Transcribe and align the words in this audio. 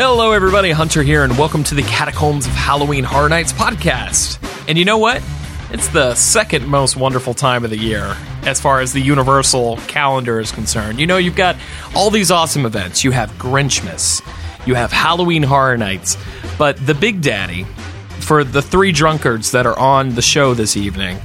Hello, 0.00 0.30
everybody. 0.30 0.70
Hunter 0.70 1.02
here, 1.02 1.24
and 1.24 1.36
welcome 1.36 1.64
to 1.64 1.74
the 1.74 1.82
Catacombs 1.82 2.46
of 2.46 2.52
Halloween 2.52 3.02
Horror 3.02 3.28
Nights 3.28 3.52
podcast. 3.52 4.38
And 4.68 4.78
you 4.78 4.84
know 4.84 4.98
what? 4.98 5.20
It's 5.72 5.88
the 5.88 6.14
second 6.14 6.68
most 6.68 6.94
wonderful 6.96 7.34
time 7.34 7.64
of 7.64 7.70
the 7.70 7.78
year 7.78 8.16
as 8.42 8.60
far 8.60 8.78
as 8.78 8.92
the 8.92 9.00
Universal 9.00 9.78
calendar 9.88 10.38
is 10.38 10.52
concerned. 10.52 11.00
You 11.00 11.08
know, 11.08 11.16
you've 11.16 11.34
got 11.34 11.56
all 11.96 12.10
these 12.10 12.30
awesome 12.30 12.64
events. 12.64 13.02
You 13.02 13.10
have 13.10 13.28
Grinchmas, 13.38 14.22
you 14.68 14.76
have 14.76 14.92
Halloween 14.92 15.42
Horror 15.42 15.76
Nights, 15.76 16.16
but 16.58 16.76
the 16.86 16.94
big 16.94 17.20
daddy 17.20 17.64
for 18.20 18.44
the 18.44 18.62
three 18.62 18.92
drunkards 18.92 19.50
that 19.50 19.66
are 19.66 19.76
on 19.76 20.14
the 20.14 20.22
show 20.22 20.54
this 20.54 20.76
evening 20.76 21.18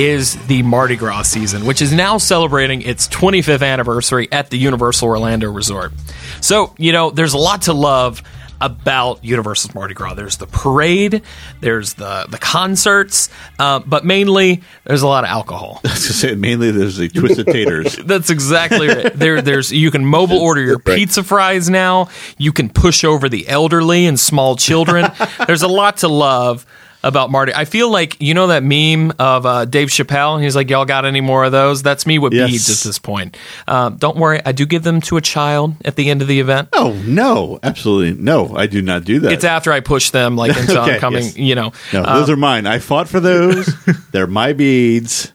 is 0.00 0.34
the 0.46 0.62
Mardi 0.62 0.96
Gras 0.96 1.24
season, 1.24 1.66
which 1.66 1.82
is 1.82 1.92
now 1.92 2.16
celebrating 2.16 2.80
its 2.80 3.06
25th 3.08 3.62
anniversary 3.62 4.28
at 4.32 4.48
the 4.48 4.56
Universal 4.56 5.06
Orlando 5.06 5.52
Resort. 5.52 5.92
So, 6.40 6.74
you 6.78 6.92
know, 6.92 7.10
there's 7.10 7.34
a 7.34 7.38
lot 7.38 7.62
to 7.62 7.74
love 7.74 8.22
about 8.62 9.22
Universal's 9.22 9.74
Mardi 9.74 9.92
Gras. 9.92 10.14
There's 10.14 10.38
the 10.38 10.46
parade, 10.46 11.22
there's 11.60 11.94
the 11.94 12.26
the 12.30 12.38
concerts, 12.38 13.28
uh, 13.58 13.80
but 13.80 14.06
mainly 14.06 14.62
there's 14.84 15.02
a 15.02 15.06
lot 15.06 15.24
of 15.24 15.28
alcohol. 15.28 15.82
I 15.84 15.88
was 15.88 16.02
gonna 16.02 16.12
say 16.14 16.34
mainly 16.34 16.70
there's 16.70 16.96
the 16.96 17.10
twisted 17.10 17.46
taters. 17.46 17.96
That's 18.04 18.30
exactly 18.30 18.88
right. 18.88 19.12
There, 19.12 19.42
there's 19.42 19.70
you 19.70 19.90
can 19.90 20.06
mobile 20.06 20.38
order 20.38 20.62
your 20.62 20.78
pizza 20.78 21.22
fries 21.22 21.68
now. 21.68 22.08
You 22.38 22.52
can 22.52 22.70
push 22.70 23.04
over 23.04 23.28
the 23.28 23.46
elderly 23.48 24.06
and 24.06 24.18
small 24.18 24.56
children. 24.56 25.10
there's 25.46 25.62
a 25.62 25.68
lot 25.68 25.98
to 25.98 26.08
love 26.08 26.64
about 27.02 27.30
Marty. 27.30 27.54
I 27.54 27.64
feel 27.64 27.90
like 27.90 28.20
you 28.20 28.34
know 28.34 28.48
that 28.48 28.62
meme 28.62 29.12
of 29.18 29.46
uh, 29.46 29.64
Dave 29.64 29.88
Chappelle. 29.88 30.42
He's 30.42 30.54
like, 30.54 30.68
"Y'all 30.70 30.84
got 30.84 31.04
any 31.04 31.20
more 31.20 31.44
of 31.44 31.52
those?" 31.52 31.82
That's 31.82 32.06
me 32.06 32.18
with 32.18 32.32
Yes. 32.32 32.50
beads 32.50 32.70
at 32.70 32.86
this 32.86 32.98
point. 32.98 33.36
Um, 33.66 33.96
don't 33.96 34.16
worry, 34.16 34.40
I 34.44 34.52
do 34.52 34.66
give 34.66 34.82
them 34.82 35.00
to 35.02 35.16
a 35.16 35.20
child 35.20 35.74
at 35.84 35.96
the 35.96 36.10
end 36.10 36.22
of 36.22 36.28
the 36.28 36.40
event. 36.40 36.68
Oh 36.72 36.92
no, 37.06 37.58
absolutely 37.62 38.22
no! 38.22 38.54
I 38.56 38.66
do 38.66 38.82
not 38.82 39.04
do 39.04 39.20
that. 39.20 39.32
It's 39.32 39.44
after 39.44 39.72
I 39.72 39.80
push 39.80 40.10
them 40.10 40.36
like 40.36 40.56
into 40.56 40.80
Okay, 40.80 40.94
oncoming. 40.94 41.24
yes. 41.24 41.36
You 41.38 41.54
know, 41.54 41.72
no, 41.92 42.02
uh, 42.02 42.18
those 42.20 42.30
are 42.30 42.36
mine. 42.36 42.66
I 42.66 42.78
fought 42.78 43.08
for 43.08 43.20
those. 43.20 43.66
They're 44.12 44.26
my 44.26 44.52
beads. 44.52 45.32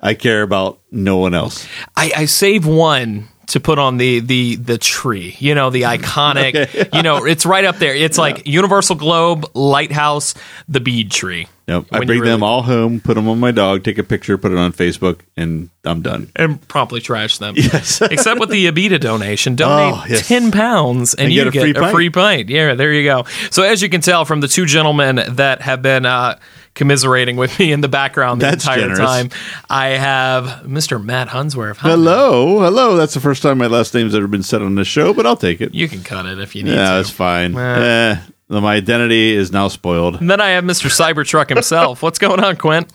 I 0.00 0.14
care 0.14 0.42
about 0.42 0.80
no 0.90 1.16
one 1.16 1.34
else. 1.34 1.66
I, 1.96 2.12
I 2.14 2.24
save 2.26 2.66
one 2.66 3.28
to 3.48 3.60
put 3.60 3.78
on 3.78 3.96
the 3.96 4.20
the 4.20 4.56
the 4.56 4.78
tree. 4.78 5.36
You 5.38 5.54
know, 5.54 5.70
the 5.70 5.82
iconic. 5.82 6.88
You 6.96 7.02
know, 7.02 7.24
it's 7.26 7.44
right 7.44 7.64
up 7.64 7.76
there. 7.76 7.94
It's 7.94 8.16
like 8.16 8.46
Universal 8.46 8.96
Globe, 8.96 9.50
Lighthouse, 9.54 10.34
the 10.68 10.80
bead 10.80 11.10
tree. 11.10 11.46
Nope. 11.68 11.86
I 11.90 12.04
bring 12.04 12.20
you 12.20 12.24
them 12.24 12.42
all 12.42 12.62
home, 12.62 13.00
put 13.00 13.14
them 13.14 13.28
on 13.28 13.40
my 13.40 13.50
dog, 13.50 13.82
take 13.84 13.98
a 13.98 14.04
picture, 14.04 14.38
put 14.38 14.52
it 14.52 14.56
on 14.58 14.72
Facebook, 14.72 15.20
and 15.36 15.68
I'm 15.84 16.00
done. 16.00 16.30
and 16.36 16.66
promptly 16.68 17.00
trash 17.00 17.38
them. 17.38 17.54
Yes. 17.56 18.00
Except 18.10 18.38
with 18.40 18.50
the 18.50 18.66
Abita 18.70 19.00
donation. 19.00 19.56
Donate 19.56 19.94
Oh, 19.94 20.04
yes. 20.08 20.28
10 20.28 20.52
pounds 20.52 21.14
and, 21.14 21.24
And 21.24 21.32
you 21.32 21.40
get 21.42 21.48
a 21.48 21.50
get, 21.50 21.60
free 21.62 21.70
a 21.72 21.74
pint. 21.74 21.92
free 21.94 22.10
pint. 22.10 22.48
Yeah, 22.48 22.74
there 22.74 22.92
you 22.92 23.02
go. 23.04 23.24
So, 23.50 23.62
as 23.64 23.82
you 23.82 23.88
can 23.88 24.00
tell 24.00 24.24
from 24.24 24.40
the 24.40 24.48
two 24.48 24.64
gentlemen 24.64 25.20
that 25.28 25.60
have 25.62 25.82
been 25.82 26.06
uh, 26.06 26.38
commiserating 26.76 27.34
with 27.36 27.58
me 27.58 27.72
in 27.72 27.80
the 27.80 27.88
background 27.88 28.40
the 28.40 28.46
That's 28.46 28.62
entire 28.64 28.80
generous. 28.82 29.00
time, 29.00 29.30
I 29.68 29.86
have 29.88 30.62
Mr. 30.64 31.02
Matt 31.02 31.26
Hunsworth. 31.28 31.78
Hi, 31.78 31.88
Matt. 31.88 31.98
Hello, 31.98 32.60
hello. 32.60 32.96
That's 32.96 33.14
the 33.14 33.20
first 33.20 33.42
time 33.42 33.58
my 33.58 33.66
last 33.66 33.92
name's 33.92 34.14
ever 34.14 34.28
been 34.28 34.44
said 34.44 34.62
on 34.62 34.76
this 34.76 34.86
show, 34.86 35.12
but 35.12 35.26
I'll 35.26 35.36
take 35.36 35.60
it. 35.60 35.74
You 35.74 35.88
can 35.88 36.04
cut 36.04 36.26
it 36.26 36.38
if 36.38 36.54
you 36.54 36.62
need 36.62 36.70
Yeah, 36.74 36.90
to. 36.90 36.96
that's 36.98 37.10
fine. 37.10 37.56
Eh. 37.58 38.18
Eh, 38.50 38.60
my 38.60 38.76
identity 38.76 39.34
is 39.34 39.50
now 39.50 39.66
spoiled. 39.66 40.20
And 40.20 40.30
then 40.30 40.40
I 40.40 40.50
have 40.50 40.62
Mr. 40.62 40.88
Cybertruck 40.88 41.48
himself. 41.48 42.00
What's 42.02 42.20
going 42.20 42.38
on, 42.44 42.56
Quint? 42.56 42.92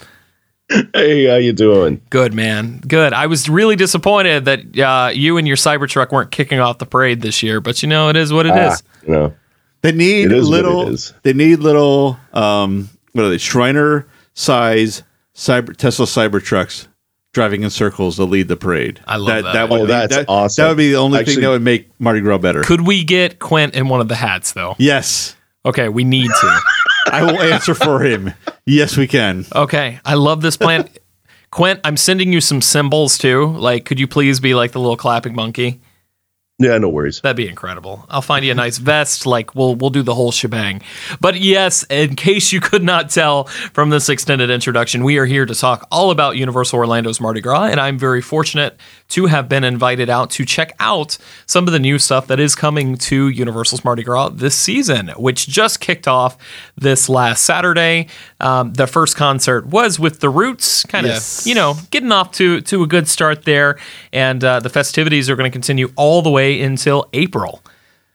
Hey, 0.93 1.25
how 1.25 1.35
you 1.35 1.51
doing? 1.51 2.01
Good, 2.09 2.33
man. 2.33 2.79
Good. 2.87 3.11
I 3.11 3.27
was 3.27 3.49
really 3.49 3.75
disappointed 3.75 4.45
that 4.45 4.79
uh, 4.79 5.09
you 5.13 5.35
and 5.35 5.45
your 5.45 5.57
Cybertruck 5.57 6.13
weren't 6.13 6.31
kicking 6.31 6.59
off 6.61 6.77
the 6.77 6.85
parade 6.85 7.21
this 7.21 7.43
year, 7.43 7.59
but 7.59 7.83
you 7.83 7.89
know, 7.89 8.07
it 8.07 8.15
is 8.15 8.31
what 8.31 8.45
it 8.45 8.55
is. 8.55 8.81
Ah, 8.81 9.01
you 9.05 9.11
know, 9.13 9.33
They 9.81 9.91
need 9.91 10.27
It 10.27 10.31
is 10.31 10.49
what 10.49 10.63
little. 10.63 10.95
They 11.23 11.33
need 11.33 11.59
little. 11.59 12.17
Um, 12.31 12.89
what 13.13 13.23
are 13.25 13.29
they? 13.29 13.37
Shriner 13.37 14.07
size 14.33 15.03
cyber 15.35 15.75
Tesla 15.75 16.05
Cybertrucks 16.05 16.87
driving 17.33 17.63
in 17.63 17.69
circles 17.69 18.17
to 18.17 18.25
lead 18.25 18.47
the 18.49 18.57
parade. 18.57 18.99
I 19.07 19.15
love 19.15 19.43
that. 19.43 19.69
would 19.69 19.79
Oh, 19.81 19.83
be, 19.85 19.87
that's 19.87 20.15
that, 20.15 20.25
awesome. 20.27 20.63
That 20.63 20.67
would 20.69 20.77
be 20.77 20.89
the 20.91 20.97
only 20.97 21.23
thing 21.23 21.39
that 21.41 21.47
would 21.49 21.61
make 21.61 21.89
Mardi 21.99 22.19
Gras 22.21 22.39
better. 22.39 22.61
Could 22.61 22.81
we 22.81 23.03
get 23.05 23.39
Quint 23.39 23.73
in 23.73 23.87
one 23.87 24.01
of 24.01 24.09
the 24.09 24.15
hats, 24.15 24.51
though? 24.53 24.75
yes, 24.77 25.35
Okay, 25.63 25.89
we 25.89 26.03
need 26.03 26.27
to. 26.27 26.59
I 27.11 27.23
will 27.23 27.39
answer 27.39 27.75
for 27.75 27.99
him. 28.03 28.33
Yes, 28.65 28.97
we 28.97 29.05
can. 29.07 29.45
Okay, 29.55 29.99
I 30.03 30.15
love 30.15 30.41
this 30.41 30.57
plan. 30.57 30.89
Quint, 31.51 31.79
I'm 31.83 31.97
sending 31.97 32.33
you 32.33 32.41
some 32.41 32.61
cymbals 32.61 33.17
too. 33.17 33.45
Like, 33.45 33.85
could 33.85 33.99
you 33.99 34.07
please 34.07 34.39
be 34.39 34.55
like 34.55 34.71
the 34.71 34.79
little 34.79 34.97
clapping 34.97 35.35
monkey? 35.35 35.79
Yeah, 36.63 36.77
no 36.77 36.89
worries. 36.89 37.21
That'd 37.21 37.37
be 37.37 37.47
incredible. 37.47 38.05
I'll 38.09 38.21
find 38.21 38.45
you 38.45 38.51
a 38.51 38.55
nice 38.55 38.77
vest. 38.77 39.25
Like, 39.25 39.55
we'll 39.55 39.75
we'll 39.75 39.89
do 39.89 40.01
the 40.03 40.15
whole 40.15 40.31
shebang. 40.31 40.81
But 41.19 41.39
yes, 41.39 41.83
in 41.89 42.15
case 42.15 42.51
you 42.51 42.59
could 42.61 42.83
not 42.83 43.09
tell 43.09 43.45
from 43.73 43.89
this 43.89 44.09
extended 44.09 44.49
introduction, 44.49 45.03
we 45.03 45.17
are 45.17 45.25
here 45.25 45.45
to 45.45 45.55
talk 45.55 45.87
all 45.91 46.11
about 46.11 46.37
Universal 46.37 46.79
Orlando's 46.79 47.19
Mardi 47.19 47.41
Gras, 47.41 47.65
and 47.65 47.79
I'm 47.79 47.97
very 47.97 48.21
fortunate 48.21 48.77
to 49.09 49.25
have 49.25 49.49
been 49.49 49.63
invited 49.63 50.09
out 50.09 50.29
to 50.31 50.45
check 50.45 50.73
out 50.79 51.17
some 51.45 51.67
of 51.67 51.73
the 51.73 51.79
new 51.79 51.99
stuff 51.99 52.27
that 52.27 52.39
is 52.39 52.55
coming 52.55 52.95
to 52.97 53.27
Universal's 53.27 53.83
Mardi 53.83 54.03
Gras 54.03 54.29
this 54.29 54.55
season, 54.55 55.09
which 55.17 55.47
just 55.47 55.79
kicked 55.81 56.07
off 56.07 56.37
this 56.77 57.09
last 57.09 57.43
Saturday. 57.43 58.07
Um, 58.39 58.73
the 58.73 58.87
first 58.87 59.15
concert 59.17 59.65
was 59.67 59.99
with 59.99 60.19
the 60.21 60.29
Roots, 60.29 60.83
kind 60.85 61.05
of 61.05 61.11
Yes. 61.11 61.45
you 61.45 61.55
know 61.55 61.75
getting 61.89 62.11
off 62.11 62.31
to 62.33 62.61
to 62.61 62.83
a 62.83 62.87
good 62.87 63.07
start 63.07 63.43
there, 63.43 63.77
and 64.13 64.43
uh, 64.43 64.59
the 64.61 64.69
festivities 64.69 65.29
are 65.29 65.35
going 65.35 65.49
to 65.49 65.53
continue 65.53 65.91
all 65.95 66.21
the 66.21 66.29
way 66.29 66.50
until 66.59 67.07
April. 67.13 67.63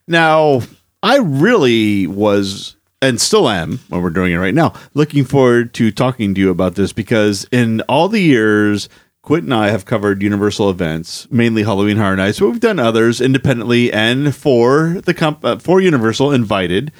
Now, 0.06 0.60
I 1.02 1.18
really 1.18 2.06
was, 2.06 2.76
and 3.00 3.20
still 3.20 3.48
am, 3.48 3.78
when 3.88 4.02
we're 4.02 4.10
doing 4.10 4.32
it 4.32 4.38
right 4.38 4.54
now, 4.54 4.72
looking 4.94 5.24
forward 5.24 5.72
to 5.74 5.90
talking 5.90 6.34
to 6.34 6.40
you 6.40 6.50
about 6.50 6.74
this 6.74 6.92
because 6.92 7.46
in 7.50 7.80
all 7.82 8.08
the 8.08 8.20
years, 8.20 8.88
Quint 9.22 9.44
and 9.44 9.54
I 9.54 9.70
have 9.70 9.84
covered 9.84 10.22
Universal 10.22 10.70
events, 10.70 11.26
mainly 11.32 11.64
Halloween 11.64 11.96
Horror 11.96 12.14
Nights, 12.14 12.38
but 12.38 12.46
we've 12.46 12.60
done 12.60 12.78
others 12.78 13.20
independently 13.20 13.92
and 13.92 14.34
for 14.34 15.00
the 15.04 15.14
comp- 15.14 15.44
uh, 15.44 15.58
for 15.58 15.80
Universal 15.80 16.30
invited. 16.30 16.92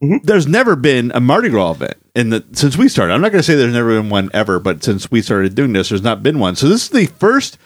There's 0.00 0.46
never 0.46 0.76
been 0.76 1.10
a 1.12 1.20
Mardi 1.20 1.48
Gras 1.48 1.72
event 1.72 1.96
in 2.14 2.30
the 2.30 2.44
since 2.52 2.76
we 2.76 2.88
started. 2.88 3.12
I'm 3.12 3.20
not 3.20 3.32
going 3.32 3.40
to 3.40 3.42
say 3.42 3.56
there's 3.56 3.74
never 3.74 4.00
been 4.00 4.10
one 4.10 4.30
ever, 4.32 4.60
but 4.60 4.84
since 4.84 5.10
we 5.10 5.22
started 5.22 5.56
doing 5.56 5.72
this, 5.72 5.88
there's 5.88 6.02
not 6.02 6.22
been 6.22 6.38
one. 6.38 6.54
So 6.54 6.68
this 6.68 6.84
is 6.84 6.90
the 6.90 7.06
first 7.06 7.58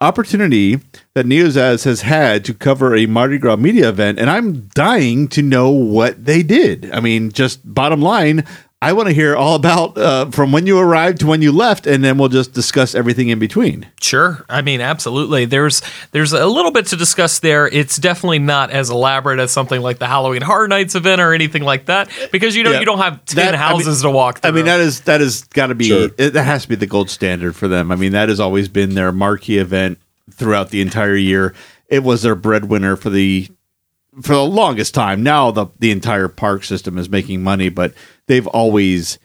opportunity 0.00 0.80
that 1.14 1.26
Neozaz 1.26 1.84
has 1.84 2.02
had 2.02 2.44
to 2.46 2.54
cover 2.54 2.96
a 2.96 3.06
Mardi 3.06 3.38
Gras 3.38 3.56
media 3.56 3.88
event, 3.88 4.18
and 4.18 4.30
I'm 4.30 4.68
dying 4.68 5.28
to 5.28 5.42
know 5.42 5.70
what 5.70 6.24
they 6.24 6.42
did. 6.42 6.90
I 6.92 7.00
mean, 7.00 7.32
just 7.32 7.60
bottom 7.74 8.00
line, 8.00 8.44
I 8.82 8.94
want 8.94 9.08
to 9.08 9.14
hear 9.14 9.36
all 9.36 9.56
about 9.56 9.98
uh, 9.98 10.30
from 10.30 10.52
when 10.52 10.66
you 10.66 10.78
arrived 10.78 11.20
to 11.20 11.26
when 11.26 11.42
you 11.42 11.52
left, 11.52 11.86
and 11.86 12.02
then 12.02 12.16
we'll 12.16 12.30
just 12.30 12.54
discuss 12.54 12.94
everything 12.94 13.28
in 13.28 13.38
between. 13.38 13.86
Sure. 14.00 14.42
I 14.48 14.62
mean, 14.62 14.80
absolutely. 14.80 15.44
There's 15.44 15.82
there's 16.12 16.32
a 16.32 16.46
little 16.46 16.70
bit 16.70 16.86
to 16.86 16.96
discuss 16.96 17.40
there. 17.40 17.68
It's 17.68 17.98
definitely 17.98 18.38
not 18.38 18.70
as 18.70 18.88
elaborate 18.88 19.38
as 19.38 19.50
something 19.50 19.82
like 19.82 19.98
the 19.98 20.06
Halloween 20.06 20.40
Horror 20.40 20.66
Nights 20.66 20.94
event 20.94 21.20
or 21.20 21.34
anything 21.34 21.62
like 21.62 21.86
that 21.86 22.08
because 22.32 22.56
you 22.56 22.62
know 22.62 22.70
Yeah. 22.72 22.80
you 22.80 22.86
don't 22.86 22.98
have 23.00 23.22
ten 23.26 23.36
That- 23.36 23.48
I 23.48 23.50
mean- 23.50 23.58
houses 23.82 24.00
to 24.00 24.10
walk 24.10 24.38
through. 24.38 24.48
I 24.48 24.52
mean, 24.54 24.64
that 24.64 24.80
is 24.80 25.00
that 25.02 25.20
is 25.20 25.42
got 25.44 25.66
to 25.66 25.74
be 25.74 25.88
Sure. 25.88 26.08
it, 26.16 26.30
that 26.30 26.44
has 26.44 26.62
to 26.62 26.68
be 26.70 26.74
the 26.76 26.86
gold 26.86 27.10
standard 27.10 27.54
for 27.54 27.68
them. 27.68 27.92
I 27.92 27.96
mean, 27.96 28.12
that 28.12 28.30
has 28.30 28.40
always 28.40 28.68
been 28.68 28.94
their 28.94 29.12
marquee 29.12 29.58
event 29.58 29.98
throughout 30.32 30.70
the 30.70 30.80
entire 30.80 31.16
year. 31.16 31.54
It 31.88 32.02
was 32.02 32.22
their 32.22 32.34
breadwinner 32.34 32.96
for 32.96 33.10
the 33.10 33.46
for 34.22 34.32
the 34.34 34.44
longest 34.44 34.94
time. 34.94 35.22
Now 35.22 35.50
the 35.50 35.66
the 35.78 35.90
entire 35.90 36.28
park 36.28 36.64
system 36.64 36.96
is 36.96 37.10
making 37.10 37.42
money, 37.42 37.68
but 37.68 37.92
they've 38.30 38.46
always 38.46 39.18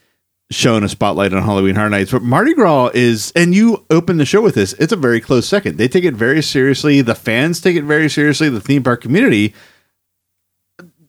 shown 0.51 0.83
a 0.83 0.89
spotlight 0.89 1.33
on 1.33 1.43
Halloween 1.43 1.75
Horror 1.75 1.89
Nights. 1.89 2.11
But 2.11 2.21
Mardi 2.21 2.53
Gras 2.53 2.91
is, 2.93 3.31
and 3.35 3.55
you 3.55 3.85
open 3.89 4.17
the 4.17 4.25
show 4.25 4.41
with 4.41 4.55
this. 4.55 4.73
It's 4.73 4.93
a 4.93 4.97
very 4.97 5.21
close 5.21 5.47
second. 5.47 5.77
They 5.77 5.87
take 5.87 6.03
it 6.03 6.13
very 6.13 6.41
seriously. 6.41 7.01
The 7.01 7.15
fans 7.15 7.61
take 7.61 7.75
it 7.75 7.83
very 7.83 8.09
seriously. 8.09 8.49
The 8.49 8.61
theme 8.61 8.83
park 8.83 9.01
community. 9.01 9.53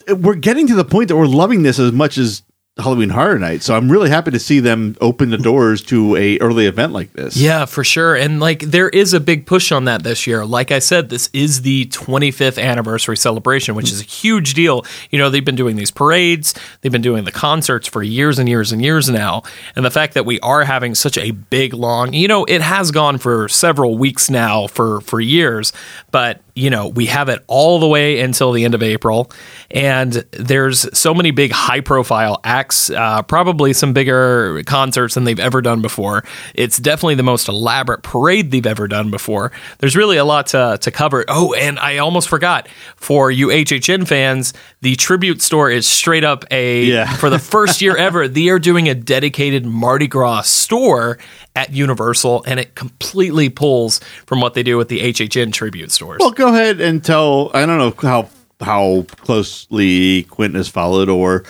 We're 0.08 0.34
getting 0.34 0.66
to 0.68 0.74
the 0.74 0.84
point 0.84 1.08
that 1.08 1.16
we're 1.16 1.26
loving 1.26 1.64
this 1.64 1.78
as 1.78 1.92
much 1.92 2.16
as 2.16 2.42
Halloween 2.78 3.08
Horror 3.08 3.38
Night. 3.38 3.62
So 3.62 3.74
I'm 3.74 3.90
really 3.90 4.10
happy 4.10 4.30
to 4.32 4.38
see 4.38 4.60
them 4.60 4.96
open 5.00 5.30
the 5.30 5.38
doors 5.38 5.80
to 5.84 6.14
a 6.16 6.38
early 6.40 6.66
event 6.66 6.92
like 6.92 7.10
this. 7.14 7.34
Yeah, 7.34 7.64
for 7.64 7.82
sure. 7.82 8.14
And 8.14 8.38
like 8.38 8.60
there 8.60 8.90
is 8.90 9.14
a 9.14 9.20
big 9.20 9.46
push 9.46 9.72
on 9.72 9.86
that 9.86 10.02
this 10.02 10.26
year. 10.26 10.44
Like 10.44 10.70
I 10.70 10.78
said, 10.80 11.08
this 11.08 11.30
is 11.32 11.62
the 11.62 11.86
25th 11.86 12.62
anniversary 12.62 13.16
celebration, 13.16 13.76
which 13.76 13.90
is 13.90 14.02
a 14.02 14.04
huge 14.04 14.52
deal. 14.52 14.84
You 15.10 15.18
know, 15.18 15.30
they've 15.30 15.44
been 15.44 15.56
doing 15.56 15.76
these 15.76 15.90
parades, 15.90 16.54
they've 16.82 16.92
been 16.92 17.00
doing 17.00 17.24
the 17.24 17.32
concerts 17.32 17.88
for 17.88 18.02
years 18.02 18.38
and 18.38 18.46
years 18.46 18.72
and 18.72 18.82
years 18.82 19.08
now. 19.08 19.42
And 19.74 19.82
the 19.82 19.90
fact 19.90 20.12
that 20.12 20.26
we 20.26 20.38
are 20.40 20.64
having 20.64 20.94
such 20.94 21.16
a 21.16 21.30
big 21.30 21.72
long, 21.72 22.12
you 22.12 22.28
know, 22.28 22.44
it 22.44 22.60
has 22.60 22.90
gone 22.90 23.16
for 23.16 23.48
several 23.48 23.96
weeks 23.96 24.28
now 24.28 24.66
for 24.66 25.00
for 25.00 25.18
years, 25.18 25.72
but 26.10 26.42
you 26.56 26.70
know, 26.70 26.88
we 26.88 27.06
have 27.06 27.28
it 27.28 27.44
all 27.46 27.78
the 27.78 27.86
way 27.86 28.18
until 28.20 28.50
the 28.50 28.64
end 28.64 28.74
of 28.74 28.82
April. 28.82 29.30
And 29.70 30.12
there's 30.32 30.88
so 30.98 31.12
many 31.14 31.30
big 31.30 31.52
high 31.52 31.80
profile 31.80 32.40
acts, 32.44 32.88
uh, 32.90 33.22
probably 33.22 33.72
some 33.74 33.92
bigger 33.92 34.62
concerts 34.64 35.14
than 35.14 35.24
they've 35.24 35.38
ever 35.38 35.60
done 35.60 35.82
before. 35.82 36.24
It's 36.54 36.78
definitely 36.78 37.16
the 37.16 37.22
most 37.22 37.48
elaborate 37.48 38.02
parade 38.02 38.50
they've 38.50 38.66
ever 38.66 38.88
done 38.88 39.10
before. 39.10 39.52
There's 39.78 39.94
really 39.96 40.16
a 40.16 40.24
lot 40.24 40.46
to, 40.48 40.78
to 40.80 40.90
cover. 40.90 41.24
Oh, 41.28 41.52
and 41.54 41.78
I 41.78 41.98
almost 41.98 42.28
forgot 42.28 42.68
for 42.96 43.30
you 43.30 43.48
HHN 43.48 44.08
fans, 44.08 44.54
the 44.80 44.96
tribute 44.96 45.42
store 45.42 45.70
is 45.70 45.86
straight 45.86 46.24
up 46.24 46.44
a, 46.50 46.84
Yeah. 46.84 47.14
for 47.16 47.28
the 47.28 47.38
first 47.38 47.82
year 47.82 47.96
ever, 47.98 48.28
they 48.28 48.48
are 48.48 48.58
doing 48.58 48.88
a 48.88 48.94
dedicated 48.94 49.66
Mardi 49.66 50.06
Gras 50.06 50.42
store 50.42 51.18
at 51.56 51.72
Universal, 51.72 52.44
and 52.46 52.60
it 52.60 52.74
completely 52.76 53.48
pulls 53.48 53.98
from 54.26 54.40
what 54.40 54.54
they 54.54 54.62
do 54.62 54.76
with 54.76 54.88
the 54.88 55.00
HHN 55.00 55.52
tribute 55.52 55.90
stores. 55.90 56.18
Well, 56.20 56.30
go 56.30 56.48
ahead 56.48 56.80
and 56.80 57.02
tell. 57.04 57.50
I 57.54 57.66
don't 57.66 57.78
know 57.78 57.94
how 58.08 58.28
how 58.60 59.06
closely 59.18 60.22
Quentin 60.24 60.56
has 60.56 60.68
followed, 60.68 61.08
or 61.08 61.44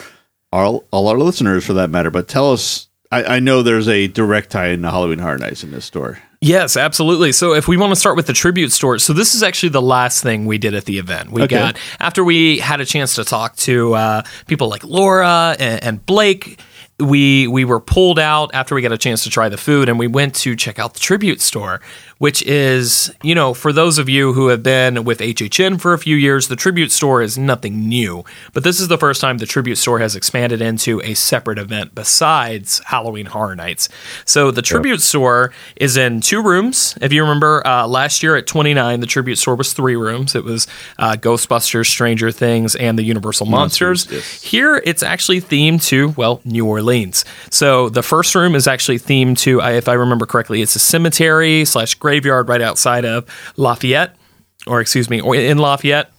all, 0.53 0.85
all 0.91 1.09
our 1.09 1.19
listeners 1.19 1.65
for 1.67 1.75
that 1.75 1.91
matter. 1.91 2.11
But 2.11 2.29
tell 2.29 2.53
us. 2.53 2.89
I, 3.13 3.37
I 3.37 3.39
know 3.39 3.63
there's 3.63 3.87
a 3.87 4.09
direct 4.09 4.51
tie 4.51 4.69
in 4.71 4.83
to 4.83 4.91
Halloween 4.91 5.21
Horror 5.21 5.39
Nights 5.39 5.63
in 5.63 5.71
this 5.71 5.85
store. 5.85 6.19
Yes, 6.41 6.77
absolutely. 6.77 7.31
So 7.31 7.55
if 7.55 7.69
we 7.69 7.77
want 7.77 7.93
to 7.93 7.97
start 7.97 8.17
with 8.17 8.27
the 8.27 8.33
tribute 8.33 8.73
store, 8.73 8.99
so 8.99 9.13
this 9.13 9.35
is 9.37 9.45
actually 9.45 9.69
the 9.69 9.81
last 9.81 10.25
thing 10.25 10.45
we 10.45 10.59
did 10.59 10.75
at 10.75 10.87
the 10.87 10.99
event. 10.99 11.31
We 11.31 11.43
Okay. 11.43 11.55
got 11.57 11.77
after 12.01 12.25
we 12.25 12.59
had 12.59 12.81
a 12.81 12.85
chance 12.85 13.15
to 13.15 13.25
talk 13.25 13.55
to 13.59 13.95
uh, 13.95 14.23
people 14.49 14.69
like 14.69 14.83
Laura 14.85 15.55
and, 15.59 15.85
and 15.85 16.07
Blake. 16.07 16.59
We 16.99 17.47
we 17.47 17.65
were 17.65 17.81
pulled 17.81 18.19
out 18.19 18.55
after 18.55 18.75
we 18.75 18.81
got 18.81 18.93
a 18.93 18.99
chance 18.99 19.23
to 19.25 19.31
try 19.31 19.49
the 19.51 19.59
food, 19.59 19.89
and 19.89 19.99
we 19.99 20.07
went 20.07 20.35
to 20.37 20.57
check 20.57 20.79
out 20.79 20.95
the 20.95 21.01
tribute 21.01 21.43
store, 21.43 21.81
which 22.19 22.43
is 22.43 23.13
you 23.23 23.35
know 23.35 23.53
for 23.55 23.73
those 23.73 23.99
of 23.99 24.09
you 24.09 24.33
who 24.33 24.49
have 24.49 24.63
been 24.63 25.05
with 25.05 25.19
HHN 25.19 25.81
for 25.81 25.93
a 25.93 25.99
few 25.99 26.17
years, 26.17 26.49
the 26.49 26.57
tribute 26.57 26.93
store 26.93 27.23
is 27.23 27.37
nothing 27.37 27.89
new. 27.89 28.25
But 28.53 28.65
this 28.65 28.81
is 28.81 28.89
the 28.89 28.99
first 28.99 29.21
time 29.21 29.39
the 29.39 29.47
tribute 29.47 29.77
store 29.77 29.99
has 29.99 30.17
expanded 30.17 30.61
into 30.61 31.01
a 31.03 31.15
separate 31.15 31.59
event 31.59 31.95
besides 31.95 32.81
Halloween 32.87 33.27
Horror 33.27 33.57
Nights. 33.57 33.89
So 34.25 34.51
the 34.51 34.63
tribute 34.63 35.01
store 35.01 35.53
is 35.77 35.97
in 35.97 36.21
two 36.21 36.43
rooms. 36.43 36.97
If 37.01 37.13
you 37.13 37.23
remember 37.23 37.67
uh, 37.67 37.87
last 37.87 38.23
year 38.23 38.37
at 38.37 38.47
29, 38.47 39.01
the 39.01 39.07
tribute 39.07 39.37
store 39.37 39.55
was 39.57 39.73
three 39.73 39.97
rooms. 39.97 40.35
It 40.35 40.45
was 40.45 40.67
uh, 40.99 41.17
Ghostbusters, 41.17 41.87
Stranger 41.87 42.31
Things, 42.31 42.75
and 42.77 42.99
the 42.99 43.03
Universal 43.03 43.47
Monsters. 43.47 44.09
yes. 44.11 44.43
Here 44.43 44.83
it's 44.85 45.03
actually 45.03 45.41
themed 45.41 45.85
to, 45.89 46.15
well, 46.17 46.41
New 46.45 46.67
Orleans. 46.67 47.25
So 47.51 47.89
the 47.89 48.03
first 48.03 48.35
room 48.35 48.55
is 48.55 48.67
actually 48.67 48.99
themed 48.99 49.39
to, 49.39 49.61
if 49.61 49.89
I 49.89 49.95
remember 49.95 50.27
correctly, 50.27 50.63
it's 50.63 50.77
a 50.77 50.81
cemetery 50.81 51.65
slash 51.65 51.95
graveyard 52.07 52.49
right 52.49 52.63
outside 52.63 53.05
of 53.05 53.25
Lafayette, 53.57 54.15
or 54.67 54.81
excuse 54.81 55.11
me, 55.11 55.21
or 55.21 55.35
in 55.35 55.59
Lafayette. 55.59 56.11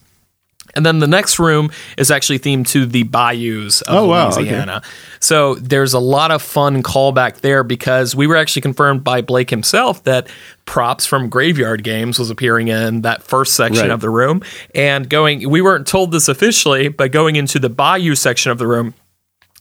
And 0.76 0.86
then 0.86 1.00
the 1.00 1.08
next 1.08 1.40
room 1.40 1.72
is 1.98 2.12
actually 2.12 2.40
themed 2.40 2.68
to 2.68 2.86
the 2.86 3.04
bayous 3.04 3.82
of 3.84 3.96
Oh, 3.96 4.06
wow, 4.08 4.28
okay. 4.28 4.42
Louisiana. 4.42 4.82
So 5.22 5.56
there's 5.56 5.94
a 5.94 6.00
lot 6.00 6.30
of 6.30 6.42
fun 6.42 6.84
callback 6.84 7.38
there 7.40 7.64
because 7.64 8.16
we 8.16 8.28
were 8.28 8.36
actually 8.36 8.62
confirmed 8.64 9.04
by 9.04 9.22
Blake 9.22 9.50
himself 9.50 10.04
that 10.04 10.28
props 10.66 11.06
from 11.06 11.30
Graveyard 11.30 11.84
Games 11.84 12.20
was 12.20 12.30
appearing 12.30 12.68
in 12.68 13.02
that 13.04 13.24
first 13.24 13.56
section 13.56 13.84
Right. 13.84 13.92
of 13.92 14.02
the 14.02 14.10
room. 14.10 14.42
And 14.76 15.10
going, 15.10 15.50
we 15.50 15.62
weren't 15.62 15.88
told 15.88 16.12
this 16.12 16.28
officially, 16.28 16.90
but 16.90 17.12
going 17.14 17.38
into 17.38 17.60
the 17.60 17.70
bayou 17.70 18.14
section 18.14 18.52
of 18.52 18.58
the 18.58 18.68
room, 18.68 18.94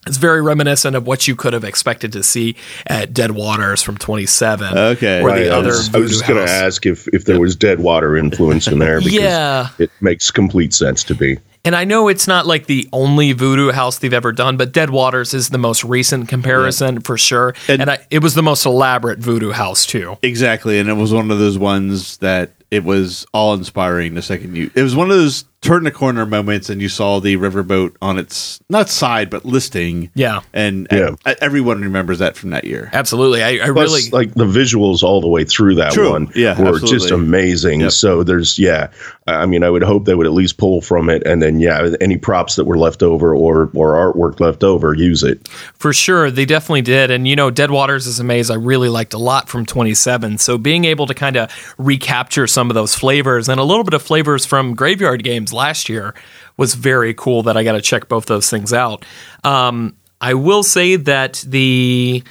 it's 0.07 0.17
very 0.17 0.41
reminiscent 0.41 0.95
of 0.95 1.05
what 1.05 1.27
you 1.27 1.35
could 1.35 1.53
have 1.53 1.63
expected 1.63 2.11
to 2.13 2.23
see 2.23 2.55
at 2.87 3.13
Dead 3.13 3.31
Waters 3.31 3.81
from 3.81 3.97
27. 3.97 4.77
Okay. 4.77 5.21
Or 5.21 5.27
Right, 5.27 5.43
the 5.45 5.51
I 5.51 5.57
other 5.57 5.69
was, 5.69 5.93
I 5.93 5.99
was 5.99 6.11
just 6.11 6.25
going 6.27 6.45
to 6.45 6.51
ask 6.51 6.85
if, 6.85 7.07
if 7.09 7.25
there 7.25 7.39
was 7.39 7.55
dead 7.55 7.79
water 7.79 8.17
influence 8.17 8.67
in 8.67 8.79
there 8.79 8.99
because 8.99 9.13
Yeah. 9.13 9.69
it 9.77 9.91
makes 10.01 10.31
complete 10.31 10.73
sense 10.73 11.03
to 11.05 11.15
be. 11.15 11.37
And 11.65 11.75
I 11.75 11.83
know 11.83 12.07
it's 12.07 12.27
not 12.27 12.47
like 12.47 12.67
the 12.67 12.87
only 12.93 13.33
voodoo 13.33 13.71
house 13.71 13.99
they've 13.99 14.13
ever 14.13 14.31
done, 14.31 14.55
but 14.55 14.71
Dead 14.71 14.89
Waters 14.89 15.33
is 15.33 15.49
the 15.49 15.57
most 15.57 15.83
recent 15.83 16.29
comparison 16.29 17.01
for 17.01 17.17
sure. 17.17 17.53
And, 17.67 17.81
And- 17.81 17.91
I, 17.91 17.99
it 18.09 18.23
was 18.23 18.35
the 18.35 18.43
most 18.43 18.65
elaborate 18.65 19.19
voodoo 19.19 19.51
house 19.51 19.85
too. 19.85 20.17
Exactly, 20.21 20.79
and 20.79 20.87
it 20.87 20.93
was 20.93 21.11
one 21.13 21.29
of 21.29 21.39
those 21.39 21.57
ones 21.57 22.17
that 22.17 22.51
it 22.71 22.85
was 22.85 23.25
all 23.33 23.53
inspiring. 23.53 24.13
The 24.13 24.21
second 24.21 24.55
you, 24.55 24.71
it 24.75 24.81
was 24.81 24.95
one 24.95 25.09
of 25.11 25.17
those 25.17 25.43
turn 25.61 25.83
the 25.83 25.91
corner 25.91 26.25
moments, 26.25 26.69
and 26.69 26.81
you 26.81 26.87
saw 26.89 27.19
the 27.19 27.35
riverboat 27.35 27.95
on 28.01 28.17
its 28.19 28.59
not 28.69 28.89
side 28.89 29.29
but 29.29 29.43
listing. 29.45 30.11
Yeah. 30.13 30.41
and, 30.53 30.87
Yeah. 30.91 31.15
and 31.25 31.35
everyone 31.41 31.81
remembers 31.81 32.19
that 32.19 32.37
from 32.37 32.51
that 32.51 32.63
year. 32.63 32.89
Absolutely. 32.93 33.41
I, 33.43 33.49
I 33.65 33.71
Plus, 33.71 33.89
really 33.89 34.09
like 34.11 34.33
the 34.35 34.45
visuals 34.45 35.01
all 35.03 35.19
the 35.21 35.27
way 35.27 35.43
through 35.43 35.75
that 35.75 35.93
True. 35.93 36.11
one 36.11 36.31
Yeah, 36.35 36.59
were 36.61 36.67
absolutely. 36.69 36.89
just 36.99 37.11
amazing. 37.11 37.81
Yep. 37.81 37.91
So 37.91 38.23
there's, 38.23 38.59
yeah, 38.59 38.89
I 39.25 39.45
mean, 39.45 39.63
I 39.63 39.69
would 39.69 39.83
hope 39.83 40.05
they 40.05 40.15
would 40.15 40.27
at 40.27 40.31
least 40.33 40.57
pull 40.57 40.79
from 40.81 41.09
it, 41.09 41.23
and 41.25 41.41
then 41.41 41.59
yeah, 41.59 41.89
any 41.99 42.17
props 42.17 42.55
that 42.55 42.65
were 42.65 42.77
left 42.77 43.03
over 43.03 43.35
or 43.35 43.69
or 43.73 43.93
artwork 44.13 44.39
left 44.39 44.63
over, 44.63 44.93
use 44.93 45.23
it. 45.23 45.47
For 45.49 45.91
sure, 45.91 46.31
they 46.31 46.45
definitely 46.45 46.81
did. 46.83 47.11
And 47.11 47.27
you 47.27 47.35
know, 47.35 47.49
Dead 47.49 47.71
Waters 47.71 48.07
is 48.07 48.19
a 48.19 48.23
maze 48.23 48.49
I 48.49 48.55
really 48.55 48.89
liked 48.89 49.13
a 49.13 49.17
lot 49.17 49.49
from 49.49 49.65
27. 49.65 50.37
So 50.37 50.57
being 50.57 50.85
able 50.85 51.07
to 51.07 51.13
kind 51.13 51.35
of 51.35 51.51
recapture 51.77 52.47
some 52.47 52.69
of 52.69 52.75
those 52.75 52.95
flavors 52.95 53.49
and 53.49 53.59
a 53.59 53.63
little 53.63 53.83
bit 53.83 53.93
of 53.93 54.01
flavors 54.01 54.45
from 54.45 54.75
Graveyard 54.75 55.23
Games 55.23 55.51
last 55.57 55.89
year 55.89 56.13
was 56.55 56.75
very 56.75 57.13
cool. 57.13 57.43
That 57.43 57.57
I 57.57 57.63
got 57.63 57.73
to 57.73 57.81
check 57.81 58.07
both 58.07 58.27
those 58.27 58.49
things 58.49 58.71
out. 58.71 59.03
Um, 59.43 59.97
I 60.21 60.33
will 60.33 60.63
say 60.63 60.95
that 60.95 61.43
the 61.45 62.23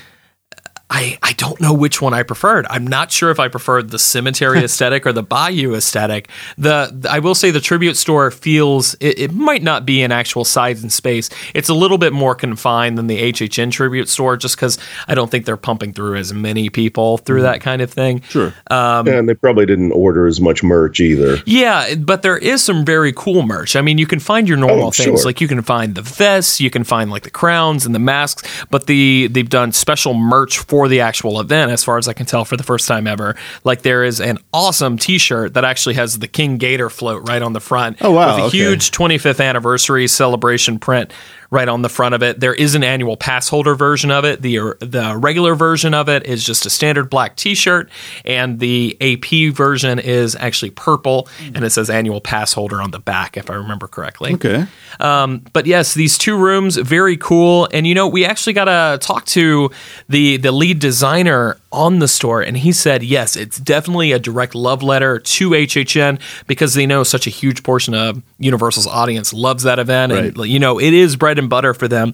I, 0.89 1.19
I 1.21 1.33
don't 1.33 1.61
know 1.61 1.73
which 1.73 2.01
one 2.01 2.15
I 2.15 2.23
preferred. 2.23 2.65
I'm 2.71 2.87
not 2.87 3.11
sure 3.11 3.33
if 3.33 3.41
I 3.41 3.49
preferred 3.49 3.91
the 3.91 3.99
cemetery 3.99 4.59
aesthetic 4.65 5.05
or 5.05 5.13
the 5.13 5.23
bayou 5.23 5.75
aesthetic. 5.75 6.29
The, 6.57 7.09
I 7.11 7.19
will 7.19 7.35
say 7.35 7.51
the 7.51 7.61
tribute 7.61 7.97
store 7.97 8.31
feels 8.31 8.95
it, 8.95 9.19
it 9.19 9.33
might 9.33 9.65
not 9.65 9.85
be 9.85 10.03
an 10.03 10.13
actual 10.13 10.45
size 10.45 10.83
and 10.83 10.93
space. 10.93 11.29
It's 11.55 11.69
a 11.69 11.75
little 11.75 11.99
bit 11.99 12.13
more 12.13 12.37
confined 12.37 12.97
than 12.99 13.09
the 13.09 13.33
HHN 13.33 13.73
tribute 13.73 14.09
store, 14.09 14.37
just 14.37 14.57
because 14.57 14.79
I 15.09 15.17
don't 15.17 15.29
think 15.29 15.45
they're 15.45 15.57
pumping 15.57 15.93
through 15.93 16.17
as 16.17 16.33
many 16.33 16.71
people 16.71 17.19
through 17.19 17.39
mm-hmm. 17.39 17.53
that 17.53 17.61
kind 17.63 17.83
of 17.83 17.93
thing. 17.93 18.23
Sure, 18.23 18.55
um, 18.71 19.09
and 19.09 19.29
they 19.29 19.35
probably 19.35 19.67
didn't 19.67 19.91
order 19.93 20.27
as 20.27 20.41
much 20.41 20.63
merch 20.63 21.01
either. 21.01 21.39
Yeah, 21.47 21.97
but 21.97 22.23
there 22.23 22.39
is 22.39 22.63
some 22.63 22.85
very 22.85 23.13
cool 23.13 23.43
merch. 23.43 23.75
I 23.75 23.81
mean, 23.81 23.99
you 23.99 24.07
can 24.07 24.21
find 24.21 24.49
your 24.49 24.57
normal 24.57 24.87
Oh, 24.87 24.91
things, 24.93 25.21
sure. 25.21 25.25
like 25.25 25.41
you 25.41 25.49
can 25.49 25.63
find 25.63 25.95
the 25.95 26.03
vests, 26.03 26.61
you 26.61 26.71
can 26.71 26.85
find 26.85 27.11
like 27.11 27.25
the 27.25 27.31
crowns 27.31 27.87
and 27.87 27.95
the 27.95 27.99
masks, 27.99 28.49
but 28.71 28.87
the 28.87 29.27
they've 29.29 29.49
done 29.49 29.73
special 29.73 30.15
merch 30.15 30.59
for 30.59 30.76
the 30.89 31.01
actual 31.01 31.41
event, 31.41 31.71
as 31.73 31.83
far 31.83 31.97
as 31.97 32.09
I 32.09 32.13
can 32.13 32.27
tell, 32.27 32.45
for 32.45 32.57
the 32.57 32.63
first 32.63 32.87
time 32.87 33.07
ever. 33.07 33.35
Like 33.65 33.83
there 33.83 34.05
is 34.05 34.21
an 34.21 34.39
awesome 34.53 34.99
T-shirt 34.99 35.55
that 35.55 35.65
actually 35.65 35.95
has 35.95 36.19
the 36.19 36.29
King 36.29 36.59
Gator 36.59 36.91
float 36.91 37.27
right 37.29 37.41
on 37.41 37.53
the 37.55 37.61
front. 37.61 37.97
Oh, 38.01 38.13
wow, 38.13 38.35
With 38.35 38.45
a 38.45 38.47
okay. 38.49 38.59
huge 38.59 38.91
25th 38.91 39.43
anniversary 39.43 40.07
celebration 40.07 40.79
print 40.79 41.13
right 41.51 41.69
on 41.69 41.83
the 41.83 41.89
front 41.89 42.15
of 42.15 42.23
it. 42.23 42.41
There 42.41 42.55
is 42.55 42.75
an 42.75 42.85
annual 42.85 43.17
pass 43.17 43.49
holder 43.49 43.75
version 43.75 44.11
of 44.11 44.25
it. 44.25 44.43
The 44.43 44.75
the 44.81 45.17
regular 45.17 45.55
version 45.55 45.95
of 45.95 46.09
it 46.09 46.27
is 46.27 46.45
just 46.45 46.67
a 46.67 46.71
standard 46.71 47.11
black 47.11 47.37
T-shirt, 47.37 47.91
and 48.25 48.59
the 48.59 48.97
AP 49.01 49.55
version 49.55 49.99
is 49.99 50.37
actually 50.37 50.71
purple, 50.71 51.29
and 51.55 51.65
it 51.65 51.71
says 51.71 51.91
annual 51.91 52.21
pass 52.21 52.53
holder 52.53 52.81
on 52.83 52.91
the 52.91 52.99
back, 52.99 53.37
if 53.37 53.51
I 53.51 53.55
remember 53.55 53.87
correctly. 53.87 54.35
okay. 54.35 54.67
Um, 55.01 55.45
but 55.53 55.67
yes, 55.67 55.95
these 55.95 56.17
two 56.19 56.37
rooms 56.37 56.77
very 56.77 57.17
cool, 57.17 57.69
and 57.73 57.87
you 57.87 57.95
know 57.95 58.09
we 58.09 58.25
actually 58.25 58.53
got 58.55 58.65
to 58.65 58.99
talk 59.05 59.25
to 59.27 59.71
the 60.09 60.37
the 60.39 60.53
lead 60.53 60.79
designer 60.79 61.57
on 61.73 61.99
the 61.99 62.09
store, 62.09 62.41
and 62.43 62.57
he 62.57 62.73
said 62.73 63.03
yes, 63.03 63.37
it's 63.37 63.59
definitely 63.59 64.13
a 64.13 64.19
direct 64.19 64.55
love 64.55 64.83
letter 64.83 65.19
to 65.19 65.51
HHN 65.51 66.21
because 66.47 66.75
they 66.75 66.87
know 66.87 67.03
such 67.05 67.27
a 67.27 67.31
huge 67.31 67.63
portion 67.63 67.95
of 67.95 68.23
Universal's 68.39 68.87
audience 68.87 69.33
loves 69.33 69.65
that 69.65 69.79
event, 69.79 70.13
and 70.13 70.47
you 70.47 70.59
know 70.59 70.81
it 70.81 70.95
is 70.95 71.17
bread 71.17 71.36
and 71.39 71.51
butter 71.51 71.75
for 71.75 71.89
them, 71.89 72.13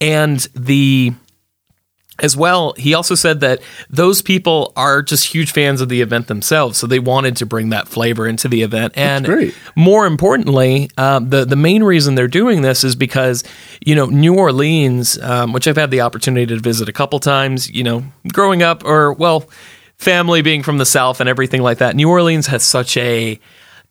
and 0.00 0.40
the 0.54 1.12
as 2.20 2.36
well, 2.36 2.74
he 2.76 2.94
also 2.94 3.16
said 3.16 3.40
that 3.40 3.60
those 3.90 4.22
people 4.22 4.72
are 4.76 5.02
just 5.02 5.34
huge 5.34 5.50
fans 5.50 5.80
of 5.80 5.88
the 5.88 6.00
event 6.00 6.28
themselves, 6.28 6.78
so 6.78 6.86
they 6.86 7.00
wanted 7.00 7.36
to 7.38 7.46
bring 7.46 7.70
that 7.70 7.88
flavor 7.88 8.28
into 8.28 8.46
the 8.46 8.62
event. 8.62 8.92
And 8.96 9.26
more 9.74 10.06
importantly, 10.06 10.90
um, 10.96 11.30
the 11.30 11.44
the 11.44 11.56
main 11.56 11.82
reason 11.82 12.14
they're 12.14 12.28
doing 12.28 12.62
this 12.62 12.84
is 12.84 12.94
because 12.94 13.42
you 13.84 13.96
know 13.96 14.06
New 14.06 14.38
Orleans, 14.38 15.18
um, 15.18 15.52
which 15.52 15.66
I've 15.66 15.76
had 15.76 15.90
the 15.90 16.02
opportunity 16.02 16.46
to 16.46 16.60
visit 16.60 16.88
a 16.88 16.92
couple 16.92 17.18
times. 17.18 17.68
You 17.68 17.82
know, 17.82 18.04
growing 18.32 18.62
up, 18.62 18.84
or 18.84 19.12
well, 19.12 19.48
family 19.98 20.40
being 20.40 20.62
from 20.62 20.78
the 20.78 20.86
South 20.86 21.18
and 21.18 21.28
everything 21.28 21.62
like 21.62 21.78
that. 21.78 21.96
New 21.96 22.08
Orleans 22.08 22.46
has 22.46 22.62
such 22.62 22.96
a 22.96 23.40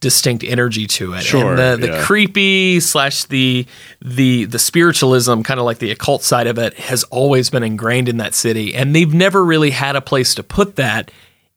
distinct 0.04 0.44
energy 0.44 0.86
to 0.86 1.14
it. 1.14 1.22
Sure, 1.22 1.50
and 1.50 1.58
the, 1.58 1.86
the 1.86 1.92
yeah. 1.94 2.04
creepy 2.04 2.78
slash 2.78 3.24
the 3.24 3.66
the 4.02 4.44
the 4.44 4.58
spiritualism, 4.58 5.40
kind 5.40 5.58
of 5.58 5.64
like 5.64 5.78
the 5.78 5.90
occult 5.90 6.22
side 6.22 6.46
of 6.46 6.58
it, 6.58 6.74
has 6.74 7.04
always 7.04 7.48
been 7.48 7.62
ingrained 7.62 8.10
in 8.10 8.18
that 8.18 8.34
city, 8.34 8.74
and 8.74 8.94
they've 8.94 9.14
never 9.14 9.42
really 9.42 9.70
had 9.70 9.96
a 9.96 10.02
place 10.02 10.34
to 10.34 10.42
put 10.42 10.76
that 10.76 11.10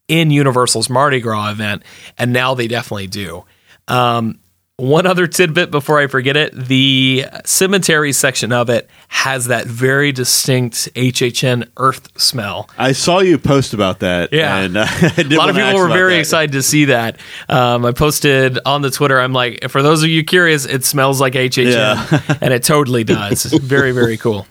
in 0.07 0.31
Universal's 0.31 0.89
Mardi 0.89 1.19
Gras 1.19 1.51
event, 1.51 1.83
and 2.17 2.31
now 2.31 2.53
they 2.53 2.69
definitely 2.69 3.07
do. 3.07 3.43
Um, 3.89 4.39
one 4.77 5.07
other 5.07 5.25
tidbit 5.25 5.71
before 5.71 5.97
I 5.99 6.05
forget 6.07 6.37
it: 6.37 6.53
the 6.53 7.25
cemetery 7.45 8.13
section 8.13 8.51
of 8.51 8.69
it 8.69 8.87
has 9.07 9.47
that 9.47 9.65
very 9.65 10.11
distinct 10.11 10.93
HHN 10.93 11.67
earth 11.77 12.09
smell. 12.19 12.69
I 12.77 12.91
saw 12.91 13.19
you 13.19 13.37
post 13.39 13.73
about 13.73 13.99
that. 13.99 14.31
Yeah. 14.31 14.57
and 14.57 14.77
uh, 14.77 14.81
A 15.17 15.23
lot 15.35 15.49
of 15.49 15.55
people 15.55 15.79
were 15.79 15.87
very 15.87 16.13
that. 16.13 16.19
excited 16.19 16.51
to 16.51 16.61
see 16.61 16.85
that. 16.85 17.19
Um, 17.49 17.85
I 17.85 17.91
posted 17.91 18.59
on 18.65 18.81
the 18.83 18.91
Twitter. 18.91 19.19
I'm 19.19 19.33
like, 19.33 19.69
for 19.69 19.81
those 19.81 20.03
of 20.03 20.09
you 20.09 20.23
curious, 20.23 20.65
it 20.65 20.85
smells 20.85 21.19
like 21.19 21.33
HHN, 21.33 21.71
Yeah. 21.73 22.37
and 22.41 22.53
it 22.53 22.63
totally 22.63 23.03
does. 23.03 23.45
It's 23.45 23.57
very, 23.63 23.91
very 23.91 24.17
cool. 24.17 24.45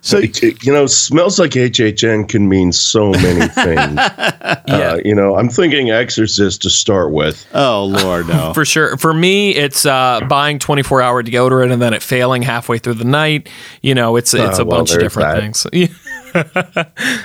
So 0.00 0.18
you 0.18 0.72
know, 0.72 0.86
smells 0.86 1.38
like 1.38 1.50
HHN 1.52 2.28
can 2.28 2.48
mean 2.48 2.72
so 2.72 3.10
many 3.10 3.46
things. 3.48 3.96
Yeah. 3.96 4.62
Uh, 4.66 5.00
you 5.04 5.14
know, 5.14 5.36
I'm 5.36 5.48
thinking 5.50 5.90
Exorcist 5.90 6.62
to 6.62 6.70
start 6.70 7.12
with. 7.12 7.46
oh 7.54 7.84
lord, 7.84 8.26
no. 8.28 8.52
For 8.54 8.64
sure. 8.64 8.96
For 8.96 9.12
me, 9.12 9.54
it's 9.54 9.84
uh, 9.84 10.20
buying 10.28 10.58
24 10.58 11.02
hour 11.02 11.22
deodorant 11.22 11.70
and 11.72 11.82
then 11.82 11.92
it 11.92 12.02
failing 12.02 12.40
halfway 12.42 12.78
through 12.78 12.94
the 12.94 13.04
night. 13.04 13.48
You 13.82 13.94
know, 13.94 14.16
it's 14.16 14.32
it's 14.32 14.58
Uh, 14.58 14.62
a 14.62 14.64
well, 14.64 14.78
bunch 14.78 14.92
of 14.92 15.00
different 15.00 15.54
that. 15.64 16.74
things. 16.74 17.16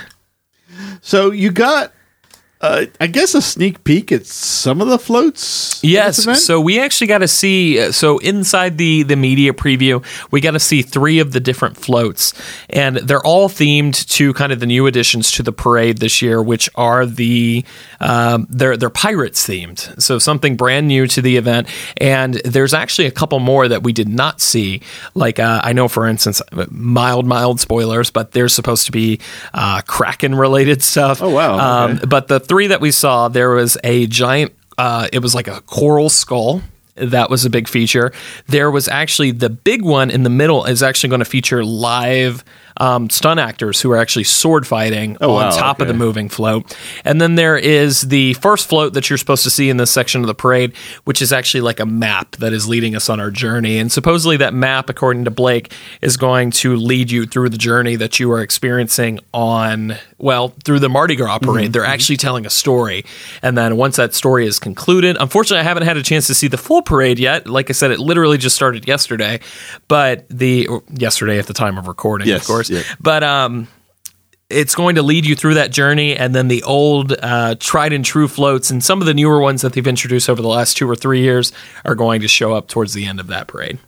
So 1.02 1.30
you 1.30 1.50
got, 1.50 1.92
uh, 2.60 2.84
I 3.00 3.06
guess, 3.06 3.34
a 3.34 3.40
sneak 3.40 3.84
peek 3.84 4.12
at 4.12 4.26
some 4.26 4.80
of 4.82 4.88
the 4.88 4.98
floats. 4.98 5.82
Yes. 5.82 6.44
So 6.44 6.60
we 6.60 6.78
actually 6.78 7.06
got 7.06 7.18
to 7.18 7.28
see. 7.28 7.80
uh, 7.80 7.92
So 7.92 8.18
inside 8.18 8.76
the 8.78 9.02
the 9.02 9.16
media 9.16 9.52
preview, 9.52 10.04
we 10.30 10.40
got 10.40 10.50
to 10.52 10.60
see 10.60 10.82
three 10.82 11.18
of 11.20 11.32
the 11.32 11.40
different 11.40 11.76
floats, 11.76 12.34
and 12.68 12.96
they're 12.98 13.24
all 13.24 13.48
themed 13.48 14.06
to 14.16 14.32
kind 14.34 14.52
of 14.52 14.60
the 14.60 14.66
new 14.66 14.86
additions 14.86 15.30
to 15.32 15.42
the 15.42 15.52
parade 15.52 15.98
this 15.98 16.20
year, 16.20 16.42
which 16.42 16.68
are 16.74 17.06
the 17.06 17.64
um, 18.00 18.46
they're 18.50 18.76
they're 18.76 18.90
pirates 18.90 19.46
themed. 19.48 20.00
So 20.00 20.18
something 20.18 20.56
brand 20.56 20.86
new 20.86 21.06
to 21.08 21.22
the 21.22 21.36
event, 21.38 21.66
and 21.96 22.34
there's 22.44 22.74
actually 22.74 23.06
a 23.06 23.10
couple 23.10 23.38
more 23.40 23.68
that 23.68 23.82
we 23.82 23.92
did 23.92 24.08
not 24.08 24.40
see. 24.40 24.82
Like 25.14 25.38
uh, 25.38 25.60
I 25.64 25.72
know, 25.72 25.88
for 25.88 26.06
instance, 26.06 26.42
mild 26.70 27.26
mild 27.26 27.58
spoilers, 27.60 28.10
but 28.10 28.32
there's 28.32 28.52
supposed 28.52 28.84
to 28.86 28.92
be 28.92 29.18
uh, 29.54 29.80
Kraken 29.86 30.34
related 30.34 30.82
stuff. 30.92 31.22
Oh, 31.22 31.30
wow. 31.30 31.58
Um, 31.58 31.90
Okay. 31.90 32.06
but 32.06 32.28
the 32.28 32.38
three 32.50 32.66
that 32.66 32.80
we 32.80 32.90
saw, 32.90 33.28
there 33.28 33.50
was 33.50 33.78
a 33.84 34.08
giant. 34.08 34.52
Uh, 34.76 35.06
it 35.12 35.20
was 35.20 35.36
like 35.36 35.46
a 35.46 35.60
coral 35.60 36.10
skull. 36.10 36.62
That 36.96 37.30
was 37.30 37.44
a 37.44 37.50
big 37.50 37.68
feature. 37.68 38.12
There 38.48 38.72
was 38.72 38.88
actually 38.88 39.30
the 39.30 39.48
big 39.48 39.82
one 39.84 40.10
in 40.10 40.24
the 40.24 40.30
middle 40.30 40.64
is 40.64 40.82
actually 40.82 41.10
going 41.10 41.20
to 41.20 41.24
feature 41.24 41.64
live 41.64 42.44
um, 42.76 43.10
stunt 43.10 43.40
actors 43.40 43.80
who 43.80 43.90
are 43.92 43.96
actually 43.96 44.24
sword 44.24 44.66
fighting 44.66 45.16
Oh, 45.20 45.32
on 45.34 45.46
wow, 45.46 45.50
top 45.50 45.80
of 45.80 45.88
the 45.88 45.94
moving 45.94 46.28
float. 46.28 46.76
And 47.04 47.20
then 47.20 47.34
there 47.34 47.56
is 47.56 48.02
the 48.02 48.34
first 48.34 48.68
float 48.68 48.94
that 48.94 49.08
you're 49.10 49.18
supposed 49.18 49.42
to 49.44 49.50
see 49.50 49.68
in 49.70 49.76
this 49.76 49.90
section 49.90 50.20
of 50.20 50.26
the 50.26 50.34
parade, 50.34 50.74
which 51.04 51.20
is 51.22 51.32
actually 51.32 51.60
like 51.62 51.80
a 51.80 51.86
map 51.86 52.36
that 52.36 52.52
is 52.52 52.68
leading 52.68 52.94
us 52.94 53.08
on 53.08 53.20
our 53.20 53.30
journey. 53.30 53.78
And 53.78 53.90
supposedly 53.90 54.36
that 54.38 54.54
map, 54.54 54.88
according 54.90 55.24
to 55.24 55.30
Blake, 55.30 55.72
is 56.00 56.16
going 56.16 56.50
to 56.52 56.76
lead 56.76 57.10
you 57.10 57.26
through 57.26 57.48
the 57.50 57.58
journey 57.58 57.96
that 57.96 58.20
you 58.20 58.30
are 58.32 58.40
experiencing 58.40 59.20
on, 59.34 59.94
well, 60.18 60.48
through 60.64 60.78
the 60.80 60.88
Mardi 60.88 61.16
Gras 61.16 61.38
parade. 61.38 61.72
They're 61.72 61.84
actually 61.84 62.16
telling 62.18 62.46
a 62.46 62.50
story. 62.50 63.04
And 63.42 63.56
then 63.56 63.76
once 63.76 63.96
that 63.96 64.14
story 64.14 64.46
is 64.46 64.58
concluded, 64.58 65.16
unfortunately, 65.18 65.60
I 65.60 65.64
haven't 65.64 65.84
had 65.84 65.96
a 65.96 66.02
chance 66.02 66.26
to 66.28 66.34
see 66.34 66.48
the 66.48 66.58
full 66.58 66.82
parade 66.82 67.18
yet. 67.18 67.46
Like 67.46 67.70
I 67.70 67.72
said, 67.72 67.90
it 67.90 67.98
literally 68.00 68.38
just 68.38 68.56
started 68.56 68.86
yesterday, 68.86 69.40
but 69.88 70.26
the, 70.28 70.68
yesterday 70.92 71.38
at 71.38 71.46
the 71.46 71.54
time 71.54 71.78
of 71.78 71.86
recording, 71.88 72.28
Yes, 72.28 72.42
of 72.42 72.46
course. 72.46 72.59
Yeah. 72.68 72.82
But, 73.00 73.22
um, 73.22 73.68
it's 74.50 74.74
going 74.74 74.96
to 74.96 75.02
lead 75.02 75.24
you 75.24 75.36
through 75.36 75.54
that 75.54 75.70
journey 75.70 76.16
and 76.16 76.34
then 76.34 76.48
the 76.48 76.60
old 76.64 77.12
uh, 77.22 77.54
tried 77.60 77.92
and 77.92 78.04
true 78.04 78.26
floats 78.26 78.68
and 78.68 78.82
some 78.82 79.00
of 79.00 79.06
the 79.06 79.14
newer 79.14 79.40
ones 79.40 79.62
that 79.62 79.74
they've 79.74 79.86
introduced 79.86 80.28
over 80.28 80.42
the 80.42 80.48
last 80.48 80.76
two 80.76 80.90
or 80.90 80.96
three 80.96 81.20
years 81.20 81.52
are 81.84 81.94
going 81.94 82.20
to 82.20 82.26
show 82.26 82.52
up 82.52 82.66
towards 82.66 82.92
the 82.92 83.06
end 83.06 83.20
of 83.20 83.28
that 83.28 83.46
parade 83.46 83.78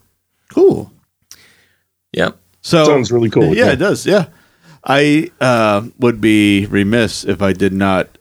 cool. 0.50 0.92
yep 2.12 2.36
So 2.60 2.84
Sounds 2.84 3.10
really 3.10 3.28
cool, 3.28 3.54
Yeah, 3.56 3.64
yeah. 3.66 3.72
it 3.72 3.76
does. 3.76 4.06
Yeah, 4.06 4.26
I 4.84 5.32
uh, 5.40 5.82
would 5.98 6.20
be 6.20 6.66
remiss 6.66 7.24
if 7.24 7.42
I 7.42 7.52
did 7.52 7.72
not 7.72 8.18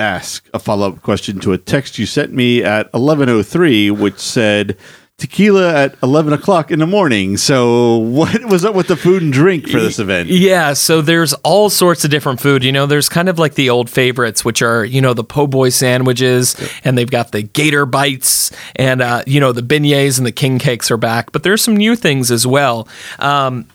ask 0.00 0.48
a 0.52 0.58
follow 0.58 0.88
up 0.90 1.02
question 1.02 1.38
to 1.40 1.52
a 1.52 1.58
text 1.58 1.98
you 2.00 2.06
sent 2.06 2.32
me 2.32 2.64
at 2.64 2.90
eleven 2.92 3.28
oh 3.28 3.44
three, 3.44 3.92
which 3.92 4.18
said 4.18 4.76
tequila 5.18 5.74
at 5.74 5.94
eleven 6.02 6.32
o'clock 6.32 6.70
in 6.70 6.78
the 6.78 6.86
morning. 6.86 7.36
So 7.36 7.96
what 7.96 8.44
was 8.44 8.64
up 8.64 8.74
with 8.74 8.88
the 8.88 8.96
food 8.96 9.22
and 9.22 9.32
drink 9.32 9.66
for 9.68 9.80
this 9.80 9.98
event? 9.98 10.28
yeah 10.28 10.72
so 10.74 11.00
there's 11.00 11.32
all 11.44 11.70
sorts 11.70 12.04
of 12.04 12.10
different 12.10 12.40
food 12.40 12.62
you 12.62 12.72
know 12.72 12.86
there's 12.86 13.08
kind 13.08 13.28
of 13.28 13.38
like 13.38 13.54
the 13.54 13.70
old 13.70 13.88
favorites 13.88 14.44
which 14.44 14.60
are 14.62 14.84
you 14.84 15.00
know 15.00 15.14
the 15.14 15.24
po' 15.24 15.46
boy 15.46 15.68
sandwiches 15.68 16.54
and 16.84 16.98
they've 16.98 17.10
got 17.10 17.32
the 17.32 17.42
gator 17.42 17.86
bites 17.86 18.50
and 18.76 19.00
uh, 19.00 19.22
you 19.26 19.40
know 19.40 19.52
the 19.52 19.62
beignets 19.62 20.18
and 20.18 20.26
the 20.26 20.32
king 20.32 20.58
cakes 20.58 20.90
are 20.90 20.96
back 20.96 21.32
but 21.32 21.42
there's 21.42 21.62
some 21.62 21.76
new 21.76 21.96
things 21.96 22.30
as 22.30 22.46
well 22.46 22.86
um, 23.18 23.66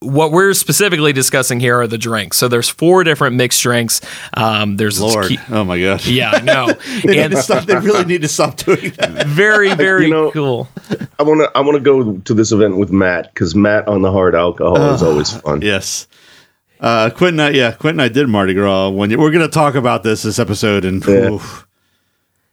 what 0.00 0.30
we're 0.30 0.54
specifically 0.54 1.12
discussing 1.12 1.58
here 1.58 1.80
are 1.80 1.86
the 1.88 1.98
drinks. 1.98 2.36
So 2.36 2.46
there's 2.48 2.68
four 2.68 3.02
different 3.04 3.34
mixed 3.36 3.60
drinks. 3.62 4.00
Um, 4.34 4.76
there's 4.76 5.00
Lord, 5.00 5.26
tequi- 5.26 5.50
oh 5.50 5.64
my 5.64 5.80
gosh! 5.80 6.06
Yeah, 6.06 6.30
I 6.32 6.40
know. 6.40 6.68
They, 7.04 7.18
and 7.22 7.32
to 7.32 7.42
stop, 7.42 7.64
they 7.64 7.74
really 7.76 8.04
need 8.04 8.22
to 8.22 8.28
stop 8.28 8.56
doing 8.56 8.90
that. 8.98 9.26
very, 9.26 9.74
very 9.74 10.04
You 10.04 10.10
know- 10.10 10.30
cool. 10.30 10.68
I 11.18 11.22
want 11.24 11.40
to 11.40 11.50
I 11.56 11.60
want 11.62 11.74
to 11.76 11.80
go 11.82 12.16
to 12.18 12.34
this 12.34 12.52
event 12.52 12.76
with 12.76 12.90
Matt 12.92 13.32
because 13.34 13.54
Matt 13.54 13.88
on 13.88 14.02
the 14.02 14.12
hard 14.12 14.34
alcohol 14.34 14.94
is 14.94 15.02
always 15.02 15.32
fun. 15.32 15.62
Yes. 15.62 16.06
Uh, 16.80 17.10
Quentin, 17.10 17.40
I, 17.40 17.50
yeah, 17.50 17.72
Quentin, 17.72 17.98
and 17.98 18.02
I 18.08 18.08
did 18.12 18.28
Mardi 18.28 18.54
Gras. 18.54 18.90
When 18.90 19.10
you, 19.10 19.18
we're 19.18 19.32
going 19.32 19.44
to 19.44 19.52
talk 19.52 19.74
about 19.74 20.04
this 20.04 20.22
this 20.22 20.38
episode, 20.38 20.84
and 20.84 21.04
Yeah. 21.04 21.38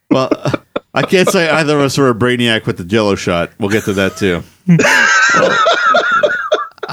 well, 0.10 0.32
I 0.96 1.04
can't 1.04 1.30
say 1.30 1.48
either 1.48 1.76
of 1.78 1.84
us 1.84 1.96
were 1.98 2.10
a 2.10 2.16
brainiac 2.16 2.66
with 2.66 2.78
the 2.78 2.86
Jello 2.86 3.14
shot. 3.14 3.52
We'll 3.60 3.70
get 3.70 3.84
to 3.84 3.94
that 3.94 4.18
too. 4.18 4.42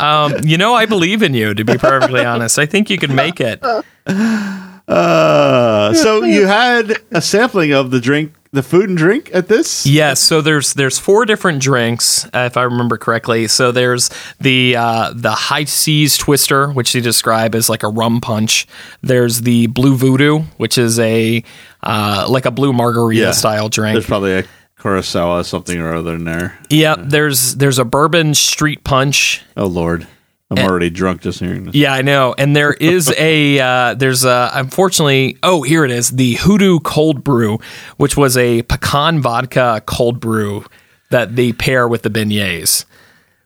Um, 0.03 0.35
you 0.45 0.59
know, 0.59 0.75
I 0.75 0.87
believe 0.87 1.23
in 1.23 1.33
you. 1.35 1.55
To 1.55 1.65
be 1.65 1.79
perfectly 1.79 2.25
honest, 2.25 2.59
I 2.59 2.67
think 2.67 2.91
you 2.91 2.99
can 2.99 3.15
make 3.15 3.41
it. 3.41 3.63
Uh, 4.89 5.95
so 5.95 6.25
you 6.25 6.47
had 6.47 6.93
a 7.13 7.23
sampling 7.23 7.73
of 7.73 7.91
the 7.93 8.01
drink, 8.01 8.35
the 8.53 8.63
food 8.65 8.89
and 8.89 8.99
drink 8.99 9.31
at 9.33 9.47
this. 9.49 9.87
Yes. 9.87 10.21
So 10.21 10.41
there's 10.41 10.75
there's 10.75 10.99
four 10.99 11.25
different 11.25 11.63
drinks, 11.63 12.25
uh, 12.27 12.49
if 12.51 12.57
I 12.57 12.65
remember 12.65 12.99
correctly. 12.99 13.47
So 13.49 13.71
there's 13.73 14.11
the 14.41 14.77
uh, 14.77 15.13
the 15.15 15.31
high 15.31 15.65
seas 15.65 16.19
twister, 16.19 16.69
which 16.69 16.93
they 16.93 17.01
describe 17.01 17.55
as 17.55 17.69
like 17.69 17.85
a 17.85 17.89
rum 17.89 18.21
punch. 18.21 18.67
There's 19.03 19.43
the 19.43 19.69
blue 19.69 19.95
voodoo, 19.97 20.41
which 20.57 20.77
is 20.77 20.99
a 20.99 21.43
uh, 21.83 22.27
like 22.29 22.45
a 22.45 22.51
blue 22.51 22.73
margarita 22.73 23.21
Yeah. 23.21 23.31
style 23.31 23.69
drink. 23.69 23.95
There's 23.95 24.07
probably 24.07 24.41
a 24.41 24.45
Kurosawa 24.83 25.45
something 25.45 25.81
or 25.81 25.95
other 25.95 26.15
in 26.15 26.25
there. 26.25 26.59
Yep. 26.71 26.99
There's 27.05 27.55
there's 27.55 27.79
a 27.79 27.85
bourbon 27.85 28.35
street 28.35 28.83
punch. 28.83 29.43
Oh 29.57 29.67
Lord, 29.67 30.09
I'm 30.51 30.59
already 30.59 30.91
drunk 30.91 31.23
just 31.23 31.39
hearing 31.39 31.65
this. 31.65 31.75
Yeah, 31.77 31.93
I 31.93 32.03
know. 32.03 32.35
And 32.37 32.57
there 32.57 32.73
is 32.81 33.15
a 33.17 33.61
uh, 33.61 33.95
there's 33.95 34.25
a 34.25 34.51
unfortunately 34.55 35.39
oh 35.45 35.62
here 35.62 35.85
it 35.85 35.93
is 35.93 36.11
the 36.11 36.35
Hoodoo 36.35 36.81
Cold 36.81 37.23
Brew, 37.23 37.61
which 37.97 38.17
was 38.17 38.37
a 38.37 38.62
pecan 38.62 39.21
vodka 39.23 39.83
cold 39.87 40.19
brew 40.19 40.65
that 41.11 41.37
they 41.37 41.53
pair 41.53 41.87
with 41.87 42.03
the 42.03 42.11
beignets. 42.11 42.85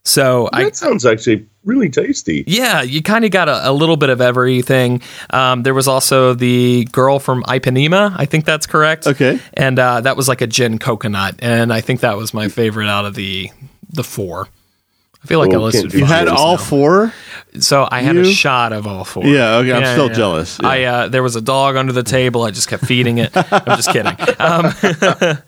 So 0.05 0.49
I 0.55 0.65
That 0.65 0.77
sounds 0.77 1.05
actually 1.05 1.47
really 1.67 1.91
tasty. 1.91 2.45
yeah, 2.47 2.81
you 2.81 3.03
kind 3.03 3.25
of 3.25 3.31
got 3.31 3.49
a, 3.49 3.71
a 3.71 3.73
little 3.73 3.97
bit 3.99 4.09
of 4.09 4.21
everything. 4.21 5.03
Um, 5.31 5.63
there 5.63 5.75
was 5.75 5.89
also 5.89 6.33
the 6.33 6.85
girl 6.93 7.19
from 7.19 7.43
Ipanema, 7.43 8.15
I 8.17 8.25
think 8.25 8.45
that's 8.47 8.67
correct. 8.67 9.07
Okay. 9.07 9.39
and 9.55 9.79
uh, 9.79 10.01
that 10.01 10.17
was 10.17 10.29
like 10.29 10.41
a 10.41 10.47
gin 10.47 10.79
coconut, 10.79 11.35
and 11.41 11.73
I 11.73 11.81
think 11.83 12.01
that 12.01 12.17
was 12.17 12.33
my 12.33 12.49
favorite 12.49 12.89
out 12.89 13.05
of 13.05 13.15
the 13.15 13.51
the 13.93 14.05
four. 14.05 14.49
I 15.27 15.29
feel 15.29 15.41
like 15.41 15.53
I 15.53 15.57
listed. 15.57 15.93
You 15.93 16.05
had 16.05 16.29
all 16.29 16.53
now. 16.53 16.63
four. 16.63 17.13
So 17.59 17.89
I 17.91 18.03
had 18.03 18.17
a 18.17 18.25
shot 18.25 18.73
of 18.73 18.87
all 18.87 19.03
four. 19.05 19.25
Yeah, 19.25 19.57
okay, 19.57 19.73
I'm 19.73 19.85
still 19.95 20.09
jealous. 20.09 20.59
Yeah. 20.63 20.69
I 20.69 20.83
uh, 20.85 21.09
there 21.09 21.23
was 21.23 21.35
a 21.35 21.41
dog 21.41 21.75
under 21.75 21.93
the 21.93 22.05
table. 22.05 22.43
I 22.45 22.53
just 22.53 22.69
kept 22.69 22.85
feeding 22.87 23.19
it. 23.19 23.31
I'm 23.35 23.77
just 23.77 23.91
kidding. 23.91 24.17
Um, 24.39 24.73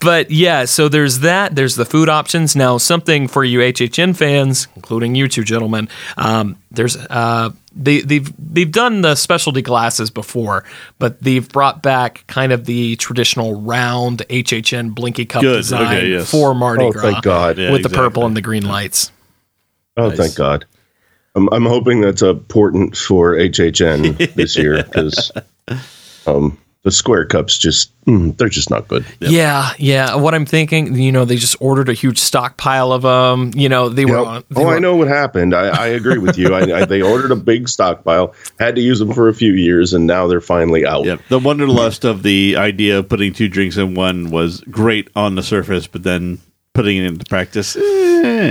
but 0.00 0.30
yeah, 0.30 0.66
so 0.66 0.88
there's 0.88 1.20
that. 1.20 1.54
There's 1.56 1.74
the 1.76 1.84
food 1.84 2.08
options. 2.08 2.54
Now, 2.54 2.78
something 2.78 3.26
for 3.26 3.42
you 3.42 3.58
HHN 3.60 4.14
fans, 4.16 4.68
including 4.76 5.14
you 5.14 5.26
two 5.28 5.42
gentlemen. 5.44 5.88
Um, 6.16 6.56
there's 6.70 6.96
uh, 6.96 7.50
they 7.74 8.00
they've 8.02 8.30
they've 8.38 8.70
done 8.70 9.00
the 9.00 9.14
specialty 9.14 9.62
glasses 9.62 10.10
before, 10.10 10.64
but 10.98 11.20
they've 11.22 11.48
brought 11.48 11.82
back 11.82 12.24
kind 12.26 12.52
of 12.52 12.66
the 12.66 12.96
traditional 12.96 13.60
round 13.62 14.22
HHN 14.28 14.94
Blinky 14.94 15.24
Cup 15.24 15.42
Good. 15.42 15.56
design 15.56 15.82
Okay, 15.96 16.08
yes. 16.10 16.30
for 16.30 16.54
Mardi 16.54 16.84
Oh, 16.84 16.92
Gras. 16.92 17.02
thank 17.02 17.24
God. 17.24 17.58
Yeah, 17.58 17.72
with 17.72 17.82
the 17.82 17.88
purple 17.90 18.26
and 18.26 18.36
the 18.36 18.42
green 18.42 18.66
lights. 18.66 19.10
Oh, 19.96 20.08
Nice. 20.08 20.16
thank 20.18 20.34
God. 20.36 20.64
I'm, 21.36 21.48
I'm 21.52 21.66
hoping 21.66 22.00
that's 22.00 22.22
important 22.22 22.96
for 22.96 23.34
HHN 23.34 24.34
this 24.34 24.56
year 24.56 24.82
because 24.82 25.32
um, 26.26 26.58
the 26.82 26.90
square 26.92 27.24
cups 27.24 27.56
just 27.58 27.90
mm, 28.04 28.36
they're 28.36 28.48
just 28.48 28.70
not 28.70 28.86
good. 28.88 29.04
Yeah, 29.20 29.72
yeah. 29.78 30.14
What 30.16 30.34
I'm 30.34 30.44
thinking, 30.46 30.94
you 30.96 31.10
know, 31.10 31.24
they 31.24 31.36
just 31.36 31.56
ordered 31.60 31.88
a 31.88 31.92
huge 31.94 32.18
stockpile 32.18 32.92
of 32.92 33.02
them. 33.02 33.50
You 33.56 33.68
know, 33.68 33.88
they 33.88 34.04
were 34.04 34.18
Yep. 34.18 34.26
on. 34.26 34.44
they 34.50 34.60
Oh, 34.62 34.66
were- 34.66 34.76
I 34.76 34.78
know 34.78 34.94
what 34.96 35.08
happened. 35.08 35.54
I, 35.54 35.68
I 35.68 35.86
agree 35.88 36.18
with 36.18 36.36
you. 36.38 36.54
I, 36.54 36.80
I, 36.80 36.84
they 36.84 37.00
ordered 37.02 37.30
a 37.32 37.36
big 37.36 37.68
stockpile, 37.68 38.34
had 38.60 38.74
to 38.76 38.80
use 38.82 38.98
them 38.98 39.12
for 39.12 39.28
a 39.28 39.34
few 39.34 39.54
years, 39.54 39.92
and 39.94 40.06
now 40.06 40.26
they're 40.28 40.40
finally 40.40 40.84
out. 40.86 41.04
Yep. 41.04 41.20
The 41.30 41.40
wonderlust 41.40 42.04
of 42.08 42.22
the 42.22 42.56
idea 42.56 42.98
of 42.98 43.08
putting 43.08 43.32
two 43.32 43.48
drinks 43.48 43.76
in 43.76 43.94
one 43.94 44.30
was 44.30 44.60
great 44.70 45.08
on 45.16 45.34
the 45.36 45.42
surface, 45.42 45.86
but 45.86 46.02
then 46.02 46.38
putting 46.74 46.96
it 46.98 47.04
into 47.04 47.24
practice, 47.24 47.76
eh, 47.76 47.80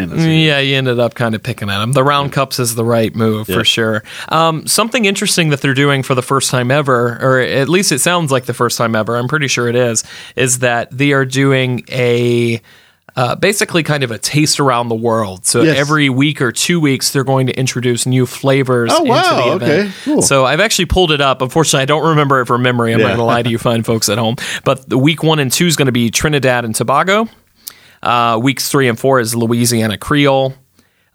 not 0.06 0.10
so 0.12 0.16
good. 0.16 0.30
Yeah, 0.32 0.60
you 0.60 0.76
ended 0.78 1.00
up 1.00 1.14
kind 1.14 1.36
of 1.36 1.44
picking 1.44 1.70
at 1.70 1.80
them. 1.80 1.92
The 1.92 2.04
round 2.04 2.32
cups 2.32 2.58
is 2.58 2.74
the 2.76 2.86
right 2.86 3.14
move 3.16 3.48
for 3.48 3.64
sure. 3.64 4.04
Um, 4.30 4.66
something 4.66 5.06
interesting 5.06 5.50
that 5.50 5.62
they're 5.62 5.74
doing 5.74 6.04
for 6.04 6.16
the 6.16 6.22
first 6.22 6.50
time 6.50 6.72
ever, 6.72 7.20
or 7.22 7.40
at 7.40 7.70
least 7.70 7.92
it 7.92 8.00
sounds 8.00 8.32
like 8.32 8.46
the 8.46 8.54
first 8.54 8.78
time 8.78 8.96
ever. 8.96 9.18
I'm 9.18 9.28
pretty 9.28 9.48
sure 9.48 9.68
it 9.68 9.76
is. 9.76 10.04
Is 10.36 10.60
that 10.60 10.90
they 10.98 11.12
are 11.12 11.26
doing 11.26 11.84
a. 11.92 12.62
Uh, 13.16 13.36
basically, 13.36 13.84
kind 13.84 14.04
of 14.04 14.10
a 14.10 14.18
taste 14.18 14.60
around 14.60 14.90
the 14.90 14.96
world. 14.96 15.46
So 15.46 15.62
Yes. 15.62 15.78
every 15.78 16.10
week 16.10 16.42
or 16.42 16.52
two 16.52 16.80
weeks, 16.80 17.12
they're 17.12 17.24
going 17.24 17.46
to 17.46 17.54
introduce 17.56 18.08
new 18.08 18.26
flavors 18.26 18.90
Oh, 18.92 19.02
into 19.02 19.10
wow. 19.12 19.46
the 19.60 19.66
event. 19.66 19.72
Okay, 19.90 19.92
cool. 20.06 20.22
So 20.24 20.46
I've 20.46 20.60
actually 20.60 20.86
pulled 20.86 21.12
it 21.12 21.22
up. 21.22 21.44
Unfortunately, 21.44 21.84
I 21.84 21.86
don't 21.86 22.10
remember 22.10 22.42
it 22.42 22.48
from 22.48 22.64
memory. 22.64 22.92
I'm 22.92 23.00
Yeah. 23.00 23.10
not 23.10 23.18
going 23.18 23.20
to 23.20 23.26
lie 23.26 23.44
to 23.44 23.50
you, 23.52 23.60
fine 23.60 23.84
folks 23.84 24.10
at 24.10 24.18
home. 24.18 24.38
But 24.64 24.90
the 24.90 24.98
week 24.98 25.22
one 25.22 25.38
and 25.38 25.52
two 25.52 25.68
is 25.68 25.76
going 25.76 25.86
to 25.86 25.92
be 25.92 26.10
Trinidad 26.10 26.66
and 26.66 26.74
Tobago. 26.74 27.28
Uh, 28.04 28.38
weeks 28.38 28.70
three 28.70 28.88
and 28.88 29.00
four 29.00 29.20
is 29.20 29.36
Louisiana 29.36 29.98
Creole. 29.98 30.54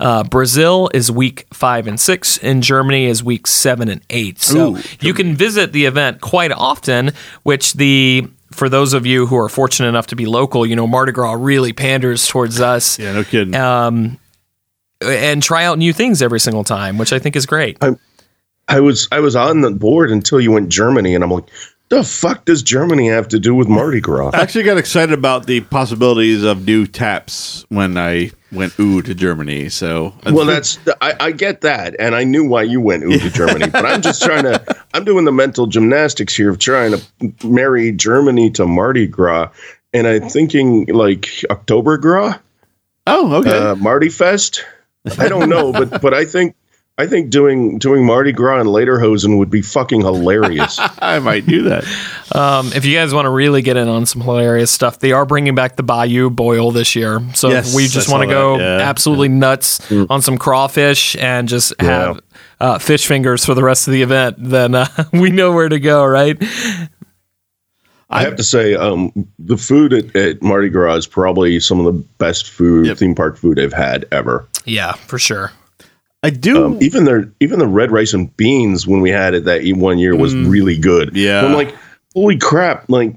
Uh, 0.00 0.23
Brazil 0.25 0.88
is 0.95 1.11
week 1.11 1.47
five 1.52 1.87
and 1.87 1.99
six, 1.99 2.38
and 2.38 2.62
Germany 2.62 3.07
is 3.07 3.23
week 3.23 3.47
seven 3.47 3.88
and 3.88 4.00
eight. 4.11 4.40
So 4.40 4.76
Ooh, 4.76 4.83
you 5.00 5.12
can 5.12 5.35
visit 5.35 5.73
the 5.73 5.87
event 5.87 6.21
quite 6.21 6.52
often, 6.52 7.11
which 7.42 7.75
the 7.75 8.28
for 8.52 8.68
those 8.68 8.95
of 8.95 9.04
you 9.07 9.26
who 9.26 9.37
are 9.37 9.49
fortunate 9.49 9.88
enough 9.88 10.07
to 10.09 10.16
be 10.16 10.25
local, 10.26 10.64
you 10.64 10.75
know, 10.76 10.87
Mardi 10.87 11.12
Gras 11.12 11.33
really 11.33 11.73
panders 11.73 12.26
towards 12.26 12.61
us 12.61 12.99
Yeah, 12.99 13.12
no 13.12 13.25
kidding. 13.25 13.54
and 13.54 15.42
try 15.42 15.64
out 15.64 15.78
new 15.78 15.92
things 15.92 16.23
every 16.23 16.40
single 16.40 16.64
time, 16.64 16.97
which 16.99 17.12
I 17.12 17.18
think 17.18 17.37
is 17.37 17.47
great. 17.47 17.78
I 18.68 18.80
was 18.80 19.09
I 19.11 19.21
was 19.21 19.35
on 19.35 19.61
the 19.62 19.71
board 19.71 20.11
until 20.11 20.40
you 20.40 20.52
went 20.52 20.68
Germany, 20.68 21.14
and 21.14 21.25
I'm 21.25 21.30
like, 21.30 21.49
the 21.88 22.04
fuck 22.04 22.45
does 22.45 22.62
Germany 22.62 23.09
have 23.09 23.28
to 23.28 23.38
do 23.38 23.54
with 23.54 23.68
Mardi 23.68 24.00
Gras? 24.00 24.30
I 24.35 24.42
actually 24.42 24.64
got 24.64 24.76
excited 24.76 25.12
about 25.16 25.47
the 25.47 25.61
possibilities 25.62 26.45
of 26.45 26.66
new 26.66 26.87
taps 26.87 27.64
when 27.68 27.97
I 27.97 28.30
went 28.52 28.78
ooh 28.78 29.00
to 29.02 29.14
Germany. 29.14 29.68
So 29.68 30.14
Well, 30.26 30.45
that's 30.45 30.78
I, 31.00 31.14
I 31.18 31.33
get 31.33 31.62
that, 31.62 31.97
and 31.99 32.14
I 32.14 32.25
knew 32.25 32.47
why 32.47 32.64
you 32.64 32.80
went 32.80 33.04
ooh 33.04 33.18
to 33.18 33.30
Germany, 33.30 33.71
but 33.71 33.87
I'm 33.87 34.02
just 34.02 34.23
trying 34.23 34.45
to. 34.45 34.62
I'm 34.95 35.04
doing 35.04 35.25
the 35.25 35.33
mental 35.33 35.66
gymnastics 35.66 36.35
here 36.35 36.50
of 36.50 36.59
trying 36.59 36.92
to 36.92 37.47
marry 37.47 37.92
Germany 37.92 38.50
to 38.52 38.66
Mardi 38.66 39.07
Gras, 39.07 39.50
and 39.92 40.07
I'm 40.07 40.28
thinking 40.28 40.87
like 40.87 41.28
October 41.50 41.97
Gras, 41.99 42.38
oh 43.07 43.37
okay. 43.37 43.57
uh, 43.57 43.75
Mardi 43.76 44.11
Fest. 44.11 44.64
I 45.18 45.28
don't 45.28 45.49
know, 45.49 45.73
but 45.73 46.02
but 46.02 46.12
I 46.12 46.25
think 46.25 46.54
I 47.00 47.07
think 47.07 47.31
doing 47.31 47.78
doing 47.78 48.05
Mardi 48.05 48.33
Gras 48.33 48.59
and 48.61 48.69
Lederhosen 48.69 49.38
would 49.38 49.50
be 49.50 49.62
fucking 49.62 50.00
hilarious. 50.00 50.78
I 50.99 51.21
might 51.21 51.47
do 51.47 51.62
that. 51.62 51.85
Um, 52.35 52.73
if 52.75 52.85
you 52.85 52.97
guys 52.97 53.14
want 53.14 53.26
to 53.26 53.31
really 53.31 53.62
get 53.62 53.76
in 53.76 53.87
on 53.87 54.05
some 54.05 54.21
hilarious 54.21 54.73
stuff, 54.73 54.99
they 54.99 55.12
are 55.12 55.25
bringing 55.25 55.55
back 55.55 55.76
the 55.76 55.85
Bayou 55.85 56.28
Boil 56.28 56.73
this 56.73 56.97
year. 56.97 57.21
So 57.35 57.50
Yes, 57.50 57.69
if 57.71 57.76
we 57.76 57.87
just 57.87 58.11
want 58.11 58.23
to 58.25 58.26
go 58.28 58.59
yeah. 58.59 58.78
absolutely 58.81 59.28
nuts 59.28 59.81
on 60.11 60.23
some 60.23 60.38
crawfish 60.38 61.14
and 61.17 61.49
just 61.49 61.73
have 61.81 62.19
uh, 62.61 62.78
fish 62.78 63.07
fingers 63.07 63.45
for 63.45 63.55
the 63.55 63.62
rest 63.62 63.87
of 63.87 63.93
the 63.93 64.02
event, 64.02 64.35
then 64.38 64.75
uh, 64.75 64.88
we 65.12 65.31
know 65.31 65.52
where 65.52 65.69
to 65.69 65.78
go, 65.78 66.05
right? 66.05 66.37
I 68.11 68.23
have 68.23 68.37
to 68.37 68.43
say, 68.43 68.75
um, 68.75 69.12
the 69.38 69.57
food 69.59 69.93
at, 69.93 70.17
at 70.17 70.43
Mardi 70.43 70.71
Gras 70.71 70.95
is 70.97 71.07
probably 71.07 71.61
some 71.61 71.78
of 71.78 71.85
the 71.85 71.93
best 72.19 72.50
food 72.50 72.87
Yep. 72.87 72.97
theme 72.97 73.14
park 73.14 73.37
food 73.37 73.61
I've 73.61 73.73
had 73.73 74.06
ever. 74.11 74.49
Yeah, 74.65 74.93
for 74.95 75.19
sure. 75.19 75.52
I 76.23 76.31
do. 76.31 76.65
Um, 76.65 76.78
even 76.81 77.04
their 77.04 77.33
even 77.41 77.59
the 77.59 77.67
red 77.67 77.91
rice 77.91 78.13
and 78.13 78.35
beans 78.37 78.87
when 78.87 79.00
we 79.00 79.11
had 79.11 79.35
it 79.35 79.45
that 79.45 79.63
one 79.76 79.99
year 79.99 80.17
was 80.17 80.35
really 80.35 80.76
good. 80.76 81.15
Yeah. 81.15 81.45
I'm 81.45 81.54
like, 81.54 81.75
holy 82.15 82.37
crap! 82.37 82.89
Like, 82.89 83.15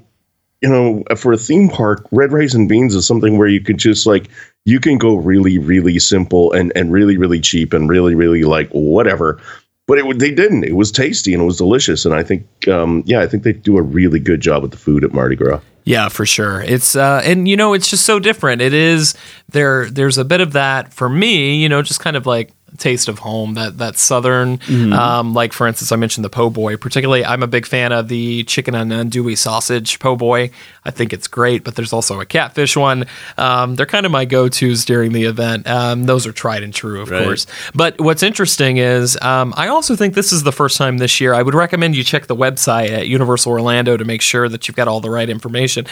you 0.60 0.68
know, 0.68 1.02
for 1.16 1.32
a 1.32 1.36
theme 1.36 1.68
park, 1.68 2.06
red 2.12 2.32
rice 2.32 2.54
and 2.54 2.68
beans 2.68 2.94
is 2.94 3.06
something 3.06 3.38
where 3.38 3.48
you 3.48 3.60
could 3.60 3.78
just 3.78 4.06
like 4.06 4.28
you 4.64 4.78
can 4.78 4.98
go 4.98 5.16
really 5.16 5.58
really 5.58 5.98
simple 5.98 6.52
and 6.52 6.72
and 6.76 6.92
really 6.92 7.16
really 7.16 7.40
cheap 7.40 7.72
and 7.72 7.88
really 7.88 8.14
really 8.14 8.44
like 8.44 8.70
whatever. 8.70 9.40
But 9.88 9.98
it, 9.98 10.18
they 10.20 10.30
didn't. 10.30 10.62
It 10.62 10.76
was 10.76 10.92
tasty 10.92 11.34
and 11.34 11.42
it 11.42 11.46
was 11.46 11.58
delicious. 11.58 12.04
And 12.04 12.14
I 12.14 12.22
think, 12.22 12.46
um, 12.68 13.02
yeah, 13.04 13.20
I 13.20 13.26
think 13.26 13.42
they 13.42 13.52
do 13.52 13.76
a 13.78 13.82
really 13.82 14.20
good 14.20 14.40
job 14.40 14.62
with 14.62 14.70
the 14.70 14.76
food 14.76 15.02
at 15.02 15.12
Mardi 15.12 15.34
Gras. 15.34 15.60
Yeah, 15.84 16.08
for 16.08 16.24
sure. 16.24 16.60
It's 16.60 16.94
uh 16.94 17.20
and 17.24 17.48
you 17.48 17.56
know, 17.56 17.72
it's 17.72 17.90
just 17.90 18.06
so 18.06 18.20
different. 18.20 18.62
It 18.62 18.72
is 18.72 19.16
there 19.48 19.90
there's 19.90 20.18
a 20.18 20.24
bit 20.24 20.40
of 20.40 20.52
that 20.52 20.94
for 20.94 21.08
me, 21.08 21.56
you 21.56 21.68
know, 21.68 21.82
just 21.82 21.98
kind 21.98 22.16
of 22.16 22.26
like 22.26 22.52
taste 22.78 23.08
of 23.08 23.18
home 23.20 23.54
that 23.54 23.78
that 23.78 23.96
southern 23.96 24.58
um 24.92 25.34
like 25.34 25.52
for 25.52 25.66
instance 25.66 25.92
I 25.92 25.96
mentioned 25.96 26.24
the 26.24 26.30
po' 26.30 26.50
boy 26.50 26.76
particularly 26.76 27.24
I'm 27.24 27.42
a 27.42 27.46
big 27.46 27.66
fan 27.66 27.92
of 27.92 28.08
the 28.08 28.44
chicken 28.44 28.74
and 28.74 28.90
andouille 28.90 29.36
sausage 29.36 29.98
po' 29.98 30.16
boy 30.16 30.50
I 30.84 30.90
think 30.90 31.12
it's 31.12 31.28
great 31.28 31.64
but 31.64 31.74
there's 31.76 31.92
also 31.92 32.20
a 32.20 32.26
catfish 32.26 32.76
one 32.76 33.04
um 33.36 33.76
they're 33.76 33.86
kind 33.86 34.06
of 34.06 34.12
my 34.12 34.24
go-tos 34.24 34.84
during 34.84 35.12
the 35.12 35.24
event 35.24 35.66
um 35.68 36.04
those 36.06 36.26
are 36.26 36.32
tried 36.32 36.62
and 36.62 36.72
true 36.74 37.00
of 37.02 37.10
Right. 37.10 37.24
course 37.24 37.46
but 37.74 38.00
what's 38.00 38.22
interesting 38.22 38.78
is 38.78 39.18
um, 39.22 39.52
I 39.56 39.68
also 39.68 39.94
think 39.96 40.14
this 40.14 40.32
is 40.32 40.42
the 40.42 40.52
first 40.52 40.76
time 40.78 40.98
this 40.98 41.20
year. 41.20 41.34
I 41.34 41.42
would 41.42 41.54
recommend 41.54 41.94
you 41.96 42.02
check 42.04 42.26
the 42.26 42.36
website 42.36 42.90
at 42.90 43.08
Universal 43.08 43.52
Orlando 43.52 43.96
to 43.96 44.04
make 44.04 44.22
sure 44.22 44.48
that 44.48 44.66
you've 44.66 44.76
got 44.76 44.88
all 44.88 45.00
the 45.00 45.10
right 45.10 45.28
information. 45.28 45.86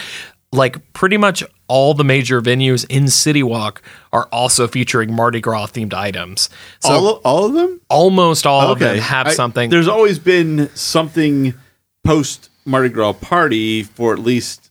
Like 0.53 0.91
pretty 0.93 1.17
much 1.17 1.43
all 1.67 1.93
the 1.93 2.03
major 2.03 2.41
venues 2.41 2.85
in 2.89 3.07
City 3.07 3.43
Walk 3.43 3.81
are 4.11 4.27
also 4.33 4.67
featuring 4.67 5.13
Mardi 5.13 5.39
Gras 5.39 5.67
themed 5.67 5.93
items. 5.93 6.49
So 6.79 6.89
all, 6.89 7.07
of, 7.07 7.21
all 7.23 7.45
of 7.45 7.53
them? 7.53 7.79
almost 7.89 8.45
all 8.45 8.71
of 8.71 8.79
them 8.79 8.97
have 8.97 9.27
I- 9.27 9.33
something. 9.33 9.69
There's 9.69 9.87
always 9.87 10.19
been 10.19 10.69
something 10.75 11.53
post 12.03 12.49
Mardi 12.65 12.89
Gras 12.89 13.13
party 13.13 13.83
for 13.83 14.11
at 14.13 14.19
least 14.19 14.70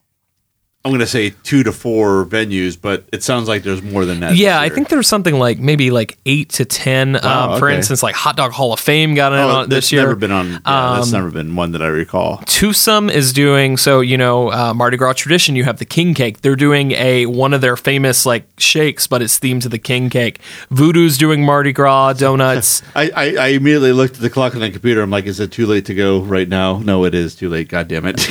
I'm 0.82 0.90
going 0.92 1.00
to 1.00 1.06
say 1.06 1.28
two 1.42 1.62
to 1.64 1.72
four 1.72 2.24
venues, 2.24 2.80
but 2.80 3.04
it 3.12 3.22
sounds 3.22 3.48
like 3.48 3.64
there's 3.64 3.82
more 3.82 4.06
than 4.06 4.20
that. 4.20 4.34
yeah, 4.36 4.62
this 4.62 4.70
I 4.72 4.74
think 4.74 4.88
there's 4.88 5.06
something 5.06 5.38
like 5.38 5.58
maybe 5.58 5.90
like 5.90 6.16
eight 6.24 6.48
to 6.52 6.64
ten. 6.64 7.16
um, 7.22 7.58
For 7.58 7.68
okay. 7.68 7.76
instance, 7.76 8.02
like 8.02 8.14
Hot 8.14 8.34
Dog 8.34 8.52
Hall 8.52 8.72
of 8.72 8.80
Fame 8.80 9.14
got 9.14 9.34
in 9.34 9.38
Oh, 9.40 9.48
on 9.50 9.68
this 9.68 9.92
year. 9.92 10.00
never 10.00 10.16
been 10.16 10.30
on. 10.30 10.52
Yeah, 10.52 10.60
that's 10.64 11.12
never 11.12 11.30
been 11.30 11.54
one 11.54 11.72
that 11.72 11.82
I 11.82 11.88
recall. 11.88 12.38
Toothsome 12.46 13.10
is 13.10 13.34
doing 13.34 13.76
so. 13.76 14.00
You 14.00 14.16
know, 14.16 14.50
uh, 14.50 14.72
Mardi 14.72 14.96
Gras 14.96 15.12
tradition. 15.12 15.54
You 15.54 15.64
have 15.64 15.78
the 15.78 15.84
king 15.84 16.14
cake. 16.14 16.40
They're 16.40 16.56
doing 16.56 16.92
a 16.92 17.26
one 17.26 17.52
of 17.52 17.60
their 17.60 17.76
famous 17.76 18.24
like 18.24 18.44
shakes, 18.56 19.06
but 19.06 19.20
it's 19.20 19.38
themed 19.38 19.60
to 19.62 19.68
the 19.68 19.78
king 19.78 20.08
cake. 20.08 20.40
Voodoo's 20.70 21.18
doing 21.18 21.44
Mardi 21.44 21.72
Gras 21.74 22.12
donuts. 22.18 22.82
I, 22.94 23.10
I, 23.14 23.34
I 23.36 23.46
immediately 23.48 23.92
looked 23.92 24.14
at 24.14 24.22
the 24.22 24.30
clock 24.30 24.54
on 24.54 24.62
the 24.62 24.70
computer. 24.70 25.02
I'm 25.02 25.10
like, 25.10 25.26
is 25.26 25.40
it 25.40 25.52
too 25.52 25.66
late 25.66 25.84
to 25.86 25.94
go 25.94 26.20
right 26.22 26.48
now? 26.48 26.78
No, 26.78 27.04
it 27.04 27.14
is 27.14 27.34
too 27.34 27.50
late. 27.50 27.68
God 27.68 27.86
damn 27.88 28.06
it. 28.06 28.26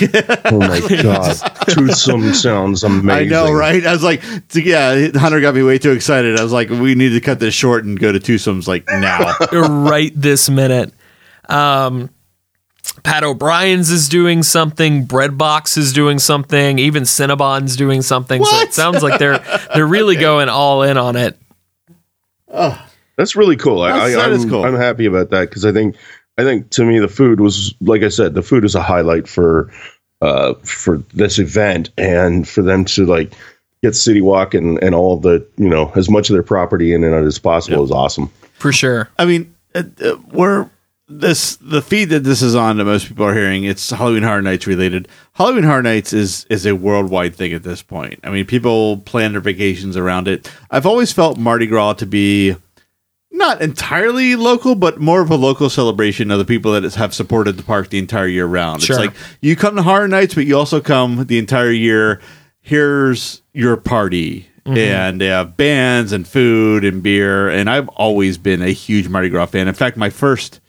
Oh 0.52 0.58
my 0.58 0.80
god, 1.04 1.36
toothsome 1.68 2.34
sounds 2.42 2.84
amazing. 2.84 3.10
I 3.12 3.24
know, 3.26 3.52
right? 3.52 3.86
I 3.86 3.92
was 3.92 4.04
like, 4.04 4.22
t- 4.50 4.62
yeah, 4.70 5.10
Hunter 5.16 5.40
got 5.42 5.56
me 5.56 5.64
way 5.64 5.78
too 5.78 5.92
excited. 5.92 6.40
I 6.40 6.44
was 6.44 6.52
like, 6.52 6.70
we 6.70 6.96
need 6.96 7.10
to 7.10 7.22
cut 7.22 7.40
this 7.40 7.54
short 7.54 7.84
and 7.86 8.00
go 8.00 8.12
to 8.12 8.20
Toothsome's 8.20 8.68
like 8.68 8.88
now. 8.88 9.36
right 9.52 10.12
this 10.16 10.50
minute. 10.50 10.94
Um, 11.48 12.10
Pat 13.04 13.24
O'Brien's 13.24 13.90
is 13.92 14.10
doing 14.10 14.44
something. 14.44 15.06
Breadbox 15.08 15.78
is 15.78 15.94
doing 15.94 16.20
something. 16.20 16.80
Even 16.80 17.04
Cinnabon's 17.04 17.76
doing 17.76 18.02
something. 18.02 18.44
So 18.44 18.56
it 18.56 18.60
What? 18.66 18.74
sounds 18.74 19.04
like 19.04 19.20
they're 19.20 19.40
they're 19.74 19.88
really 19.88 20.16
going 20.20 20.50
all 20.50 20.84
in 20.84 20.98
on 20.98 21.16
it. 21.16 21.38
That's 22.48 23.36
really 23.36 23.58
cool. 23.58 23.82
I, 23.82 23.92
That's- 23.92 24.10
I, 24.10 24.16
that 24.16 24.26
I'm, 24.28 24.32
is 24.34 24.46
cool. 24.46 24.64
I'm 24.66 24.76
happy 24.76 25.06
about 25.06 25.30
that 25.32 25.50
because 25.50 25.66
I 25.66 25.72
think 25.72 25.96
I 26.38 26.44
think 26.44 26.70
to 26.72 26.84
me 26.86 27.00
the 27.00 27.08
food 27.08 27.40
was 27.42 27.74
like 27.82 28.02
I 28.04 28.10
said 28.10 28.34
the 28.34 28.42
food 28.42 28.64
is 28.66 28.76
a 28.76 28.82
highlight 28.82 29.28
for 29.28 29.72
uh 30.22 30.54
for 30.66 30.98
this 31.14 31.40
event 31.40 31.90
and 31.98 32.48
for 32.48 32.62
them 32.62 32.86
to 32.86 33.06
like 33.06 33.34
get 33.82 33.96
City 33.96 34.22
Walk 34.22 34.54
and, 34.54 34.82
and 34.84 34.94
all 34.94 35.18
the 35.18 35.46
you 35.58 35.70
know 35.70 35.92
as 35.96 36.10
much 36.10 36.30
of 36.30 36.34
their 36.34 36.44
property 36.44 36.94
in 36.94 37.04
and 37.04 37.16
out 37.16 37.24
as 37.24 37.40
possible 37.40 37.84
is 37.84 37.92
awesome. 37.92 38.28
For 38.54 38.74
sure. 38.74 39.10
I 39.18 39.26
mean, 39.26 39.56
uh, 39.74 39.84
uh, 40.04 40.18
we're 40.32 40.70
this 41.08 41.56
the 41.56 41.82
feed 41.82 42.10
that 42.10 42.24
this 42.24 42.42
is 42.42 42.56
on 42.56 42.78
that 42.78 42.86
most 42.86 43.08
people 43.08 43.26
are 43.26 43.34
hearing. 43.34 43.64
It's 43.64 43.90
Halloween 43.90 44.24
Horror 44.24 44.42
Nights 44.42 44.68
related. 44.68 45.08
Halloween 45.34 45.64
Horror 45.64 45.82
Nights 45.82 46.14
is 46.14 46.46
is 46.50 46.66
a 46.66 46.76
worldwide 46.76 47.36
thing 47.36 47.54
at 47.54 47.64
this 47.64 47.82
point. 47.82 48.20
I 48.24 48.30
mean, 48.30 48.46
people 48.46 48.98
plan 48.98 49.32
their 49.32 49.42
vacations 49.42 49.98
around 49.98 50.28
it. 50.28 50.52
I've 50.70 50.86
always 50.86 51.12
felt 51.12 51.38
Mardi 51.38 51.66
Gras 51.66 51.94
to 51.94 52.06
be 52.06 52.56
not 53.40 53.62
entirely 53.62 54.36
local, 54.36 54.76
but 54.76 55.00
more 55.00 55.22
of 55.22 55.32
a 55.32 55.36
local 55.36 55.70
celebration 55.70 56.30
of 56.30 56.38
the 56.38 56.46
people 56.46 56.74
that 56.74 56.94
have 56.94 57.14
supported 57.16 57.58
the 57.58 57.64
park 57.64 57.90
the 57.90 57.98
entire 57.98 58.28
year 58.28 58.46
round. 58.46 58.84
Sure. 58.84 58.96
It's 58.96 59.06
like 59.08 59.16
you 59.42 59.56
come 59.56 59.76
to 59.76 59.82
Horror 59.82 60.08
Nights, 60.08 60.36
but 60.36 60.46
you 60.46 60.56
also 60.56 60.80
come 60.80 61.26
the 61.26 61.40
entire 61.40 61.72
year. 61.72 62.22
Here's 62.62 63.42
your 63.54 63.78
party. 63.78 64.46
And 64.66 65.20
they 65.20 65.28
have 65.28 65.58
bands 65.58 66.12
and 66.12 66.28
food 66.28 66.86
and 66.86 67.02
beer. 67.02 67.50
And 67.50 67.68
I've 67.68 67.88
always 67.90 68.38
been 68.38 68.62
a 68.62 68.70
huge 68.70 69.10
Mardi 69.10 69.30
Gras 69.30 69.48
fan. 69.48 69.68
In 69.68 69.74
fact, 69.74 69.98
my 69.98 70.12
first 70.12 70.60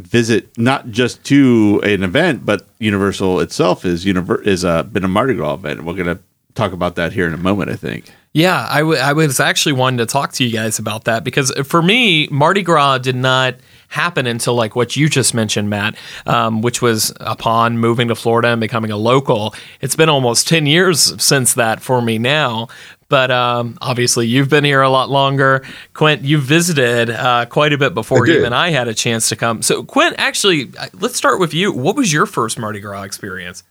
visit, 0.00 0.56
not 0.58 0.90
just 0.90 1.22
to 1.26 1.80
an 1.84 2.02
event, 2.02 2.44
but 2.44 2.66
Universal 2.80 3.38
itself 3.40 3.84
is 3.84 4.04
univer- 4.04 4.44
is 4.44 4.64
uh, 4.64 4.82
been 4.82 5.04
a 5.04 5.08
Mardi 5.08 5.34
Gras 5.34 5.54
event. 5.54 5.84
We're 5.84 5.94
going 5.94 6.16
to 6.16 6.20
talk 6.54 6.72
about 6.72 6.96
that 6.96 7.12
here 7.12 7.28
in 7.28 7.34
a 7.34 7.38
moment, 7.38 7.70
I 7.70 7.76
think. 7.76 8.10
Yeah, 8.38 8.68
I, 8.70 8.78
w- 8.78 9.00
I 9.00 9.14
was 9.14 9.40
actually 9.40 9.72
wanting 9.72 9.98
to 9.98 10.06
talk 10.06 10.30
to 10.34 10.44
you 10.44 10.52
guys 10.52 10.78
about 10.78 11.06
that 11.06 11.24
because 11.24 11.50
for 11.64 11.82
me, 11.82 12.28
Mardi 12.28 12.62
Gras 12.62 12.98
did 12.98 13.16
not 13.16 13.56
happen 13.88 14.28
until 14.28 14.54
like 14.54 14.76
what 14.76 14.94
you 14.94 15.08
just 15.08 15.34
mentioned, 15.34 15.68
Matt, 15.68 15.96
um, 16.24 16.62
which 16.62 16.80
was 16.80 17.12
upon 17.18 17.78
moving 17.78 18.06
to 18.06 18.14
Florida 18.14 18.50
and 18.50 18.60
becoming 18.60 18.92
a 18.92 18.96
local. 18.96 19.56
It's 19.80 19.96
been 19.96 20.08
almost 20.08 20.46
10 20.46 20.66
years 20.66 21.20
since 21.20 21.54
that 21.54 21.82
for 21.82 22.00
me 22.00 22.18
now. 22.18 22.68
But 23.08 23.32
um, 23.32 23.76
obviously, 23.80 24.28
you've 24.28 24.50
been 24.50 24.62
here 24.62 24.82
a 24.82 24.90
lot 24.90 25.10
longer. 25.10 25.64
Quint, 25.92 26.22
you 26.22 26.38
visited 26.38 27.10
uh, 27.10 27.46
quite 27.46 27.72
a 27.72 27.78
bit 27.78 27.92
before 27.92 28.24
I 28.24 28.30
even 28.30 28.52
I 28.52 28.70
had 28.70 28.86
a 28.86 28.94
chance 28.94 29.30
to 29.30 29.36
come. 29.36 29.62
So, 29.62 29.82
Quint, 29.82 30.14
actually, 30.16 30.70
uh, 30.78 30.86
let's 30.92 31.16
start 31.16 31.40
with 31.40 31.54
you. 31.54 31.72
What 31.72 31.96
was 31.96 32.12
your 32.12 32.26
first 32.26 32.56
Mardi 32.56 32.78
Gras 32.78 33.02
experience? 33.02 33.64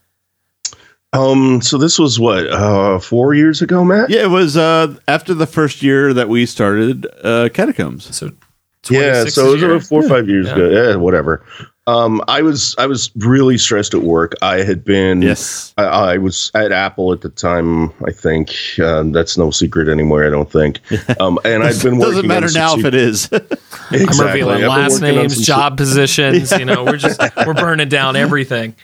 Um, 1.17 1.61
so 1.61 1.77
this 1.77 1.97
was 1.99 2.19
what 2.19 2.47
uh, 2.47 2.99
four 2.99 3.33
years 3.33 3.61
ago, 3.61 3.83
Matt. 3.83 4.09
Yeah, 4.09 4.23
it 4.23 4.29
was 4.29 4.55
uh, 4.57 4.95
after 5.07 5.33
the 5.33 5.47
first 5.47 5.81
year 5.81 6.13
that 6.13 6.29
we 6.29 6.45
started 6.45 7.05
uh, 7.23 7.49
Catacombs. 7.53 8.15
So, 8.15 8.31
Yeah, 8.89 9.25
so 9.25 9.47
it 9.47 9.51
was 9.53 9.61
year? 9.61 9.71
about 9.71 9.83
four 9.87 10.05
or 10.05 10.09
five 10.09 10.27
years 10.29 10.47
Yeah. 10.47 10.53
ago. 10.53 10.69
Yeah, 10.69 10.95
whatever. 10.95 11.43
Um, 11.87 12.21
I 12.27 12.41
was 12.41 12.75
I 12.77 12.85
was 12.85 13.11
really 13.15 13.57
stressed 13.57 13.93
at 13.93 14.01
work. 14.01 14.33
I 14.41 14.57
had 14.57 14.83
been 14.83 15.21
Yes. 15.21 15.73
I, 15.77 15.83
I 15.83 16.17
was 16.17 16.51
at 16.53 16.73
Apple 16.73 17.13
at 17.13 17.21
the 17.21 17.29
time. 17.29 17.93
I 18.05 18.11
think 18.11 18.53
uh, 18.83 19.03
that's 19.03 19.37
no 19.37 19.51
secret 19.51 19.87
anymore. 19.87 20.25
I 20.25 20.29
don't 20.29 20.51
think. 20.51 20.79
Um, 21.21 21.39
and 21.45 21.63
I've 21.63 21.81
been 21.81 21.97
working. 21.97 22.27
Doesn't 22.27 22.27
matter 22.27 22.45
on 22.45 22.49
some 22.49 22.61
now 22.61 22.73
if 22.75 22.81
se- 22.81 22.87
it 22.89 22.93
is. 22.95 23.29
I'm 23.33 23.41
Exactly. 24.01 24.25
revealing 24.25 24.63
I've 24.65 24.69
last 24.69 25.01
names, 25.01 25.33
some 25.35 25.43
se- 25.43 25.47
job 25.47 25.77
positions. 25.77 26.51
You 26.51 26.65
know, 26.65 26.83
we're 26.83 26.97
just 26.97 27.19
we're 27.45 27.53
burning 27.53 27.87
down 27.89 28.17
everything. 28.17 28.75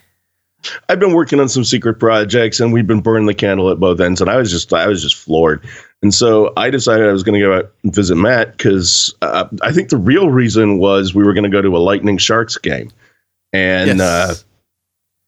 I've 0.89 0.99
been 0.99 1.13
working 1.13 1.39
on 1.39 1.49
some 1.49 1.63
secret 1.63 1.95
projects, 1.99 2.59
and 2.59 2.71
we've 2.71 2.87
been 2.87 3.01
burning 3.01 3.25
the 3.25 3.33
candle 3.33 3.69
at 3.69 3.79
both 3.79 3.99
ends. 3.99 4.21
And 4.21 4.29
I 4.29 4.37
was 4.37 4.51
just, 4.51 4.73
I 4.73 4.87
was 4.87 5.01
just 5.01 5.15
floored. 5.15 5.63
And 6.01 6.13
so 6.13 6.53
I 6.57 6.69
decided 6.69 7.07
I 7.07 7.11
was 7.11 7.23
going 7.23 7.39
to 7.39 7.45
go 7.45 7.57
out 7.57 7.71
and 7.83 7.93
visit 7.93 8.15
Matt 8.15 8.51
because 8.51 9.13
uh, 9.21 9.47
I 9.61 9.71
think 9.71 9.89
the 9.89 9.97
real 9.97 10.29
reason 10.29 10.77
was 10.77 11.13
we 11.13 11.23
were 11.23 11.33
going 11.33 11.43
to 11.45 11.49
go 11.49 11.61
to 11.61 11.75
a 11.75 11.79
Lightning 11.79 12.17
Sharks 12.17 12.57
game, 12.57 12.91
and 13.51 13.99
Yes. 13.99 13.99
uh, 14.01 14.35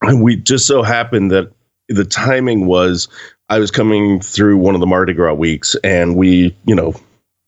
and 0.08 0.22
we 0.22 0.36
just 0.36 0.68
so 0.68 0.84
happened 0.84 1.32
that 1.32 1.52
the 1.88 2.06
timing 2.06 2.66
was 2.66 3.08
I 3.50 3.60
was 3.60 3.72
coming 3.72 4.20
through 4.20 4.58
one 4.58 4.76
of 4.76 4.82
the 4.82 4.88
Mardi 4.88 5.14
Gras 5.14 5.34
weeks, 5.34 5.76
and 5.84 6.16
we, 6.16 6.56
you 6.66 6.76
know, 6.76 6.88
of 6.88 7.02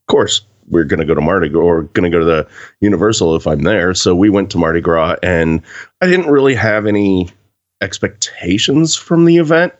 course. 0.07 0.41
We're 0.69 0.83
going 0.83 0.99
to 0.99 1.05
go 1.05 1.15
to 1.15 1.21
Mardi 1.21 1.47
Gras 1.47 1.63
or 1.63 1.83
going 1.83 2.11
to 2.11 2.13
go 2.13 2.19
to 2.19 2.25
the 2.25 2.45
Universal 2.81 3.37
if 3.37 3.47
I'm 3.47 3.61
there. 3.61 3.93
So 3.93 4.13
we 4.13 4.29
went 4.29 4.49
to 4.51 4.57
Mardi 4.57 4.81
Gras 4.81 5.15
and 5.23 5.61
I 6.01 6.07
didn't 6.07 6.29
really 6.29 6.55
have 6.55 6.85
any 6.85 7.29
expectations 7.81 8.95
from 8.95 9.25
the 9.25 9.37
event. 9.37 9.73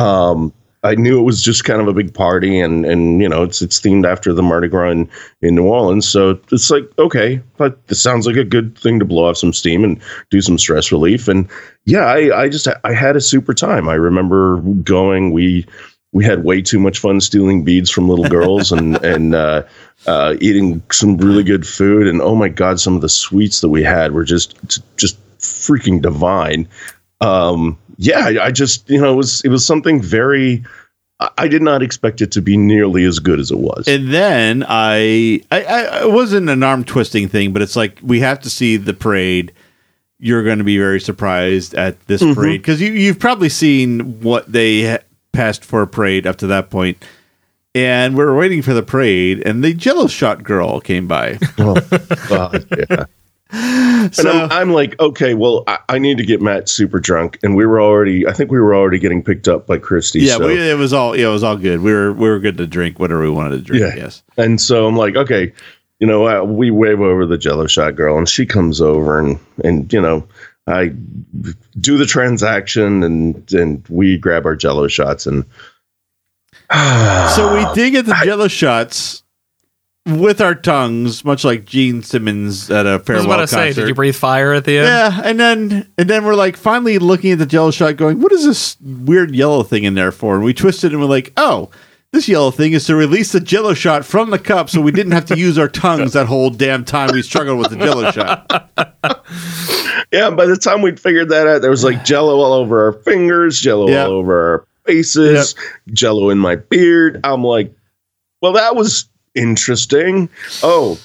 Um, 0.00 0.52
I 0.82 0.94
knew 0.94 1.18
it 1.18 1.24
was 1.24 1.42
just 1.42 1.64
kind 1.64 1.80
of 1.80 1.88
a 1.88 1.92
big 1.92 2.14
party, 2.14 2.58
and 2.58 2.86
and 2.86 3.20
you 3.20 3.28
know 3.28 3.42
it's 3.42 3.60
it's 3.60 3.80
themed 3.80 4.06
after 4.06 4.32
the 4.32 4.42
Mardi 4.42 4.68
Gras 4.68 4.90
in, 4.90 5.10
in 5.42 5.54
New 5.54 5.66
Orleans, 5.66 6.08
so 6.08 6.40
it's 6.50 6.70
like 6.70 6.90
okay, 6.98 7.42
but 7.58 7.86
this 7.88 8.02
sounds 8.02 8.26
like 8.26 8.36
a 8.36 8.44
good 8.44 8.78
thing 8.78 8.98
to 8.98 9.04
blow 9.04 9.28
off 9.28 9.36
some 9.36 9.52
steam 9.52 9.84
and 9.84 10.00
do 10.30 10.40
some 10.40 10.58
stress 10.58 10.90
relief, 10.90 11.28
and 11.28 11.48
yeah, 11.84 12.06
I 12.06 12.44
I 12.44 12.48
just 12.48 12.66
I 12.82 12.94
had 12.94 13.16
a 13.16 13.20
super 13.20 13.52
time. 13.52 13.88
I 13.88 13.94
remember 13.94 14.58
going 14.82 15.32
we. 15.32 15.66
We 16.12 16.24
had 16.24 16.42
way 16.42 16.60
too 16.60 16.80
much 16.80 16.98
fun 16.98 17.20
stealing 17.20 17.62
beads 17.62 17.88
from 17.88 18.08
little 18.08 18.28
girls 18.28 18.72
and 18.72 18.96
and 19.04 19.32
uh, 19.32 19.62
uh, 20.08 20.34
eating 20.40 20.82
some 20.90 21.16
really 21.18 21.44
good 21.44 21.64
food. 21.64 22.08
And 22.08 22.20
oh 22.20 22.34
my 22.34 22.48
god, 22.48 22.80
some 22.80 22.96
of 22.96 23.00
the 23.00 23.08
sweets 23.08 23.60
that 23.60 23.68
we 23.68 23.84
had 23.84 24.10
were 24.10 24.24
just 24.24 24.58
just 24.96 25.16
freaking 25.38 26.02
divine 26.02 26.66
um 27.20 27.78
yeah 27.98 28.20
I, 28.26 28.46
I 28.46 28.50
just 28.50 28.88
you 28.88 29.00
know 29.00 29.12
it 29.12 29.16
was 29.16 29.40
it 29.44 29.48
was 29.48 29.66
something 29.66 30.00
very 30.00 30.64
I, 31.36 31.48
did 31.48 31.60
not 31.60 31.82
expect 31.82 32.22
it 32.22 32.32
to 32.32 32.40
be 32.40 32.56
nearly 32.56 33.04
as 33.04 33.18
good 33.18 33.38
as 33.40 33.50
it 33.50 33.58
was 33.58 33.86
and 33.86 34.10
then 34.10 34.64
I, 34.66 35.42
I, 35.50 35.62
I, 35.62 36.02
it 36.04 36.10
wasn't 36.10 36.48
an 36.48 36.62
arm 36.62 36.82
twisting 36.82 37.28
thing, 37.28 37.52
but 37.52 37.60
it's 37.60 37.76
like 37.76 37.98
we 38.02 38.20
have 38.20 38.40
to 38.40 38.48
see 38.48 38.78
the 38.78 38.94
parade. 38.94 39.52
You're 40.18 40.42
going 40.42 40.56
to 40.58 40.64
be 40.64 40.78
very 40.78 40.98
surprised 40.98 41.74
at 41.74 42.00
this 42.06 42.22
Mm-hmm. 42.22 42.32
parade 42.32 42.62
because 42.62 42.80
you, 42.80 42.92
you've 42.92 43.18
probably 43.18 43.50
seen 43.50 44.22
what 44.22 44.50
they 44.50 44.98
passed 45.32 45.62
for 45.62 45.82
a 45.82 45.86
parade 45.86 46.26
up 46.26 46.36
to 46.36 46.46
that 46.46 46.70
point. 46.70 47.04
And 47.74 48.16
we 48.16 48.24
were 48.24 48.34
waiting 48.34 48.62
for 48.62 48.72
the 48.72 48.82
parade, 48.82 49.42
and 49.46 49.62
the 49.62 49.74
Jello 49.74 50.06
shot 50.06 50.42
girl 50.42 50.80
came 50.80 51.06
by. 51.06 51.38
oh, 51.58 51.74
God, 52.30 52.66
yeah. 52.76 53.04
And 53.52 54.14
So- 54.14 54.30
I'm, 54.30 54.50
I'm 54.52 54.72
like 54.72 54.98
okay 55.00 55.34
well 55.34 55.64
I, 55.66 55.78
I 55.88 55.98
need 55.98 56.18
to 56.18 56.24
get 56.24 56.40
matt 56.40 56.68
super 56.68 57.00
drunk 57.00 57.38
and 57.42 57.54
we 57.56 57.66
were 57.66 57.80
already 57.80 58.26
i 58.26 58.32
think 58.32 58.50
we 58.50 58.58
were 58.60 58.74
already 58.74 58.98
getting 58.98 59.22
picked 59.22 59.48
up 59.48 59.66
by 59.66 59.78
christy 59.78 60.20
yeah, 60.20 60.36
so- 60.36 60.46
we, 60.46 60.58
it 60.58 60.76
was 60.78 60.92
all 60.92 61.16
yeah, 61.16 61.28
it 61.28 61.32
was 61.32 61.42
all 61.42 61.56
good. 61.56 61.80
We 61.80 61.92
were 61.92 62.12
we 62.12 62.28
were 62.28 62.38
good 62.38 62.56
to 62.58 62.66
drink 62.66 62.98
whatever 62.98 63.22
we 63.22 63.30
wanted 63.30 63.56
to 63.58 63.62
drink. 63.62 63.82
Yeah. 63.82 64.02
Yes. 64.04 64.22
And 64.36 64.60
so 64.60 64.86
I'm 64.86 64.96
like, 64.96 65.16
okay, 65.16 65.52
you 65.98 66.06
know, 66.06 66.26
uh, 66.26 66.44
we 66.44 66.70
wave 66.70 67.00
over 67.00 67.26
the 67.26 67.36
Jello 67.36 67.66
shot 67.66 67.94
girl, 67.96 68.16
and 68.16 68.28
she 68.28 68.46
comes 68.46 68.80
over, 68.80 69.18
and 69.18 69.38
and 69.64 69.92
you 69.92 70.00
know, 70.00 70.26
I 70.66 70.92
do 71.80 71.98
the 71.98 72.06
transaction, 72.06 73.02
and 73.02 73.52
and 73.52 73.84
we 73.88 74.16
grab 74.16 74.46
our 74.46 74.56
Jello 74.56 74.88
shots, 74.88 75.26
and 75.26 75.44
So 77.34 77.54
we 77.54 77.66
did 77.74 77.90
get 77.90 78.06
the 78.06 78.18
Jello 78.24 78.48
shots 78.48 79.22
with 80.06 80.40
our 80.40 80.54
tongues, 80.54 81.24
much 81.24 81.44
like 81.44 81.64
Gene 81.64 82.02
Simmons 82.02 82.70
at 82.70 82.86
a 82.86 82.90
I 82.90 82.96
was 82.96 83.02
farewell 83.04 83.24
about 83.26 83.36
to 83.40 83.46
say, 83.48 83.66
concert. 83.66 83.80
did 83.82 83.88
you 83.88 83.94
breathe 83.94 84.16
fire 84.16 84.52
at 84.54 84.64
the 84.64 84.78
end? 84.78 84.86
yeah, 84.86 85.20
and 85.24 85.38
then 85.38 85.90
and 85.98 86.08
then 86.08 86.24
we're 86.24 86.34
like 86.34 86.56
finally 86.56 86.98
looking 86.98 87.32
at 87.32 87.38
the 87.38 87.46
Jello 87.46 87.70
shot, 87.70 87.96
going, 87.96 88.20
"What 88.20 88.32
is 88.32 88.44
this 88.44 88.76
weird 88.80 89.34
yellow 89.34 89.62
thing 89.62 89.84
in 89.84 89.94
there 89.94 90.12
for?" 90.12 90.34
And 90.36 90.44
we 90.44 90.54
twisted, 90.54 90.92
and 90.92 91.00
we're 91.00 91.06
like, 91.08 91.32
"Oh." 91.36 91.70
This 92.12 92.26
yellow 92.28 92.50
thing 92.50 92.72
is 92.72 92.86
to 92.86 92.96
release 92.96 93.30
the 93.30 93.38
jello 93.38 93.72
shot 93.72 94.04
from 94.04 94.30
the 94.30 94.38
cup 94.40 94.68
so 94.68 94.80
we 94.80 94.90
didn't 94.90 95.12
have 95.12 95.26
to 95.26 95.38
use 95.38 95.56
our 95.56 95.68
tongues 95.68 96.14
that 96.14 96.26
whole 96.26 96.50
damn 96.50 96.84
time 96.84 97.10
we 97.12 97.22
struggled 97.22 97.58
with 97.58 97.70
the 97.70 97.76
jello 97.76 98.10
shot. 98.10 98.50
yeah, 100.12 100.28
by 100.30 100.44
the 100.46 100.56
time 100.56 100.82
we'd 100.82 100.98
figured 100.98 101.28
that 101.28 101.46
out, 101.46 101.62
there 101.62 101.70
was 101.70 101.84
like 101.84 102.04
Jello 102.04 102.40
all 102.40 102.52
over 102.52 102.84
our 102.86 102.92
fingers, 103.04 103.60
Jello 103.60 103.88
Yep. 103.88 104.06
all 104.08 104.12
over 104.14 104.40
our 104.52 104.66
faces, 104.86 105.54
Jello 105.92 106.30
in 106.30 106.38
my 106.38 106.56
beard. 106.56 107.20
I'm 107.22 107.44
like, 107.44 107.72
well, 108.42 108.54
that 108.54 108.74
was 108.74 109.08
interesting. 109.34 110.28
Oh, 110.62 110.98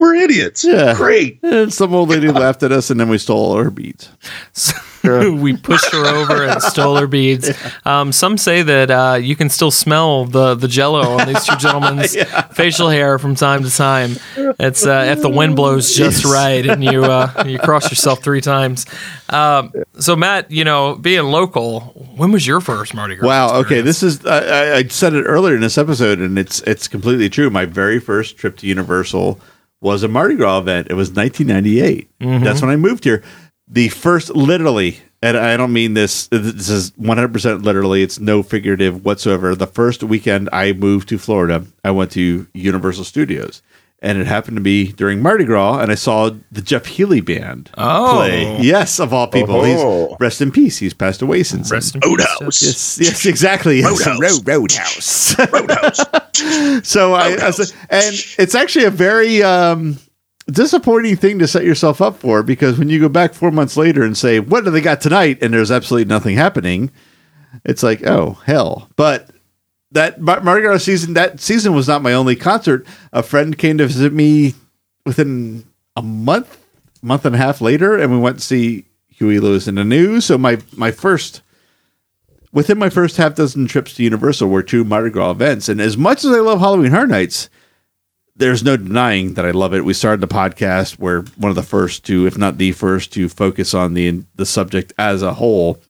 we're 0.00 0.14
idiots. 0.14 0.64
Yeah. 0.64 0.94
great. 0.94 1.40
And 1.42 1.72
some 1.72 1.94
old 1.94 2.08
lady 2.10 2.28
laughed 2.28 2.62
at 2.62 2.72
us, 2.72 2.90
and 2.90 3.00
then 3.00 3.08
we 3.08 3.18
stole 3.18 3.38
all 3.38 3.56
her 3.56 3.70
beads. 3.70 4.10
we 5.32 5.56
pushed 5.56 5.90
her 5.92 6.04
over 6.06 6.44
and 6.44 6.62
stole 6.62 6.96
her 6.96 7.06
beads. 7.06 7.50
Um, 7.84 8.12
some 8.12 8.36
say 8.36 8.62
that 8.62 8.90
uh, 8.90 9.18
you 9.20 9.34
can 9.34 9.48
still 9.48 9.70
smell 9.70 10.26
the 10.26 10.54
the 10.54 10.68
Jello 10.68 11.00
on 11.18 11.26
these 11.26 11.44
two 11.44 11.56
gentlemen's 11.64 12.14
facial 12.52 12.88
hair 12.90 13.18
from 13.18 13.34
time 13.34 13.62
to 13.64 13.70
time. 13.70 14.16
It's 14.60 14.84
uh, 14.86 15.06
if 15.08 15.22
the 15.22 15.28
wind 15.30 15.56
blows 15.56 15.94
just 15.94 16.24
right 16.24 16.66
and 16.66 16.84
you 16.84 17.04
uh, 17.04 17.44
you 17.46 17.58
cross 17.58 17.88
yourself 17.90 18.22
three 18.22 18.40
times. 18.42 18.84
Um, 19.30 19.72
so 19.98 20.16
Matt, 20.16 20.50
you 20.50 20.64
know, 20.64 20.96
being 20.96 21.24
local, 21.24 21.80
when 22.16 22.30
was 22.32 22.46
your 22.46 22.60
first 22.60 22.92
Mardi 22.94 23.16
Gras? 23.16 23.26
Wow. 23.28 23.56
Okay, 23.60 23.80
this 23.80 24.02
is 24.02 24.24
I, 24.26 24.38
I- 24.38 24.74
I 24.78 24.82
said 24.88 25.14
it 25.14 25.22
earlier 25.24 25.54
in 25.54 25.60
this 25.62 25.78
episode, 25.78 26.18
and 26.20 26.38
it's 26.38 26.60
it's 26.62 26.88
completely 26.88 27.30
true. 27.30 27.48
My 27.50 27.64
very 27.64 27.98
first 28.00 28.36
trip 28.36 28.56
to 28.58 28.66
Universal 28.66 29.40
was 29.80 30.02
a 30.02 30.08
Mardi 30.08 30.34
Gras 30.36 30.58
event. 30.58 30.88
It 30.90 30.94
was 30.94 31.08
1998. 31.12 32.10
That's 32.44 32.60
when 32.60 32.70
I 32.70 32.76
moved 32.76 33.04
here. 33.04 33.22
The 33.70 33.88
first, 33.88 34.30
literally, 34.34 34.98
and 35.22 35.36
I 35.36 35.56
don't 35.56 35.72
mean 35.72 35.94
this. 35.94 36.26
This 36.28 36.68
is 36.68 36.92
100 36.96 37.32
percent 37.32 37.62
literally. 37.62 38.02
It's 38.02 38.18
no 38.18 38.42
figurative 38.42 39.04
whatsoever. 39.04 39.54
The 39.54 39.66
first 39.66 40.02
weekend 40.02 40.48
I 40.52 40.72
moved 40.72 41.08
to 41.10 41.18
Florida, 41.18 41.64
I 41.84 41.90
went 41.90 42.10
to 42.12 42.46
Universal 42.54 43.04
Studios. 43.04 43.62
And 44.00 44.16
it 44.16 44.28
happened 44.28 44.56
to 44.56 44.60
be 44.62 44.92
during 44.92 45.20
Mardi 45.20 45.42
Gras, 45.44 45.80
and 45.80 45.90
I 45.90 45.96
saw 45.96 46.30
the 46.52 46.62
Jeff 46.62 46.86
Healey 46.86 47.20
band 47.20 47.68
Oh. 47.76 48.12
play. 48.14 48.56
Yes, 48.60 49.00
of 49.00 49.12
all 49.12 49.26
people. 49.26 49.56
Oh. 49.56 50.06
He's 50.10 50.16
rest 50.20 50.40
in 50.40 50.52
peace. 50.52 50.78
He's 50.78 50.94
passed 50.94 51.20
away 51.20 51.42
since. 51.42 51.68
Rest 51.72 51.96
in 51.96 52.02
peace, 52.02 52.08
Roadhouse. 52.10 52.62
Yes, 52.62 52.98
yes, 53.02 53.26
exactly. 53.26 53.80
Yes, 53.80 54.06
Roadhouse. 54.06 54.44
Road, 54.46 54.46
roadhouse. 54.46 55.34
so 56.88 57.12
I, 57.14 57.36
I 57.42 57.46
was, 57.48 57.74
and 57.90 58.14
it's 58.38 58.54
actually 58.54 58.84
a 58.84 58.90
very 58.90 59.42
um, 59.42 59.98
disappointing 60.50 61.16
thing 61.16 61.38
to 61.38 61.46
set 61.46 61.64
yourself 61.64 62.00
up 62.00 62.16
for 62.16 62.42
because 62.42 62.78
when 62.78 62.88
you 62.88 63.00
go 63.00 63.08
back 63.08 63.34
four 63.34 63.50
months 63.50 63.76
later 63.76 64.02
and 64.02 64.16
say, 64.16 64.40
"What 64.40 64.64
do 64.64 64.70
they 64.70 64.80
got 64.80 65.00
tonight?" 65.00 65.38
and 65.42 65.52
there's 65.52 65.70
absolutely 65.70 66.08
nothing 66.08 66.36
happening, 66.36 66.90
it's 67.64 67.82
like, 67.82 68.06
oh 68.06 68.38
hell. 68.44 68.88
But 68.96 69.30
that 69.92 70.20
Mar- 70.20 70.40
Mardi 70.40 70.62
Gras 70.62 70.78
season, 70.78 71.14
that 71.14 71.40
season 71.40 71.74
was 71.74 71.88
not 71.88 72.02
my 72.02 72.12
only 72.12 72.36
concert. 72.36 72.86
A 73.12 73.22
friend 73.22 73.56
came 73.56 73.78
to 73.78 73.86
visit 73.86 74.12
me 74.12 74.54
within 75.06 75.64
a 75.96 76.02
month, 76.02 76.58
month 77.02 77.24
and 77.24 77.34
a 77.34 77.38
half 77.38 77.60
later, 77.60 77.96
and 77.96 78.12
we 78.12 78.18
went 78.18 78.38
to 78.38 78.44
see 78.44 78.84
Huey 79.08 79.40
Lewis 79.40 79.66
and 79.66 79.78
the 79.78 79.84
News. 79.84 80.24
So 80.24 80.38
my 80.38 80.58
my 80.76 80.90
first 80.90 81.42
within 82.52 82.78
my 82.78 82.88
first 82.88 83.16
half 83.16 83.34
dozen 83.34 83.66
trips 83.66 83.94
to 83.94 84.02
Universal 84.02 84.48
were 84.48 84.62
two 84.62 84.84
Mardi 84.84 85.10
Gras 85.10 85.32
events. 85.32 85.68
And 85.68 85.80
as 85.80 85.96
much 85.96 86.24
as 86.24 86.30
I 86.30 86.40
love 86.40 86.60
Halloween 86.60 86.90
Horror 86.90 87.06
Nights, 87.06 87.50
there's 88.38 88.62
no 88.62 88.76
denying 88.76 89.34
that 89.34 89.44
I 89.44 89.50
love 89.50 89.74
it. 89.74 89.84
We 89.84 89.94
started 89.94 90.20
the 90.20 90.28
podcast 90.28 90.98
where 90.98 91.22
one 91.36 91.50
of 91.50 91.56
the 91.56 91.62
first 91.62 92.04
to, 92.06 92.26
if 92.26 92.38
not 92.38 92.56
the 92.56 92.72
first, 92.72 93.12
to 93.14 93.28
focus 93.28 93.74
on 93.74 93.94
the 93.94 94.24
the 94.36 94.46
subject 94.46 94.92
as 94.98 95.22
a 95.22 95.34
whole. 95.34 95.80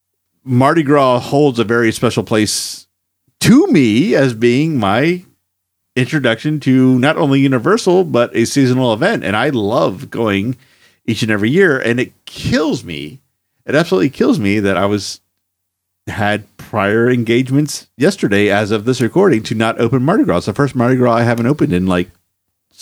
Mardi 0.45 0.83
Gras 0.83 1.21
holds 1.21 1.59
a 1.59 1.65
very 1.65 1.93
special 1.93 2.25
place 2.25 2.87
to 3.41 3.67
me 3.69 4.15
as 4.15 4.33
being 4.33 4.79
my 4.79 5.25
introduction 5.95 6.59
to 6.61 6.99
not 6.99 7.17
only 7.17 7.41
Universal 7.41 8.05
but 8.05 8.35
a 8.35 8.47
seasonal 8.47 8.93
event, 8.93 9.25
and 9.25 9.37
I 9.37 9.51
love 9.51 10.11
going 10.11 10.57
each 11.07 11.23
and 11.23 11.31
every 11.31 11.51
year. 11.51 11.79
And 11.79 12.01
it 12.01 12.13
kills 12.25 12.83
me, 12.83 13.21
it 13.67 13.75
absolutely 13.75 14.11
kills 14.11 14.39
me 14.39 14.59
that 14.61 14.77
I 14.77 14.87
was 14.87 15.21
had 16.07 16.45
prior 16.57 17.11
engagements 17.11 17.89
yesterday, 17.99 18.51
as 18.51 18.71
of 18.71 18.87
this 18.87 19.03
recording, 19.03 19.43
to 19.43 19.55
not 19.55 19.79
open 19.79 20.03
Mardi 20.03 20.25
Gras. 20.25 20.39
It's 20.39 20.47
the 20.47 20.55
first 20.55 20.75
Mardi 20.75 20.97
Gras 20.97 21.17
I 21.17 21.23
haven't 21.23 21.47
opened 21.47 21.75
in 21.75 21.87
like 21.87 22.11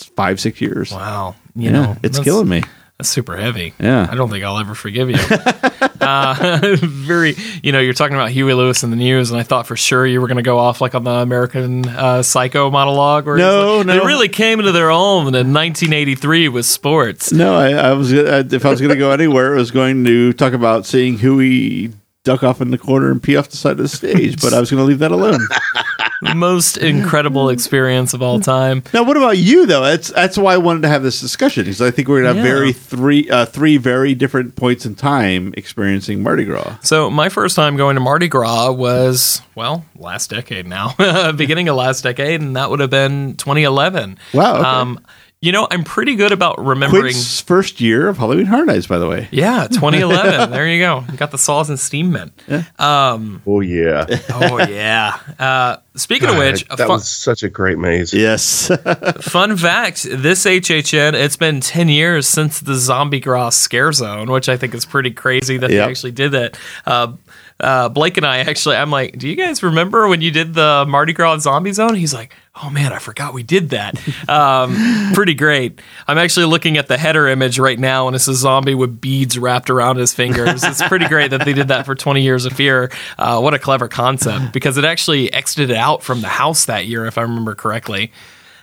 five, 0.05 0.39
six 0.39 0.61
years. 0.61 0.91
Wow. 0.91 1.35
You 1.55 1.65
yeah, 1.65 1.71
know, 1.71 1.97
it's 2.03 2.19
killing 2.19 2.49
me. 2.49 2.63
That's 2.97 3.09
super 3.09 3.37
heavy. 3.37 3.75
Yeah. 3.79 4.07
I 4.09 4.15
don't 4.15 4.31
think 4.31 4.43
I'll 4.43 4.57
ever 4.57 4.73
forgive 4.73 5.11
you. 5.11 5.17
uh, 6.01 6.75
very, 6.81 7.35
you 7.61 7.71
know, 7.71 7.79
you're 7.79 7.93
talking 7.93 8.15
about 8.15 8.31
Huey 8.31 8.55
Lewis 8.55 8.81
and 8.81 8.91
the 8.91 8.97
News, 8.97 9.29
and 9.29 9.39
I 9.39 9.43
thought 9.43 9.67
for 9.67 9.75
sure 9.75 10.05
you 10.07 10.19
were 10.19 10.27
going 10.27 10.37
to 10.37 10.43
go 10.43 10.57
off 10.57 10.81
like 10.81 10.95
on 10.95 11.03
the 11.03 11.11
American 11.11 11.87
uh, 11.87 12.23
Psycho 12.23 12.71
monologue. 12.71 13.27
Where 13.27 13.37
No, 13.37 13.77
like, 13.77 13.87
no. 13.87 13.99
They 13.99 14.05
really 14.05 14.29
came 14.29 14.59
into 14.59 14.71
their 14.71 14.89
own 14.89 15.27
in 15.27 15.53
1983 15.53 16.49
with 16.49 16.65
sports. 16.65 17.31
No, 17.31 17.55
I, 17.55 17.73
I 17.73 17.93
was 17.93 18.11
uh, 18.11 18.43
if 18.51 18.65
I 18.65 18.71
was 18.71 18.81
going 18.81 18.93
to 18.93 18.97
go 18.97 19.11
anywhere, 19.11 19.53
I 19.53 19.57
was 19.57 19.69
going 19.69 20.03
to 20.05 20.33
talk 20.33 20.53
about 20.53 20.87
seeing 20.87 21.19
Huey 21.19 21.91
duck 22.23 22.43
off 22.43 22.61
in 22.61 22.71
the 22.71 22.79
corner 22.79 23.11
and 23.11 23.21
pee 23.21 23.37
off 23.37 23.49
the 23.49 23.57
side 23.57 23.73
of 23.73 23.77
the 23.77 23.87
stage. 23.87 24.41
But 24.41 24.53
I 24.53 24.59
was 24.59 24.71
going 24.71 24.81
to 24.81 24.85
leave 24.85 24.99
that 24.99 25.11
alone. 25.11 25.39
The 26.21 26.33
most 26.33 26.77
incredible 26.77 27.49
experience 27.49 28.13
of 28.13 28.21
all 28.23 28.39
time. 28.39 28.81
now, 28.93 29.03
what 29.03 29.17
about 29.17 29.37
you 29.37 29.65
though? 29.67 29.83
That's 29.83 30.09
that's 30.09 30.37
why 30.37 30.53
I 30.53 30.57
wanted 30.57 30.81
to 30.81 30.87
have 30.87 31.03
this 31.03 31.21
discussion 31.21 31.65
because 31.65 31.81
I 31.81 31.91
think 31.91 32.07
we're 32.07 32.21
to 32.21 32.27
have 32.27 32.37
Yeah. 32.37 32.43
very 32.43 32.73
three 32.73 33.29
uh, 33.29 33.45
three 33.45 33.77
very 33.77 34.15
different 34.15 34.55
points 34.55 34.85
in 34.85 34.95
time 34.95 35.53
experiencing 35.55 36.23
Mardi 36.23 36.45
Gras. 36.45 36.77
So 36.81 37.09
my 37.11 37.29
first 37.29 37.55
time 37.55 37.77
going 37.77 37.95
to 37.95 37.99
Mardi 38.01 38.27
Gras 38.27 38.71
was 38.71 39.41
well 39.55 39.85
last 39.95 40.29
decade 40.31 40.65
now, 40.65 40.95
beginning 41.33 41.69
of 41.69 41.75
last 41.75 42.01
decade, 42.01 42.41
and 42.41 42.55
that 42.55 42.69
would 42.71 42.79
have 42.79 42.89
been 42.89 43.35
2011. 43.35 44.17
Wow, 44.33 44.55
okay. 44.57 44.65
Um, 44.67 44.99
you 45.39 45.51
know, 45.51 45.67
I'm 45.69 45.83
pretty 45.83 46.15
good 46.15 46.31
about 46.31 46.57
remembering. 46.63 47.03
Quint's 47.03 47.41
first 47.41 47.79
year 47.79 48.07
of 48.09 48.17
Halloween 48.17 48.47
Horror 48.47 48.65
Nights, 48.65 48.87
by 48.87 48.97
the 48.97 49.07
way. 49.07 49.27
Yeah, 49.31 49.67
2011. 49.71 50.49
there 50.51 50.67
you 50.67 50.79
go. 50.79 51.03
You 51.11 51.17
got 51.17 51.31
the 51.31 51.37
saws 51.37 51.69
and 51.69 51.79
steam 51.79 52.11
mint. 52.11 52.33
Oh 52.79 53.61
yeah, 53.61 54.05
Oh 54.33 54.57
yeah. 54.67 55.17
Uh, 55.37 55.77
speaking 55.95 56.29
of 56.29 56.37
which, 56.37 56.67
that 56.69 56.79
fun, 56.79 56.89
was 56.89 57.07
such 57.07 57.43
a 57.43 57.49
great 57.49 57.77
maze. 57.77 58.13
Yes. 58.13 58.67
fun 59.21 59.55
fact: 59.57 60.03
this 60.09 60.45
HHN, 60.45 61.13
it's 61.13 61.37
been 61.37 61.61
10 61.61 61.89
years 61.89 62.27
since 62.27 62.59
the 62.59 62.75
Zombie 62.75 63.19
Gras 63.19 63.51
Scare 63.51 63.91
Zone, 63.91 64.31
which 64.31 64.49
I 64.49 64.57
think 64.57 64.73
is 64.73 64.85
pretty 64.85 65.11
crazy 65.11 65.57
that 65.57 65.69
Yep. 65.69 65.85
they 65.85 65.89
actually 65.91 66.11
did 66.13 66.31
that. 66.31 66.57
Uh, 66.85 67.13
uh, 67.59 67.89
Blake 67.89 68.17
and 68.17 68.25
I 68.25 68.39
actually, 68.39 68.75
I'm 68.75 68.91
like, 68.91 69.17
do 69.17 69.27
you 69.27 69.35
guys 69.35 69.63
remember 69.63 70.07
when 70.07 70.21
you 70.21 70.31
did 70.31 70.53
the 70.53 70.85
Mardi 70.87 71.13
Gras 71.13 71.39
Zombie 71.39 71.73
Zone? 71.73 71.95
He's 71.95 72.13
like, 72.13 72.33
oh 72.63 72.69
man, 72.69 72.93
I 72.93 72.99
forgot 72.99 73.33
we 73.33 73.43
did 73.43 73.69
that. 73.69 73.99
Um, 74.27 74.75
pretty 75.13 75.33
great. 75.35 75.79
I'm 76.07 76.17
actually 76.17 76.47
looking 76.47 76.77
at 76.77 76.87
the 76.87 76.97
header 76.97 77.27
image 77.27 77.59
right 77.59 77.79
now, 77.79 78.07
and 78.07 78.15
it's 78.15 78.27
a 78.27 78.33
zombie 78.33 78.75
with 78.75 78.99
beads 78.99 79.39
wrapped 79.39 79.69
around 79.69 79.97
his 79.97 80.13
fingers. 80.13 80.63
It's 80.63 80.85
pretty 80.87 81.07
great 81.07 81.31
that 81.31 81.45
they 81.45 81.53
did 81.53 81.69
that 81.69 81.85
for 81.85 81.95
20 81.95 82.21
years 82.21 82.45
of 82.45 82.51
fear. 82.53 82.91
Uh, 83.17 83.39
what 83.39 83.53
a 83.53 83.59
clever 83.59 83.87
concept 83.87 84.51
because 84.53 84.77
it 84.77 84.83
actually 84.83 85.31
exited 85.31 85.71
out 85.71 86.03
from 86.03 86.21
the 86.21 86.27
house 86.27 86.65
that 86.65 86.87
year, 86.87 87.05
if 87.05 87.17
I 87.17 87.21
remember 87.21 87.55
correctly. 87.55 88.11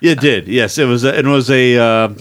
It 0.02 0.20
did. 0.20 0.48
Yes, 0.48 0.76
it 0.76 0.84
was. 0.84 1.04
A, 1.04 1.18
it 1.18 1.24
was 1.24 1.50
a. 1.50 1.78
Uh, 1.78 2.14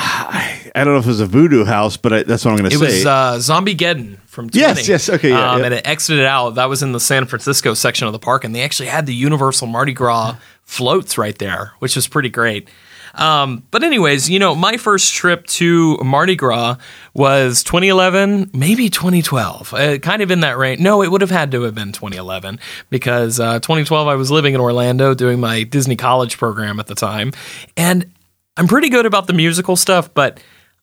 I, 0.00 0.70
I 0.74 0.84
don't 0.84 0.94
know 0.94 1.00
if 1.00 1.06
it 1.06 1.08
was 1.08 1.20
a 1.20 1.26
voodoo 1.26 1.64
house, 1.64 1.96
but 1.96 2.12
I, 2.12 2.22
that's 2.22 2.44
what 2.44 2.52
I'm 2.52 2.58
going 2.58 2.70
to 2.70 2.78
say. 2.78 2.84
It 2.84 2.88
was 2.88 3.06
uh, 3.06 3.36
Zombiegeddon 3.36 4.18
from 4.26 4.50
20. 4.50 4.58
Yes, 4.58 4.88
yes, 4.88 5.08
okay, 5.08 5.30
yeah, 5.30 5.52
um, 5.52 5.60
yeah. 5.60 5.66
And 5.66 5.74
it 5.74 5.86
exited 5.86 6.24
out. 6.24 6.50
That 6.50 6.68
was 6.68 6.82
in 6.82 6.92
the 6.92 7.00
San 7.00 7.26
Francisco 7.26 7.74
section 7.74 8.06
of 8.06 8.12
the 8.12 8.18
park, 8.18 8.44
and 8.44 8.54
they 8.54 8.62
actually 8.62 8.88
had 8.88 9.06
the 9.06 9.14
Universal 9.14 9.66
Mardi 9.66 9.92
Gras 9.92 10.36
floats 10.64 11.18
right 11.18 11.36
there, 11.38 11.72
which 11.78 11.96
was 11.96 12.06
pretty 12.06 12.28
great. 12.28 12.68
Um, 13.14 13.64
but 13.70 13.82
anyways, 13.82 14.30
you 14.30 14.38
know, 14.38 14.54
my 14.54 14.76
first 14.76 15.12
trip 15.12 15.46
to 15.46 15.96
Mardi 15.96 16.36
Gras 16.36 16.76
was 17.14 17.64
2011, 17.64 18.50
maybe 18.54 18.88
2012, 18.88 19.74
uh, 19.74 19.98
kind 19.98 20.22
of 20.22 20.30
in 20.30 20.40
that 20.40 20.56
range. 20.56 20.80
No, 20.80 21.02
it 21.02 21.10
would 21.10 21.20
have 21.20 21.30
had 21.30 21.50
to 21.52 21.62
have 21.62 21.74
been 21.74 21.92
2011 21.92 22.60
because 22.90 23.40
uh, 23.40 23.58
2012 23.60 24.06
I 24.06 24.14
was 24.14 24.30
living 24.30 24.54
in 24.54 24.60
Orlando 24.60 25.14
doing 25.14 25.40
my 25.40 25.64
Disney 25.64 25.96
College 25.96 26.38
program 26.38 26.78
at 26.78 26.86
the 26.86 26.94
time, 26.94 27.32
and 27.76 28.12
I'm 28.58 28.66
pretty 28.68 28.88
good 28.90 29.06
about 29.06 29.26
the 29.26 29.32
musical 29.32 29.76
stuff, 29.76 30.12
but 30.12 30.40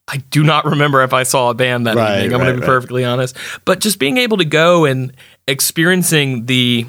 I 0.07 0.17
do 0.29 0.43
not 0.43 0.65
remember 0.65 1.03
if 1.03 1.13
I 1.13 1.23
saw 1.23 1.49
a 1.49 1.53
band 1.53 1.87
that 1.87 1.95
Right, 1.95 2.23
evening. 2.23 2.33
I'm 2.33 2.39
going 2.41 2.53
to 2.55 2.61
be 2.61 2.61
right. 2.61 2.65
perfectly 2.67 3.03
honest. 3.03 3.35
But 3.65 3.79
just 3.79 3.99
being 3.99 4.17
able 4.17 4.37
to 4.37 4.45
go 4.45 4.85
and 4.85 5.13
experiencing 5.47 6.45
the 6.45 6.85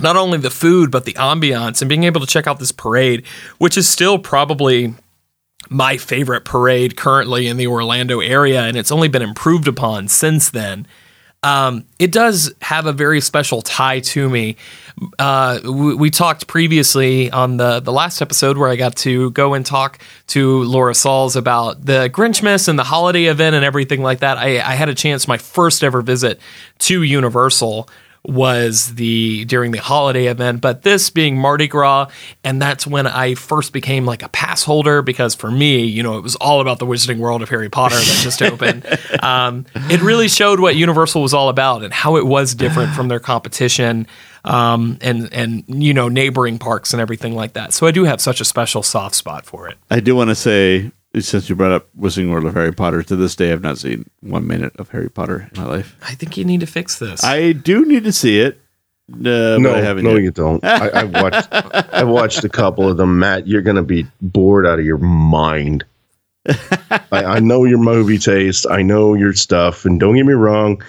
not 0.00 0.16
only 0.16 0.38
the 0.38 0.50
food 0.50 0.90
but 0.90 1.04
the 1.04 1.12
ambiance 1.14 1.80
and 1.80 1.88
being 1.88 2.04
able 2.04 2.20
to 2.20 2.26
check 2.26 2.46
out 2.46 2.58
this 2.58 2.72
parade, 2.72 3.26
which 3.58 3.76
is 3.76 3.88
still 3.88 4.18
probably 4.18 4.94
my 5.70 5.96
favorite 5.96 6.44
parade 6.44 6.96
currently 6.96 7.46
in 7.46 7.56
the 7.56 7.66
Orlando 7.66 8.20
area, 8.20 8.62
and 8.62 8.76
it's 8.76 8.92
only 8.92 9.08
been 9.08 9.22
improved 9.22 9.66
upon 9.66 10.08
since 10.08 10.50
then. 10.50 10.86
Um, 11.44 11.84
it 11.98 12.10
does 12.10 12.54
have 12.62 12.86
a 12.86 12.92
very 12.92 13.20
special 13.20 13.60
tie 13.60 14.00
to 14.00 14.28
me. 14.30 14.56
Uh, 15.18 15.60
we, 15.62 15.94
we 15.94 16.10
talked 16.10 16.46
previously 16.46 17.30
on 17.30 17.58
the 17.58 17.80
the 17.80 17.92
last 17.92 18.22
episode 18.22 18.56
where 18.56 18.70
I 18.70 18.76
got 18.76 18.96
to 18.98 19.30
go 19.32 19.52
and 19.52 19.66
talk 19.66 19.98
to 20.28 20.62
Laura 20.62 20.94
Sauls 20.94 21.36
about 21.36 21.84
the 21.84 22.08
Grinchmas 22.10 22.66
and 22.66 22.78
the 22.78 22.84
holiday 22.84 23.24
event 23.26 23.54
and 23.56 23.64
everything 23.64 24.02
like 24.02 24.20
that. 24.20 24.38
I, 24.38 24.60
I 24.60 24.74
had 24.74 24.88
a 24.88 24.94
chance. 24.94 25.28
My 25.28 25.36
first 25.36 25.84
ever 25.84 26.00
visit 26.00 26.40
to 26.78 27.02
Universal 27.02 27.90
was 28.24 28.94
the 28.94 29.44
during 29.44 29.72
the 29.72 29.80
holiday 29.80 30.26
event, 30.26 30.60
but 30.60 30.82
this 30.82 31.10
being 31.10 31.36
Mardi 31.36 31.68
Gras, 31.68 32.08
and 32.42 32.60
that's 32.60 32.86
when 32.86 33.06
I 33.06 33.34
first 33.34 33.72
became 33.72 34.06
like 34.06 34.22
a 34.22 34.28
pass 34.28 34.64
holder 34.64 35.02
because 35.02 35.34
for 35.34 35.50
me, 35.50 35.84
you 35.84 36.02
know, 36.02 36.16
it 36.16 36.22
was 36.22 36.36
all 36.36 36.60
about 36.60 36.78
the 36.78 36.86
Wizarding 36.86 37.18
World 37.18 37.42
of 37.42 37.48
Harry 37.50 37.68
Potter 37.68 37.96
that 37.96 38.20
just 38.22 38.42
opened. 38.42 38.86
Um, 39.22 39.66
it 39.90 40.00
really 40.00 40.28
showed 40.28 40.60
what 40.60 40.76
Universal 40.76 41.22
was 41.22 41.34
all 41.34 41.48
about 41.48 41.82
and 41.82 41.92
how 41.92 42.16
it 42.16 42.26
was 42.26 42.54
different 42.54 42.94
from 42.94 43.08
their 43.08 43.20
competition 43.20 44.06
um, 44.44 44.98
and 45.00 45.32
and 45.32 45.64
you 45.68 45.94
know 45.94 46.08
neighboring 46.08 46.58
parks 46.58 46.92
and 46.92 47.00
everything 47.00 47.34
like 47.34 47.54
that. 47.54 47.72
So 47.72 47.86
I 47.86 47.90
do 47.90 48.04
have 48.04 48.20
such 48.20 48.40
a 48.40 48.44
special 48.44 48.82
soft 48.82 49.14
spot 49.14 49.46
for 49.46 49.68
it. 49.68 49.76
I 49.90 50.00
do 50.00 50.14
want 50.14 50.30
to 50.30 50.34
say, 50.34 50.92
since 51.20 51.48
you 51.48 51.54
brought 51.56 51.72
up 51.72 51.88
Wizarding 51.98 52.30
World 52.30 52.44
of 52.44 52.54
Harry 52.54 52.72
Potter, 52.72 53.02
to 53.02 53.16
this 53.16 53.36
day 53.36 53.52
I've 53.52 53.62
not 53.62 53.78
seen 53.78 54.08
one 54.20 54.46
minute 54.46 54.74
of 54.76 54.90
Harry 54.90 55.10
Potter 55.10 55.48
in 55.54 55.60
my 55.60 55.66
life. 55.68 55.96
I 56.02 56.14
think 56.14 56.36
you 56.36 56.44
need 56.44 56.60
to 56.60 56.66
fix 56.66 56.98
this. 56.98 57.22
I 57.22 57.52
do 57.52 57.84
need 57.84 58.04
to 58.04 58.12
see 58.12 58.40
it. 58.40 58.60
Uh, 59.12 59.16
No, 59.58 59.58
but 59.64 59.74
I 59.78 59.82
haven't 59.82 60.04
no, 60.04 60.14
yet. 60.14 60.22
you 60.22 60.30
don't. 60.30 60.64
I, 60.64 61.02
I've 61.02 61.12
watched. 61.12 61.48
I've 61.52 62.08
watched 62.08 62.44
a 62.44 62.48
couple 62.48 62.88
of 62.88 62.96
them, 62.96 63.18
Matt. 63.18 63.46
You're 63.46 63.62
gonna 63.62 63.82
be 63.82 64.06
bored 64.22 64.66
out 64.66 64.78
of 64.78 64.84
your 64.84 64.98
mind. 64.98 65.84
I, 66.46 67.00
I 67.12 67.38
know 67.40 67.64
your 67.64 67.78
movie 67.78 68.18
taste. 68.18 68.66
I 68.68 68.82
know 68.82 69.14
your 69.14 69.32
stuff, 69.34 69.84
and 69.84 69.98
don't 70.00 70.14
get 70.16 70.26
me 70.26 70.32
wrong. 70.32 70.82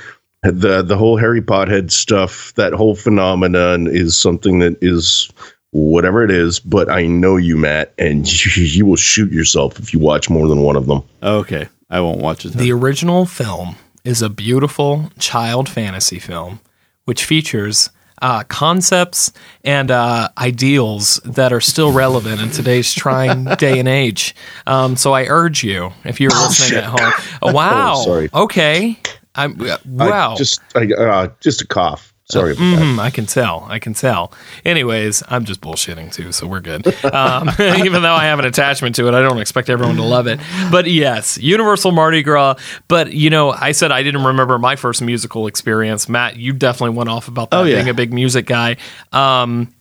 The 0.43 0.81
the 0.81 0.97
whole 0.97 1.17
Harry 1.17 1.41
Pothead 1.41 1.91
stuff, 1.91 2.53
that 2.55 2.71
whole 2.73 2.95
phenomenon, 2.95 3.87
is 3.87 4.17
something 4.17 4.59
that 4.59 4.77
is 4.81 5.29
whatever 5.75 6.23
it 6.23 6.31
is. 6.31 6.59
But 6.59 6.89
I 6.89 7.05
know 7.05 7.35
you, 7.37 7.57
Matt, 7.57 7.93
and 7.97 8.25
you, 8.31 8.63
you 8.63 8.85
will 8.85 8.95
shoot 8.95 9.31
yourself 9.31 9.77
if 9.79 9.93
you 9.93 9.99
watch 9.99 10.29
more 10.29 10.47
than 10.47 10.61
one 10.61 10.75
of 10.75 10.85
them. 10.87 11.03
Okay, 11.21 11.67
I 11.89 11.99
won't 12.01 12.19
watch 12.19 12.45
it. 12.45 12.53
then. 12.53 12.63
The 12.63 12.71
original 12.71 13.25
film 13.25 13.75
is 14.03 14.21
a 14.21 14.29
beautiful 14.29 15.11
child 15.19 15.67
fantasy 15.67 16.19
film 16.19 16.59
which 17.05 17.23
features 17.25 17.91
uh, 18.21 18.43
concepts 18.45 19.31
and 19.63 19.91
uh, 19.91 20.27
ideals 20.39 21.19
that 21.25 21.53
are 21.53 21.61
still 21.61 21.91
relevant 21.91 22.41
in 22.41 22.49
today's 22.49 22.91
trying 22.93 23.43
day 23.59 23.77
and 23.77 23.87
age. 23.87 24.33
Um, 24.65 24.95
so 24.95 25.13
I 25.13 25.25
urge 25.25 25.63
you, 25.63 25.91
if 26.03 26.19
you're 26.19 26.31
listening 26.31 26.79
at 26.79 26.85
home, 26.85 27.13
oh, 27.43 27.51
wow, 27.53 27.93
Oh, 27.97 28.05
sorry. 28.05 28.29
okay, 28.33 28.97
I'm 29.35 29.59
uh, 29.61 29.77
wow. 29.85 30.33
I 30.33 30.35
just 30.35 30.61
I, 30.75 30.87
uh, 30.93 31.27
just 31.41 31.61
a 31.61 31.67
cough. 31.67 32.11
Sorry. 32.27 32.55
Mhm, 32.55 32.97
I 32.97 33.11
can 33.11 33.27
tell. 33.27 33.67
I 33.69 33.77
can 33.77 33.93
tell. 33.93 34.33
Anyways, 34.65 35.21
I'm 35.27 35.45
just 35.45 35.61
bullshitting 35.61 36.11
too, 36.11 36.31
so 36.31 36.47
we're 36.47 36.59
good. 36.59 36.87
Um, 37.05 37.49
even 37.59 38.01
though 38.01 38.15
I 38.15 38.25
have 38.25 38.39
an 38.39 38.45
attachment 38.45 38.95
to 38.95 39.07
it, 39.07 39.13
I 39.13 39.21
don't 39.21 39.37
expect 39.37 39.69
everyone 39.69 39.97
to 39.97 40.03
love 40.03 40.25
it. 40.25 40.39
But 40.71 40.89
yes, 40.89 41.37
Universal 41.37 41.91
Mardi 41.91 42.23
Gras. 42.23 42.55
But 42.87 43.13
you 43.13 43.29
know, 43.29 43.51
I 43.51 43.73
said 43.73 43.91
I 43.91 44.01
didn't 44.01 44.23
remember 44.23 44.57
my 44.57 44.75
first 44.75 45.03
musical 45.03 45.45
experience. 45.45 46.09
Matt, 46.09 46.35
you 46.37 46.51
definitely 46.51 46.97
went 46.97 47.09
off 47.09 47.27
about 47.27 47.51
that 47.51 47.57
Oh, 47.59 47.63
yeah. 47.63 47.75
being 47.75 47.89
a 47.89 47.93
big 47.93 48.11
music 48.11 48.47
guy. 48.47 48.77
Um, 49.11 49.71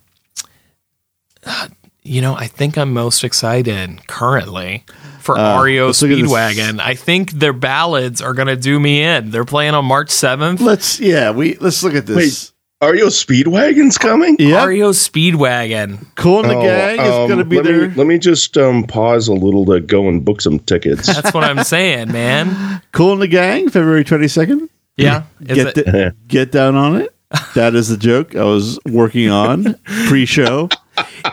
you 2.03 2.21
know, 2.21 2.35
I 2.35 2.47
think 2.47 2.77
I'm 2.77 2.93
most 2.93 3.25
excited 3.25 4.07
currently 4.07 4.85
for 5.25 5.37
Uh, 5.39 5.63
REO 5.63 5.87
let's 5.87 6.01
look 6.03 6.11
at 6.13 6.19
this. 6.19 6.31
Speedwagon. 6.31 6.81
I 6.81 6.95
think 6.95 7.33
their 7.33 7.53
ballads 7.53 8.21
are 8.23 8.35
going 8.35 8.49
to 8.49 8.57
do 8.57 8.79
me 8.79 9.03
in. 9.03 9.31
They're 9.31 9.45
playing 9.45 9.75
on 9.75 9.85
March 9.85 10.09
7th. 10.09 10.61
Let's 10.61 11.01
yeah, 11.01 11.31
we 11.33 11.57
let's 11.57 11.83
look 11.83 11.95
at 11.95 12.07
this. 12.07 12.53
REO 12.83 13.07
Speedwagon's 13.07 13.97
coming? 13.97 14.37
yeah, 14.39 14.63
REO 14.67 14.91
Speedwagon. 14.91 16.05
Cool 16.17 16.41
in 16.43 16.49
the 16.49 16.55
Oh, 16.57 16.63
Gang 16.63 17.01
is 17.01 17.09
um, 17.13 17.27
going 17.29 17.39
to 17.39 17.45
be 17.45 17.57
let 17.57 17.65
there. 17.65 17.89
Me, 17.89 17.95
let 17.95 18.07
me 18.07 18.19
just 18.19 18.57
um, 18.59 18.85
pause 18.85 19.27
a 19.29 19.33
little 19.33 19.65
to 19.67 19.81
go 19.81 20.09
and 20.09 20.23
book 20.25 20.41
some 20.43 20.59
tickets. 20.59 21.07
That's 21.07 21.33
what 21.33 21.45
I'm 21.45 21.65
saying, 21.65 22.13
man. 22.13 22.83
Kool 22.93 23.15
and 23.15 23.23
the 23.23 23.29
Gang, 23.29 23.71
February 23.71 24.05
twenty 24.05 24.29
second. 24.29 24.69
Yeah. 24.97 25.23
Get 25.43 25.59
it- 25.59 25.75
the- 25.87 26.15
get 26.29 26.53
down 26.53 26.75
on 26.77 26.97
it. 27.01 27.15
That 27.55 27.75
is 27.75 27.89
the 27.89 27.97
joke 27.97 28.37
I 28.37 28.45
was 28.45 28.79
working 28.87 29.29
on 29.31 29.75
pre-show. 30.07 30.69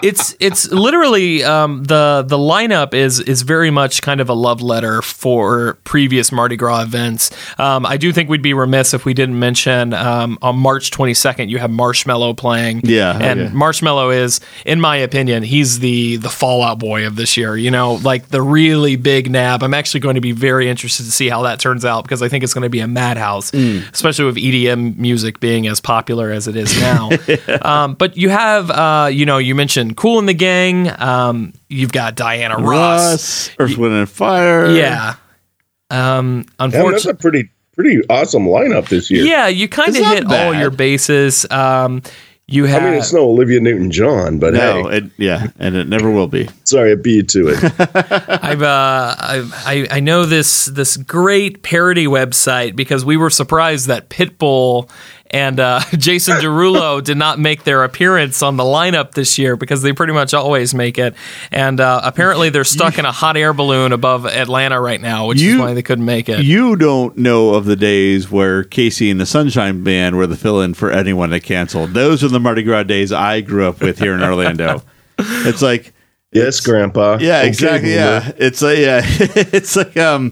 it's 0.01 0.35
it's 0.39 0.71
literally 0.71 1.43
um, 1.43 1.83
the 1.83 2.23
the 2.27 2.37
lineup 2.37 2.93
is 2.93 3.19
is 3.19 3.41
very 3.41 3.69
much 3.69 4.01
kind 4.01 4.21
of 4.21 4.29
a 4.29 4.33
love 4.33 4.61
letter 4.61 5.01
for 5.01 5.77
previous 5.83 6.31
Mardi 6.31 6.55
Gras 6.55 6.81
events. 6.83 7.31
Um, 7.59 7.85
I 7.85 7.97
do 7.97 8.11
think 8.11 8.29
we'd 8.29 8.41
be 8.41 8.53
remiss 8.53 8.93
if 8.93 9.05
we 9.05 9.13
didn't 9.13 9.37
mention 9.37 9.93
um, 9.93 10.37
on 10.41 10.57
March 10.57 10.91
22nd 10.91 11.49
you 11.49 11.59
have 11.59 11.69
Marshmello 11.69 12.35
playing. 12.35 12.81
Yeah, 12.83 13.17
and 13.17 13.39
okay. 13.39 13.53
Marshmello 13.53 14.15
is, 14.15 14.39
in 14.65 14.81
my 14.81 14.97
opinion, 14.97 15.43
he's 15.43 15.79
the 15.79 16.17
the 16.17 16.29
Fall 16.29 16.63
Out 16.63 16.79
Boy 16.79 17.05
of 17.05 17.15
this 17.15 17.37
year. 17.37 17.55
You 17.55 17.71
know, 17.71 17.95
like 17.95 18.29
the 18.29 18.41
really 18.41 18.95
big 18.95 19.29
nab. 19.29 19.63
I'm 19.63 19.73
actually 19.73 19.99
going 19.99 20.15
to 20.15 20.21
be 20.21 20.31
very 20.31 20.69
interested 20.69 21.03
to 21.03 21.11
see 21.11 21.29
how 21.29 21.43
that 21.43 21.59
turns 21.59 21.85
out 21.85 22.03
because 22.03 22.21
I 22.21 22.29
think 22.29 22.43
it's 22.43 22.53
going 22.53 22.63
to 22.63 22.69
be 22.69 22.79
a 22.79 22.87
madhouse, 22.87 23.53
especially 23.53 24.25
with 24.25 24.35
EDM 24.35 24.97
music 24.97 25.39
being 25.39 25.67
as 25.67 25.79
popular 25.79 26.31
as 26.31 26.47
it 26.47 26.55
is 26.55 26.79
now. 26.79 27.09
um, 27.61 27.93
but 27.95 28.17
you 28.17 28.29
have, 28.29 28.69
uh, 28.71 29.09
you 29.11 29.25
know, 29.25 29.37
you 29.37 29.50
mentioned 29.55 29.97
Kool 29.97 30.19
and 30.19 30.27
the 30.27 30.33
Gang. 30.33 30.89
Um, 31.01 31.53
you've 31.69 31.91
got 31.91 32.15
Diana 32.15 32.57
Ross. 32.57 32.69
Russ, 32.69 33.51
Earth, 33.59 33.77
Wind, 33.77 33.93
and 33.93 34.09
Fire. 34.09 34.69
Yeah. 34.71 35.15
Um, 35.89 36.45
Damn, 36.57 36.71
that's 36.71 37.05
a 37.05 37.13
pretty 37.13 37.49
pretty 37.73 38.01
awesome 38.09 38.45
lineup 38.45 38.87
this 38.89 39.09
year. 39.11 39.25
Yeah, 39.25 39.47
you 39.47 39.67
kind 39.67 39.89
of 39.89 39.95
It's 39.95 40.03
not 40.03 40.17
hit 40.17 40.25
all 40.31 40.53
your 40.53 40.69
bases. 40.69 41.45
Um, 41.51 42.01
you 42.47 42.65
have 42.65 42.83
I 42.83 42.85
mean, 42.91 42.93
it's 42.95 43.13
no 43.13 43.29
Olivia 43.29 43.61
Newton 43.61 43.91
John, 43.91 44.37
but 44.37 44.53
No, 44.53 44.89
hey, 44.89 44.97
it, 44.97 45.03
yeah, 45.17 45.47
and 45.57 45.75
it 45.75 45.87
never 45.87 46.11
will 46.11 46.27
be. 46.27 46.49
sorry, 46.65 46.91
I 46.91 46.95
beat 46.95 47.33
you 47.33 47.45
to 47.45 47.47
it. 47.49 47.63
I've 48.43 48.61
uh, 48.61 49.15
I've, 49.17 49.53
I 49.65 49.87
I 49.89 49.99
know 50.01 50.25
this 50.25 50.65
this 50.65 50.97
great 50.97 51.63
parody 51.63 52.07
website 52.07 52.75
because 52.75 53.05
we 53.05 53.15
were 53.15 53.29
surprised 53.29 53.87
that 53.87 54.09
Pitbull 54.09 54.89
and 55.31 55.59
uh, 55.59 55.79
Jason 55.97 56.37
Derulo 56.37 57.03
did 57.03 57.17
not 57.17 57.39
make 57.39 57.63
their 57.63 57.83
appearance 57.83 58.41
on 58.41 58.57
the 58.57 58.63
lineup 58.63 59.11
this 59.11 59.37
year 59.39 59.55
because 59.55 59.81
they 59.81 59.93
pretty 59.93 60.13
much 60.13 60.33
always 60.33 60.73
make 60.73 60.97
it. 60.97 61.15
And 61.51 61.79
uh, 61.79 62.01
apparently 62.03 62.49
they're 62.49 62.63
stuck 62.63 62.99
in 62.99 63.05
a 63.05 63.11
hot 63.11 63.37
air 63.37 63.53
balloon 63.53 63.91
above 63.93 64.25
Atlanta 64.25 64.79
right 64.79 65.01
now, 65.01 65.27
which 65.27 65.41
is 65.41 65.57
why 65.57 65.73
they 65.73 65.81
couldn't 65.81 66.05
make 66.05 66.29
it. 66.29 66.43
You 66.43 66.75
don't 66.75 67.17
know 67.17 67.55
of 67.55 67.65
the 67.65 67.75
days 67.75 68.29
where 68.29 68.63
KC 68.63 69.09
and 69.09 69.19
the 69.19 69.25
Sunshine 69.25 69.83
Band 69.83 70.17
were 70.17 70.27
the 70.27 70.37
fill-in 70.37 70.73
for 70.73 70.91
anyone 70.91 71.29
that 71.31 71.43
canceled. 71.43 71.93
Those 71.93 72.23
are 72.23 72.27
the 72.27 72.39
Mardi 72.39 72.63
Gras 72.63 72.83
days 72.83 73.11
I 73.11 73.41
grew 73.41 73.67
up 73.67 73.81
with 73.81 73.99
here 73.99 74.13
in 74.13 74.21
Orlando. 74.21 74.83
It's 75.23 75.61
like 75.61 75.93
yes, 76.31 76.59
Grandpa. 76.59 77.17
Yeah, 77.19 77.39
Okay, 77.39 77.47
exactly. 77.47 77.89
boomer. 77.91 78.01
Yeah, 78.01 78.31
it's 78.37 78.61
like 78.61 78.77
yeah, 78.77 79.01
it's 79.05 79.75
like 79.75 79.97
um, 79.97 80.31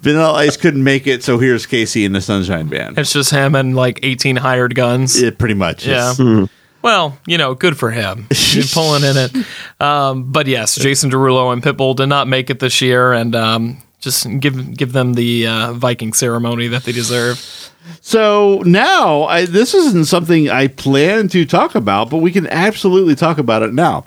Vanilla 0.00 0.32
Ice 0.34 0.56
couldn't 0.56 0.82
make 0.84 1.06
it, 1.06 1.22
so 1.22 1.38
here's 1.38 1.66
KC 1.66 2.04
and 2.06 2.14
the 2.14 2.20
Sunshine 2.20 2.68
Band. 2.68 2.98
it's 2.98 3.12
just 3.12 3.30
him 3.30 3.54
and 3.54 3.74
like 3.76 4.00
18 4.02 4.36
hired 4.36 4.74
guns. 4.74 5.20
It 5.20 5.38
pretty 5.38 5.54
much. 5.54 5.86
Yeah. 5.86 6.12
is. 6.12 6.48
Well, 6.82 7.16
you 7.26 7.38
know, 7.38 7.54
good 7.54 7.78
for 7.78 7.90
him. 7.90 8.26
He's 8.30 8.72
pulling 8.74 9.04
in 9.04 9.16
it. 9.16 9.46
Um, 9.80 10.30
but 10.30 10.46
yes, 10.46 10.74
Jason 10.76 11.10
Derulo 11.10 11.50
and 11.52 11.62
Pitbull 11.62 11.96
did 11.96 12.08
not 12.08 12.28
make 12.28 12.50
it 12.50 12.58
this 12.60 12.82
year, 12.82 13.12
and 13.14 13.34
um, 13.34 13.78
just 14.00 14.26
give 14.40 14.76
give 14.76 14.92
them 14.92 15.14
the 15.14 15.46
uh, 15.46 15.72
Viking 15.72 16.12
ceremony 16.12 16.68
that 16.68 16.84
they 16.84 16.92
deserve. 16.92 17.70
So 18.00 18.62
now 18.64 19.24
I, 19.24 19.44
this 19.46 19.74
isn't 19.74 20.06
something 20.06 20.48
I 20.50 20.68
plan 20.68 21.28
to 21.28 21.44
talk 21.46 21.74
about, 21.74 22.08
but 22.10 22.18
we 22.18 22.32
can 22.32 22.46
absolutely 22.48 23.14
talk 23.14 23.36
about 23.38 23.62
it 23.62 23.72
now. 23.74 24.04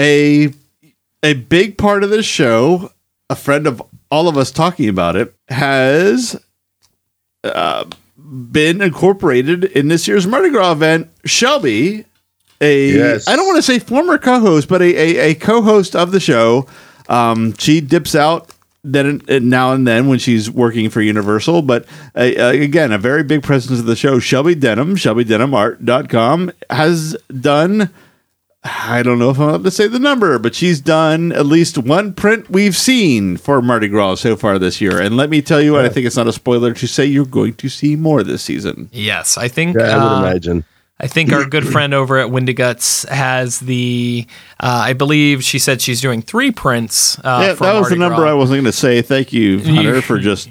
A 0.00 0.52
a 1.22 1.34
big 1.34 1.76
part 1.76 2.02
of 2.02 2.10
this 2.10 2.26
show, 2.26 2.90
a 3.28 3.36
friend 3.36 3.66
of 3.66 3.82
all 4.10 4.28
of 4.28 4.36
us 4.36 4.50
talking 4.50 4.88
about 4.88 5.16
it, 5.16 5.34
has 5.48 6.40
uh, 7.44 7.84
been 8.16 8.80
incorporated 8.80 9.64
in 9.64 9.88
this 9.88 10.08
year's 10.08 10.26
Mardi 10.26 10.50
Gras 10.50 10.72
event. 10.72 11.10
Shelby, 11.24 12.06
a 12.60 12.90
Yes. 12.90 13.28
I 13.28 13.36
don't 13.36 13.46
want 13.46 13.56
to 13.56 13.62
say 13.62 13.78
former 13.78 14.18
co-host, 14.18 14.68
but 14.68 14.80
a, 14.82 14.96
a, 14.96 15.30
a 15.30 15.34
co-host 15.34 15.94
of 15.94 16.12
the 16.12 16.20
show. 16.20 16.66
Um, 17.08 17.54
she 17.58 17.80
dips 17.80 18.14
out 18.14 18.50
then 18.82 19.20
and 19.28 19.50
now 19.50 19.72
and 19.72 19.86
then 19.86 20.08
when 20.08 20.18
she's 20.18 20.50
working 20.50 20.88
for 20.88 21.02
Universal, 21.02 21.62
but 21.62 21.84
uh, 22.16 22.22
again, 22.22 22.92
a 22.92 22.98
very 22.98 23.22
big 23.22 23.42
presence 23.42 23.78
of 23.78 23.84
the 23.84 23.96
show. 23.96 24.18
Shelby 24.18 24.54
Denham, 24.54 24.96
ShelbyDenhamArt.com 24.96 26.52
has 26.70 27.14
done. 27.40 27.90
I 28.64 29.02
don't 29.02 29.18
know 29.18 29.30
if 29.30 29.38
I'm 29.38 29.48
allowed 29.48 29.64
to 29.64 29.70
say 29.70 29.86
the 29.86 29.98
number, 29.98 30.38
but 30.38 30.54
she's 30.54 30.80
done 30.80 31.32
at 31.32 31.46
least 31.46 31.78
one 31.78 32.12
print 32.12 32.50
we've 32.50 32.76
seen 32.76 33.36
for 33.36 33.62
Mardi 33.62 33.88
Gras 33.88 34.16
so 34.16 34.36
far 34.36 34.58
this 34.58 34.80
year. 34.80 35.00
And 35.00 35.16
let 35.16 35.30
me 35.30 35.40
tell 35.40 35.60
you 35.60 35.72
what, 35.72 35.84
I 35.84 35.88
think 35.88 36.06
it's 36.06 36.16
not 36.16 36.28
a 36.28 36.32
spoiler 36.32 36.74
to 36.74 36.86
say 36.86 37.04
you're 37.04 37.24
going 37.24 37.54
to 37.54 37.68
see 37.68 37.96
more 37.96 38.22
this 38.22 38.42
season. 38.42 38.90
Yes, 38.92 39.38
I 39.38 39.48
think. 39.48 39.76
Yeah, 39.76 39.96
I 39.96 39.96
would 39.96 40.24
uh, 40.24 40.28
imagine. 40.28 40.64
I 41.02 41.06
think 41.06 41.32
our 41.32 41.46
good 41.46 41.66
friend 41.72 41.94
over 41.94 42.18
at 42.18 42.28
Windiguts 42.28 43.08
has 43.08 43.60
the. 43.60 44.26
Uh, 44.60 44.82
I 44.84 44.92
believe 44.92 45.42
she 45.42 45.58
said 45.58 45.80
she's 45.80 46.02
doing 46.02 46.20
three 46.20 46.50
prints. 46.50 47.18
Uh, 47.20 47.44
yeah, 47.46 47.54
for 47.54 47.64
that 47.64 47.72
was 47.72 47.82
Mardi 47.82 47.94
the 47.94 48.00
number 48.00 48.16
Gras. 48.16 48.30
I 48.30 48.34
wasn't 48.34 48.56
going 48.56 48.64
to 48.66 48.72
say. 48.72 49.00
Thank 49.00 49.32
you, 49.32 49.62
Hunter, 49.62 50.02
for 50.02 50.18
just 50.18 50.50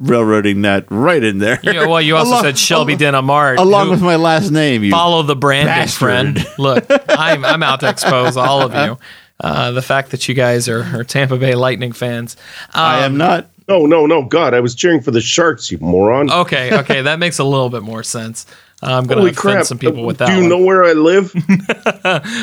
railroading 0.00 0.62
that 0.62 0.86
right 0.90 1.22
in 1.22 1.38
there. 1.38 1.60
Yeah, 1.62 1.86
well, 1.86 2.00
you 2.00 2.16
also 2.16 2.30
Along- 2.32 2.42
said 2.42 2.58
Shelby 2.58 2.96
Denham 2.96 3.30
Art. 3.30 3.58
along 3.58 3.90
with 3.90 4.02
my 4.02 4.16
last 4.16 4.50
name. 4.50 4.82
You 4.82 4.90
follow 4.90 5.22
the 5.22 5.36
branding 5.36 5.66
bastard. 5.66 5.98
friend. 5.98 6.46
Look, 6.58 6.86
I'm 7.08 7.44
I'm 7.44 7.62
out 7.62 7.80
to 7.80 7.88
expose 7.88 8.36
all 8.36 8.62
of 8.62 8.74
you. 8.74 8.98
Uh, 9.42 9.70
the 9.70 9.80
fact 9.80 10.10
that 10.10 10.28
you 10.28 10.34
guys 10.34 10.68
are, 10.68 10.82
are 10.94 11.02
Tampa 11.02 11.38
Bay 11.38 11.54
Lightning 11.54 11.92
fans. 11.92 12.36
I 12.74 13.06
am 13.06 13.16
not. 13.16 13.48
No, 13.70 13.86
no, 13.86 14.04
no. 14.04 14.22
God, 14.26 14.52
I 14.52 14.60
was 14.60 14.74
cheering 14.74 15.00
for 15.00 15.12
the 15.12 15.22
Sharks, 15.22 15.70
you 15.72 15.78
moron. 15.80 16.30
Okay, 16.30 16.76
okay, 16.80 17.00
that 17.00 17.18
makes 17.18 17.38
a 17.38 17.44
little 17.44 17.70
bit 17.70 17.82
more 17.82 18.02
sense. 18.02 18.44
I'm 18.82 19.04
going 19.06 19.22
to 19.24 19.30
offend 19.30 19.66
some 19.66 19.78
people 19.78 20.04
with 20.04 20.18
that. 20.18 20.26
Do 20.28 20.34
you 20.34 20.40
one. 20.40 20.48
know 20.48 20.58
where 20.58 20.84
I 20.84 20.92
live? 20.92 21.32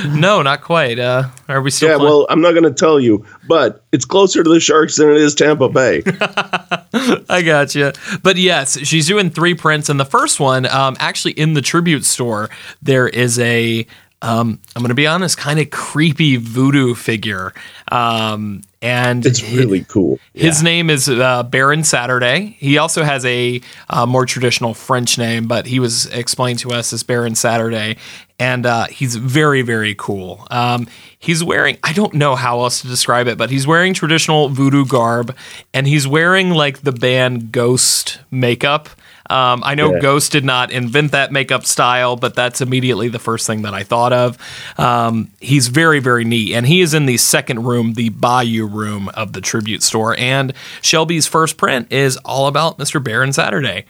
No, 0.07 0.41
not 0.41 0.61
quite. 0.61 0.99
Uh, 0.99 1.23
are 1.47 1.61
we 1.61 1.71
still? 1.71 1.89
yeah, 1.89 1.95
playing- 1.97 2.09
well, 2.11 2.27
I'm 2.29 2.41
not 2.41 2.51
going 2.51 2.63
to 2.63 2.71
tell 2.73 2.99
you, 2.99 3.25
but 3.47 3.83
it's 3.91 4.05
closer 4.05 4.43
to 4.43 4.49
the 4.49 4.59
Sharks 4.59 4.95
than 4.97 5.09
it 5.09 5.17
is 5.17 5.35
Tampa 5.35 5.69
Bay. 5.69 6.03
I 7.29 7.41
got 7.43 7.75
you. 7.75 7.91
But 8.23 8.37
yes, 8.37 8.77
she's 8.79 9.07
doing 9.07 9.29
three 9.29 9.53
prints, 9.53 9.89
and 9.89 9.99
the 9.99 10.05
first 10.05 10.39
one, 10.39 10.65
um, 10.67 10.95
actually 10.99 11.33
in 11.33 11.53
the 11.53 11.61
tribute 11.61 12.05
store, 12.05 12.49
there 12.81 13.07
is 13.07 13.39
a. 13.39 13.85
Um, 14.21 14.59
I'm 14.75 14.81
going 14.81 14.89
to 14.89 14.95
be 14.95 15.07
honest, 15.07 15.37
kind 15.37 15.59
of 15.59 15.69
creepy 15.69 16.37
voodoo 16.37 16.95
figure. 16.95 17.53
Um, 17.91 18.61
and 18.81 19.25
It's 19.25 19.43
really 19.43 19.83
cool. 19.83 20.19
His 20.33 20.61
name 20.63 20.89
is 20.89 21.09
uh, 21.09 21.43
Baron 21.43 21.83
Saturday. 21.83 22.55
He 22.59 22.77
also 22.77 23.03
has 23.03 23.25
a 23.25 23.61
uh, 23.89 24.05
more 24.05 24.25
traditional 24.25 24.73
French 24.73 25.17
name, 25.17 25.47
but 25.47 25.65
he 25.65 25.79
was 25.79 26.05
explained 26.07 26.59
to 26.59 26.71
us 26.71 26.93
as 26.93 27.03
Baron 27.03 27.35
Saturday. 27.35 27.97
And 28.39 28.65
uh, 28.67 28.85
he's 28.85 29.15
very, 29.15 29.63
very 29.63 29.95
cool. 29.95 30.47
Um, 30.51 30.87
he's 31.17 31.43
wearing, 31.43 31.77
I 31.83 31.93
don't 31.93 32.13
know 32.13 32.35
how 32.35 32.61
else 32.61 32.81
to 32.81 32.87
describe 32.87 33.27
it, 33.27 33.37
but 33.37 33.49
he's 33.49 33.65
wearing 33.65 33.95
traditional 33.95 34.49
voodoo 34.49 34.85
garb 34.85 35.35
and 35.73 35.87
he's 35.87 36.07
wearing 36.07 36.51
like 36.51 36.81
the 36.81 36.91
band 36.91 37.51
Ghost 37.51 38.19
makeup. 38.29 38.89
Um, 39.29 39.61
I 39.65 39.75
know 39.75 39.93
Yeah. 39.93 39.99
Ghost 39.99 40.31
did 40.31 40.45
not 40.45 40.71
invent 40.71 41.11
that 41.11 41.31
makeup 41.31 41.65
style, 41.65 42.15
but 42.15 42.35
that's 42.35 42.61
immediately 42.61 43.07
the 43.09 43.19
first 43.19 43.45
thing 43.47 43.63
that 43.63 43.73
I 43.73 43.83
thought 43.83 44.13
of. 44.13 44.37
Um, 44.77 45.29
he's 45.39 45.67
very, 45.67 45.99
very 45.99 46.23
neat. 46.23 46.53
And 46.53 46.65
he 46.65 46.81
is 46.81 46.93
in 46.93 47.05
the 47.05 47.17
second 47.17 47.63
room, 47.65 47.93
the 47.93 48.09
Bayou 48.09 48.65
room 48.65 49.09
of 49.09 49.33
the 49.33 49.41
tribute 49.41 49.83
store. 49.83 50.15
And 50.17 50.53
Shelby's 50.81 51.27
first 51.27 51.57
print 51.57 51.91
is 51.91 52.17
all 52.17 52.47
about 52.47 52.77
Mr. 52.77 53.03
Baron 53.03 53.33
Saturday. 53.33 53.85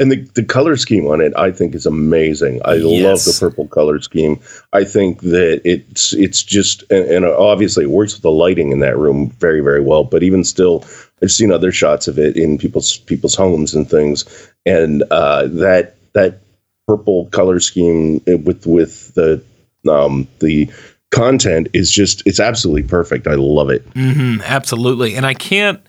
And 0.00 0.10
the, 0.10 0.16
the 0.34 0.42
color 0.42 0.76
scheme 0.76 1.06
on 1.06 1.20
it, 1.20 1.32
I 1.36 1.52
think, 1.52 1.74
is 1.74 1.84
amazing. 1.84 2.60
I 2.64 2.76
love 2.76 3.22
the 3.22 3.36
purple 3.38 3.68
color 3.68 4.00
scheme. 4.00 4.40
I 4.72 4.82
think 4.82 5.20
that 5.20 5.60
it's 5.64 6.14
it's 6.14 6.42
just 6.42 6.82
and, 6.90 7.04
and 7.04 7.24
obviously 7.26 7.84
it 7.84 7.90
works 7.90 8.14
with 8.14 8.22
the 8.22 8.30
lighting 8.30 8.72
in 8.72 8.80
that 8.80 8.96
room 8.96 9.28
very 9.38 9.60
very 9.60 9.82
well. 9.82 10.04
But 10.04 10.22
even 10.22 10.42
still, 10.42 10.86
I've 11.22 11.30
seen 11.30 11.52
other 11.52 11.70
shots 11.70 12.08
of 12.08 12.18
it 12.18 12.36
in 12.36 12.56
people's 12.56 12.96
people's 12.96 13.34
homes 13.34 13.74
and 13.74 13.88
things, 13.88 14.24
and 14.64 15.04
uh, 15.10 15.48
that 15.48 15.96
that 16.14 16.40
purple 16.88 17.26
color 17.26 17.60
scheme 17.60 18.22
with 18.26 18.66
with 18.66 19.14
the 19.14 19.42
um, 19.88 20.26
the 20.38 20.70
content 21.10 21.68
is 21.72 21.90
just 21.90 22.22
it's 22.26 22.40
absolutely 22.40 22.84
perfect. 22.84 23.26
I 23.26 23.34
love 23.34 23.70
it. 23.70 23.88
Mm, 23.94 24.42
absolutely. 24.44 25.14
And 25.14 25.26
I 25.26 25.34
can't, 25.34 25.80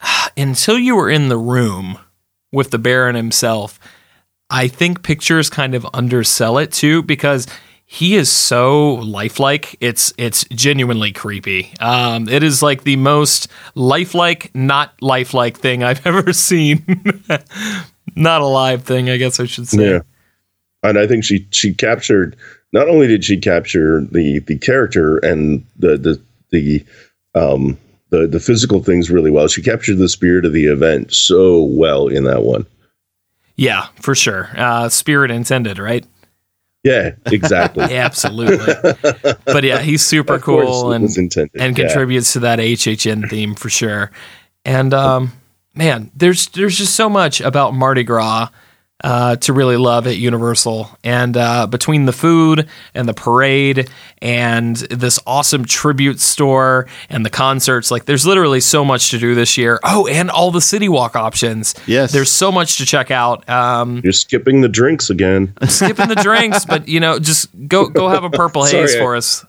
until 0.36 0.78
you 0.78 0.96
were 0.96 1.10
in 1.10 1.28
the 1.28 1.38
room 1.38 1.98
with 2.52 2.70
the 2.70 2.78
Baron 2.78 3.14
himself, 3.16 3.78
I 4.50 4.68
think 4.68 5.02
pictures 5.02 5.48
kind 5.48 5.74
of 5.74 5.86
undersell 5.94 6.58
it 6.58 6.72
too 6.72 7.02
because 7.02 7.46
he 7.92 8.14
is 8.14 8.30
so 8.30 8.94
lifelike. 8.94 9.76
It's 9.80 10.14
it's 10.16 10.44
genuinely 10.44 11.12
creepy. 11.12 11.74
Um, 11.78 12.28
it 12.28 12.42
is 12.42 12.62
like 12.62 12.84
the 12.84 12.96
most 12.96 13.48
lifelike, 13.74 14.50
not 14.54 14.94
lifelike 15.02 15.58
thing 15.58 15.82
I've 15.82 16.06
ever 16.06 16.32
seen. 16.32 16.84
not 18.16 18.40
a 18.40 18.46
live 18.46 18.84
thing, 18.84 19.10
I 19.10 19.18
guess 19.18 19.38
I 19.40 19.44
should 19.44 19.68
say. 19.68 19.90
Yeah, 19.90 20.00
and 20.82 20.98
I 20.98 21.06
think 21.06 21.24
she 21.24 21.46
she 21.50 21.74
captured. 21.74 22.36
Not 22.72 22.88
only 22.88 23.06
did 23.06 23.24
she 23.24 23.38
capture 23.38 24.00
the 24.10 24.38
the 24.38 24.56
character 24.56 25.18
and 25.18 25.66
the 25.78 25.98
the 25.98 26.22
the 26.50 26.84
um 27.34 27.76
the 28.12 28.26
the 28.28 28.38
physical 28.38 28.82
things 28.84 29.10
really 29.10 29.30
well, 29.30 29.48
she 29.48 29.62
captured 29.62 29.96
the 29.96 30.08
spirit 30.08 30.44
of 30.44 30.52
the 30.52 30.66
event 30.66 31.12
so 31.12 31.62
well 31.62 32.06
in 32.06 32.24
that 32.24 32.42
one. 32.42 32.66
Yeah, 33.56 33.88
for 34.00 34.14
sure. 34.14 34.50
Uh, 34.56 34.88
spirit 34.88 35.30
intended, 35.30 35.78
right? 35.78 36.06
Yeah, 36.84 37.12
exactly. 37.26 37.84
Absolutely. 37.96 38.92
but 39.46 39.64
yeah, 39.64 39.78
he's 39.78 40.04
super 40.04 40.34
Of 40.34 40.42
cool 40.42 40.92
and 40.92 41.04
intended, 41.16 41.60
and 41.60 41.76
yeah. 41.76 41.86
contributes 41.86 42.34
to 42.34 42.40
that 42.40 42.58
HHN 42.58 43.28
theme 43.30 43.54
for 43.54 43.70
sure. 43.70 44.10
And 44.64 44.92
um, 44.92 45.32
man, 45.74 46.10
there's 46.14 46.48
there's 46.48 46.76
just 46.76 46.94
so 46.94 47.08
much 47.08 47.40
about 47.40 47.74
Mardi 47.74 48.04
Gras 48.04 48.48
uh, 49.02 49.36
to 49.36 49.52
really 49.52 49.76
love 49.76 50.06
at 50.06 50.16
Universal. 50.16 50.88
And 51.02 51.36
uh, 51.36 51.66
between 51.66 52.06
the 52.06 52.12
food 52.12 52.68
and 52.94 53.08
the 53.08 53.14
parade 53.14 53.88
and 54.20 54.76
this 54.76 55.18
awesome 55.26 55.64
tribute 55.64 56.20
store 56.20 56.86
and 57.10 57.24
the 57.26 57.30
concerts, 57.30 57.90
like 57.90 58.04
there's 58.04 58.24
literally 58.26 58.60
so 58.60 58.84
much 58.84 59.10
to 59.10 59.18
do 59.18 59.34
this 59.34 59.56
year. 59.58 59.80
Oh, 59.82 60.06
and 60.06 60.30
all 60.30 60.50
the 60.50 60.60
City 60.60 60.88
Walk 60.88 61.16
options. 61.16 61.74
Yes. 61.86 62.12
there's 62.12 62.30
so 62.30 62.52
much 62.52 62.76
to 62.78 62.86
check 62.86 63.10
out. 63.10 63.48
Um, 63.48 64.00
You're 64.04 64.12
skipping 64.12 64.60
the 64.60 64.68
drinks 64.68 65.10
again. 65.10 65.52
skipping 65.68 66.08
the 66.08 66.14
drinks, 66.16 66.64
but 66.64 66.86
you 66.88 67.00
know, 67.00 67.18
just 67.18 67.48
go 67.68 67.88
go 67.88 68.08
have 68.08 68.24
a 68.24 68.30
purple 68.30 68.64
Sorry, 68.66 68.82
haze 68.82 68.94
I- 68.94 68.98
for 68.98 69.16
us. 69.16 69.44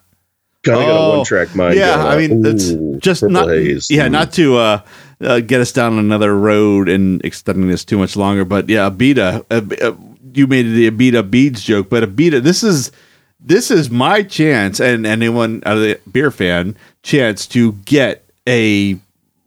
Kind 0.64 0.80
of 0.80 0.86
got 0.88 1.14
a 1.14 1.18
one 1.18 1.26
track 1.26 1.56
mind. 1.56 1.76
Yeah, 1.78 2.06
I 2.06 2.18
mean, 2.18 2.46
it's 2.46 2.72
just 3.04 3.22
not. 3.24 3.50
Haze. 3.50 3.92
Yeah, 3.92 4.08
Mm. 4.08 4.12
not 4.12 4.32
to 4.34 4.56
uh, 4.58 4.82
uh, 5.22 5.40
get 5.42 5.60
us 5.62 5.72
down 5.74 6.00
another 6.00 6.34
road 6.38 6.88
and 6.88 7.24
extending 7.26 7.68
this 7.68 7.84
too 7.84 7.98
much 7.98 8.16
longer, 8.16 8.46
but 8.46 8.70
yeah, 8.70 8.90
Abita. 8.90 9.44
Uh, 9.52 9.62
uh, 9.86 9.96
you 10.34 10.48
made 10.48 10.64
the 10.64 10.90
Abita 10.90 11.30
beads 11.30 11.64
joke, 11.64 11.90
but 11.90 12.02
Abita. 12.04 12.42
This 12.42 12.64
is 12.64 12.92
this 13.40 13.70
is 13.72 13.90
my 13.92 14.24
chance, 14.24 14.80
and 14.80 15.06
anyone 15.06 15.62
out 15.66 15.76
of 15.78 15.84
the 15.84 16.00
beer 16.12 16.32
fan 16.32 16.78
chance 17.04 17.46
to 17.48 17.74
get 17.86 18.24
a 18.48 18.98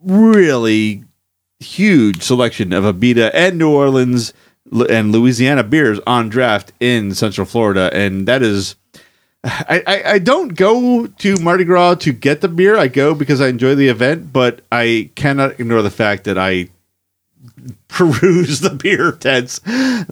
really 0.03 1.03
huge 1.61 2.23
selection 2.23 2.73
of 2.73 2.85
Abita 2.85 3.31
and 3.33 3.59
New 3.59 3.71
Orleans 3.71 4.33
and 4.91 5.13
Louisiana 5.13 5.63
beers 5.65 5.99
on 6.07 6.29
draft 6.29 6.73
in 6.81 7.15
Central 7.15 7.47
Florida, 7.47 7.89
and 7.95 8.29
that 8.29 8.43
is. 8.43 8.77
I, 9.45 9.83
I, 9.87 10.03
I 10.15 10.19
don't 10.19 10.49
go 10.57 11.07
to 11.07 11.37
Mardi 11.37 11.65
Gras 11.65 11.97
to 11.97 12.13
get 12.13 12.41
the 12.41 12.49
beer. 12.49 12.77
I 12.77 12.89
go 12.89 13.15
because 13.15 13.41
I 13.41 13.49
enjoy 13.49 13.75
the 13.75 13.89
event, 13.89 14.33
but 14.33 14.61
I 14.73 15.11
cannot 15.15 15.61
ignore 15.61 15.83
the 15.83 15.91
fact 15.91 16.25
that 16.25 16.37
I 16.39 16.69
peruse 17.89 18.61
the 18.61 18.71
beer 18.71 19.13
tents 19.21 19.61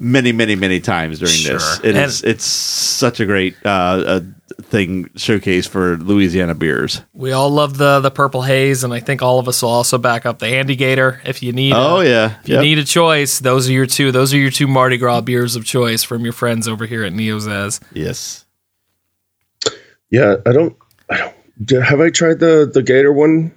many, 0.01 0.33
many, 0.33 0.55
many 0.55 0.81
times 0.81 1.19
during 1.19 1.35
this. 1.43 1.77
Sure. 1.77 1.85
It 1.87 1.97
And- 1.97 2.07
is 2.07 2.23
it's 2.23 2.45
such 2.45 3.21
a 3.21 3.27
great 3.27 3.57
uh, 3.65 3.69
uh, 3.69 4.21
thing 4.63 5.11
showcase 5.17 5.67
for 5.67 5.97
Louisiana 5.97 6.55
beers. 6.55 7.03
We 7.13 7.33
all 7.33 7.51
love 7.51 7.77
the 7.77 7.99
the 8.01 8.11
purple 8.11 8.43
haze, 8.43 8.85
and 8.85 8.95
I 8.95 9.01
think 9.01 9.21
all 9.21 9.39
of 9.41 9.49
us 9.49 9.63
will 9.63 9.71
also 9.71 9.99
back 9.99 10.27
up 10.27 10.39
the 10.39 10.47
Andygator 10.47 11.19
if 11.25 11.43
you 11.43 11.53
need. 11.53 11.73
Oh 11.73 12.01
a, 12.01 12.05
yeah, 12.09 12.39
If 12.43 12.49
you 12.49 12.55
Yep. 12.57 12.63
need 12.63 12.79
a 12.79 12.85
choice, 12.85 13.41
those 13.41 13.69
are 13.69 13.73
your 13.73 13.87
two. 13.87 14.13
Those 14.13 14.33
are 14.33 14.39
your 14.39 14.51
two 14.53 14.69
Mardi 14.69 14.97
Gras 14.97 15.23
beers 15.23 15.57
of 15.57 15.65
choice 15.65 16.03
from 16.05 16.23
your 16.23 16.33
friends 16.33 16.69
over 16.69 16.87
here 16.87 17.03
at 17.05 17.13
Neozaz. 17.13 17.81
yes. 17.93 18.44
Yeah, 20.15 20.37
I 20.47 20.53
don't. 20.53 20.77
I 21.11 21.17
don't. 21.19 21.83
Have 21.83 22.01
I 22.01 22.11
tried 22.11 22.39
the 22.39 22.71
the 22.73 22.83
Gator 22.83 23.13
one? 23.13 23.53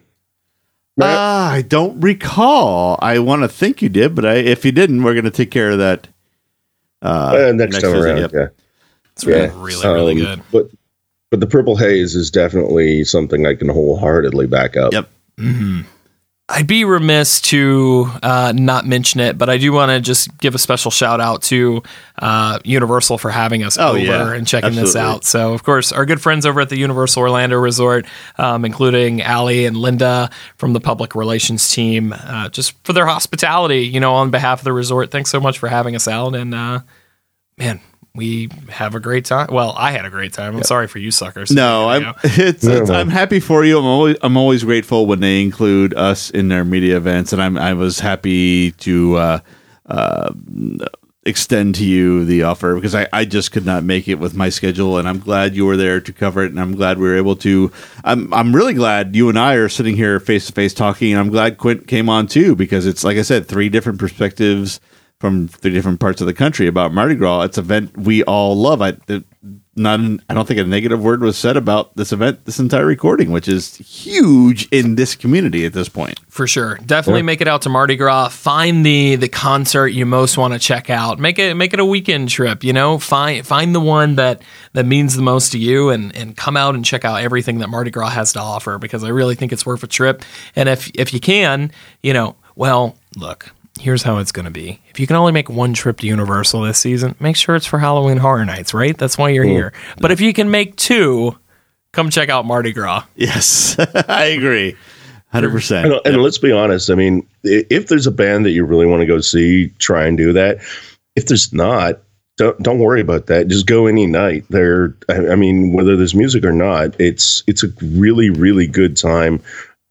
Matt? 0.98 1.16
Ah, 1.16 1.52
I 1.52 1.62
don't 1.62 2.00
recall. 2.02 2.98
I 3.02 3.20
want 3.20 3.44
to 3.44 3.48
think 3.48 3.84
you 3.84 3.90
did, 3.90 4.16
but 4.16 4.26
I, 4.26 4.36
if 4.36 4.66
you 4.66 4.72
didn't, 4.72 5.04
we're 5.04 5.14
going 5.14 5.26
to 5.26 5.32
take 5.32 5.52
care 5.52 5.70
of 5.70 5.78
that. 5.78 6.08
Uh, 7.04 7.50
Uh, 7.50 7.52
next, 7.54 7.82
time 7.82 7.92
visit, 7.92 8.10
around, 8.10 8.18
yep. 8.18 8.32
yeah. 8.34 8.48
It's 9.12 9.24
really, 9.24 9.42
Yeah, 9.42 9.52
really, 9.56 9.86
really 9.86 10.26
um, 10.26 10.40
good. 10.40 10.44
But 10.52 10.72
but 11.30 11.40
the 11.40 11.48
purple 11.48 11.76
haze 11.76 12.16
is 12.16 12.32
definitely 12.32 13.04
something 13.04 13.46
I 13.46 13.54
can 13.54 13.70
wholeheartedly 13.70 14.48
back 14.48 14.76
up. 14.76 14.94
Yep. 14.94 15.10
I'd 16.50 16.66
be 16.66 16.86
remiss 16.86 17.42
to 17.42 18.10
uh, 18.24 18.54
not 18.56 18.86
mention 18.86 19.20
it, 19.20 19.38
but 19.38 19.50
I 19.50 19.58
do 19.58 19.74
want 19.74 19.90
to 19.92 20.00
just 20.00 20.38
give 20.38 20.56
a 20.56 20.58
special 20.58 20.92
shout 20.92 21.20
out 21.20 21.42
to 21.44 21.84
uh, 22.20 22.60
Universal 22.64 23.18
for 23.18 23.30
having 23.30 23.64
us 23.66 23.78
Oh, 23.78 23.90
over 23.90 23.98
yeah. 24.00 24.32
and 24.34 24.48
checking 24.48 24.74
this 24.76 24.96
out. 24.96 25.26
So, 25.26 25.54
of 25.54 25.64
course, 25.64 25.92
our 25.92 26.06
good 26.06 26.22
friends 26.22 26.46
over 26.46 26.62
at 26.62 26.70
the 26.70 26.78
Universal 26.78 27.22
Orlando 27.22 27.58
Resort, 27.58 28.06
um, 28.38 28.64
including 28.64 29.22
Allie 29.22 29.66
and 29.66 29.76
Linda 29.76 30.30
from 30.56 30.72
the 30.72 30.80
public 30.80 31.16
relations 31.16 31.70
team, 31.70 32.14
uh, 32.14 32.48
just 32.48 32.82
for 32.86 32.94
their 32.94 33.08
hospitality, 33.08 33.82
you 33.86 34.00
know, 34.00 34.14
on 34.16 34.30
behalf 34.32 34.62
of 34.62 34.64
the 34.64 34.72
resort. 34.74 35.12
Thanks 35.12 35.30
so 35.30 35.42
much 35.42 35.60
for 35.60 35.68
having 35.68 35.96
us 35.98 36.08
out. 36.08 36.34
And, 36.34 36.56
uh, 36.56 36.80
man, 37.58 37.82
we 38.18 38.50
have 38.70 38.96
a 38.96 39.00
great 39.00 39.26
time. 39.26 39.48
Well, 39.52 39.74
I 39.78 39.92
had 39.92 40.04
a 40.04 40.10
great 40.10 40.34
time. 40.34 40.56
I'm 40.56 40.64
sorry 40.64 40.88
for 40.88 40.98
you 41.00 41.12
suckers. 41.12 41.52
No, 41.52 41.88
I'm 41.88 42.16
it's, 42.24 42.64
No, 42.64 42.82
it's. 42.82 42.90
I'm 42.90 43.10
happy 43.10 43.40
for 43.40 43.64
you. 43.64 43.78
I'm 43.78 43.86
always 43.86 44.18
I'm 44.22 44.36
always 44.36 44.64
grateful 44.64 45.06
when 45.06 45.20
they 45.20 45.42
include 45.42 45.94
us 45.94 46.30
in 46.32 46.50
their 46.50 46.66
media 46.66 46.98
events, 46.98 47.32
and 47.32 47.42
I'm 47.42 47.58
I 47.58 47.74
was 47.74 48.00
happy 48.00 48.72
to 48.72 49.16
uh, 49.16 49.40
uh, 49.86 50.34
extend 51.28 51.76
to 51.76 51.86
you 51.86 52.26
the 52.26 52.44
offer 52.44 52.74
because 52.76 52.96
I, 52.96 53.08
I 53.14 53.26
just 53.26 53.52
could 53.52 53.66
not 53.66 53.84
make 53.84 54.08
it 54.08 54.16
with 54.16 54.34
my 54.34 54.50
schedule, 54.50 54.98
and 54.98 55.08
I'm 55.08 55.20
glad 55.20 55.56
you 55.56 55.66
were 55.66 55.78
there 55.78 56.02
to 56.02 56.14
cover 56.14 56.44
it, 56.44 56.50
and 56.50 56.60
I'm 56.60 56.74
glad 56.76 56.98
we 56.98 57.08
were 57.08 57.18
able 57.18 57.36
to. 57.38 57.72
I'm 58.04 58.34
I'm 58.34 58.56
really 58.56 58.74
glad 58.74 59.16
you 59.16 59.30
and 59.30 59.38
I 59.38 59.54
are 59.56 59.70
sitting 59.70 59.96
here 59.96 60.20
face 60.20 60.48
to 60.48 60.54
face 60.54 60.74
talking, 60.74 61.12
and 61.12 61.20
I'm 61.20 61.30
glad 61.30 61.58
Quint 61.58 61.88
came 61.88 62.10
on 62.10 62.28
too 62.28 62.56
because 62.56 62.86
it's 62.88 63.04
like 63.04 63.18
I 63.18 63.22
said, 63.22 63.48
three 63.48 63.70
different 63.70 64.00
perspectives 64.00 64.80
from 65.20 65.48
three 65.48 65.72
different 65.72 66.00
parts 66.00 66.22
of 66.22 66.28
the 66.28 66.34
country 66.34 66.68
about 66.68 66.94
Mardi 66.94 67.16
Gras. 67.16 67.42
It's 67.42 67.58
an 67.58 67.64
event 67.66 67.98
we 67.98 68.24
all 68.24 68.56
love. 68.56 68.82
I 68.82 68.98
not 69.78 70.00
I 70.28 70.34
don't 70.34 70.48
think 70.48 70.60
a 70.60 70.64
negative 70.64 71.04
word 71.04 71.22
was 71.22 71.38
said 71.38 71.56
about 71.56 71.96
this 71.96 72.12
event 72.12 72.46
this 72.46 72.60
entire 72.60 72.86
recording, 72.86 73.32
which 73.32 73.48
is 73.48 73.78
huge 73.78 74.68
in 74.70 74.96
this 74.96 75.16
community 75.16 75.66
at 75.66 75.74
this 75.74 75.88
point. 75.88 76.20
For 76.30 76.48
sure. 76.48 76.78
Definitely 76.86 77.22
make 77.22 77.42
it 77.42 77.48
out 77.48 77.62
to 77.64 77.70
Mardi 77.70 77.96
Gras. 77.96 78.30
Find 78.30 78.86
the 78.86 79.16
the 79.16 79.30
concert 79.30 79.90
you 79.90 80.06
most 80.06 80.38
want 80.38 80.54
to 80.54 80.60
check 80.60 80.90
out. 80.90 81.20
Make 81.20 81.40
it 81.40 81.56
make 81.56 81.74
it 81.74 81.80
a 81.80 81.86
weekend 81.86 82.30
trip, 82.30 82.64
you 82.64 82.74
know? 82.74 82.98
Find 82.98 83.46
find 83.46 83.74
the 83.74 83.80
one 83.80 84.16
that 84.16 84.42
that 84.74 84.86
means 84.86 85.16
the 85.16 85.22
most 85.22 85.52
to 85.52 85.60
you 85.60 85.90
and 85.90 86.16
and 86.16 86.36
come 86.36 86.58
out 86.58 86.76
and 86.76 86.84
check 86.84 87.06
out 87.06 87.22
everything 87.22 87.60
that 87.60 87.70
Mardi 87.70 87.92
Gras 87.92 88.10
has 88.10 88.34
to 88.34 88.40
offer 88.40 88.78
because 88.78 89.04
I 89.04 89.10
really 89.10 89.36
think 89.36 89.54
it's 89.54 89.66
worth 89.66 89.84
a 89.84 89.88
trip. 89.88 90.24
And 90.56 90.68
if 90.68 90.92
if 90.96 91.14
you 91.14 91.20
can, 91.20 91.72
you 92.02 92.14
know, 92.14 92.36
well, 92.56 92.98
look, 93.16 93.52
here's 93.80 94.04
how 94.04 94.18
it's 94.18 94.32
going 94.32 94.46
to 94.46 94.52
be. 94.52 94.80
If 94.90 95.00
you 95.00 95.08
can 95.08 95.16
only 95.16 95.32
make 95.32 95.50
one 95.50 95.74
trip 95.74 96.00
to 96.00 96.08
Universal 96.08 96.62
this 96.62 96.78
season, 96.78 97.16
make 97.20 97.36
sure 97.36 97.56
it's 97.56 97.66
for 97.66 97.80
Halloween 97.80 98.18
Horror 98.18 98.46
Nights, 98.46 98.74
right? 98.74 98.98
That's 98.98 99.18
why 99.18 99.30
you're 99.30 99.44
here. 99.44 99.74
But 100.00 100.12
if 100.12 100.22
you 100.22 100.34
can 100.34 100.52
make 100.52 100.76
two, 100.76 101.38
come 101.92 102.10
check 102.10 102.30
out 102.30 102.46
Mardi 102.46 102.74
Gras. 102.74 103.04
Yes, 103.16 103.78
I 104.08 104.26
agree, 104.26 104.76
hundred 105.32 105.52
percent. 105.52 105.92
And, 105.92 106.02
and 106.06 106.24
let's 106.24 106.38
be 106.38 106.52
honest. 106.52 106.90
I 106.90 106.96
mean, 106.96 107.28
if 107.44 107.88
there's 107.88 108.08
a 108.08 108.12
band 108.12 108.46
that 108.46 108.52
you 108.52 108.66
really 108.66 108.86
want 108.86 109.02
to 109.02 109.08
go 109.08 109.20
see, 109.20 109.70
try 109.80 110.06
and 110.06 110.18
do 110.18 110.34
that. 110.34 110.58
If 111.16 111.28
there's 111.28 111.52
not, 111.54 112.02
don't 112.38 112.58
don't 112.62 112.80
worry 112.80 113.02
about 113.02 113.26
that. 113.28 113.48
Just 113.48 113.66
go 113.66 113.88
any 113.88 114.06
night. 114.06 114.46
There, 114.50 114.96
I, 115.10 115.30
I 115.30 115.36
mean, 115.36 115.74
whether 115.74 115.96
there's 115.98 116.16
music 116.16 116.44
or 116.44 116.54
not, 116.54 117.00
it's 117.00 117.44
it's 117.48 117.64
a 117.64 117.70
really 117.82 118.30
really 118.30 118.68
good 118.68 118.96
time. 118.96 119.42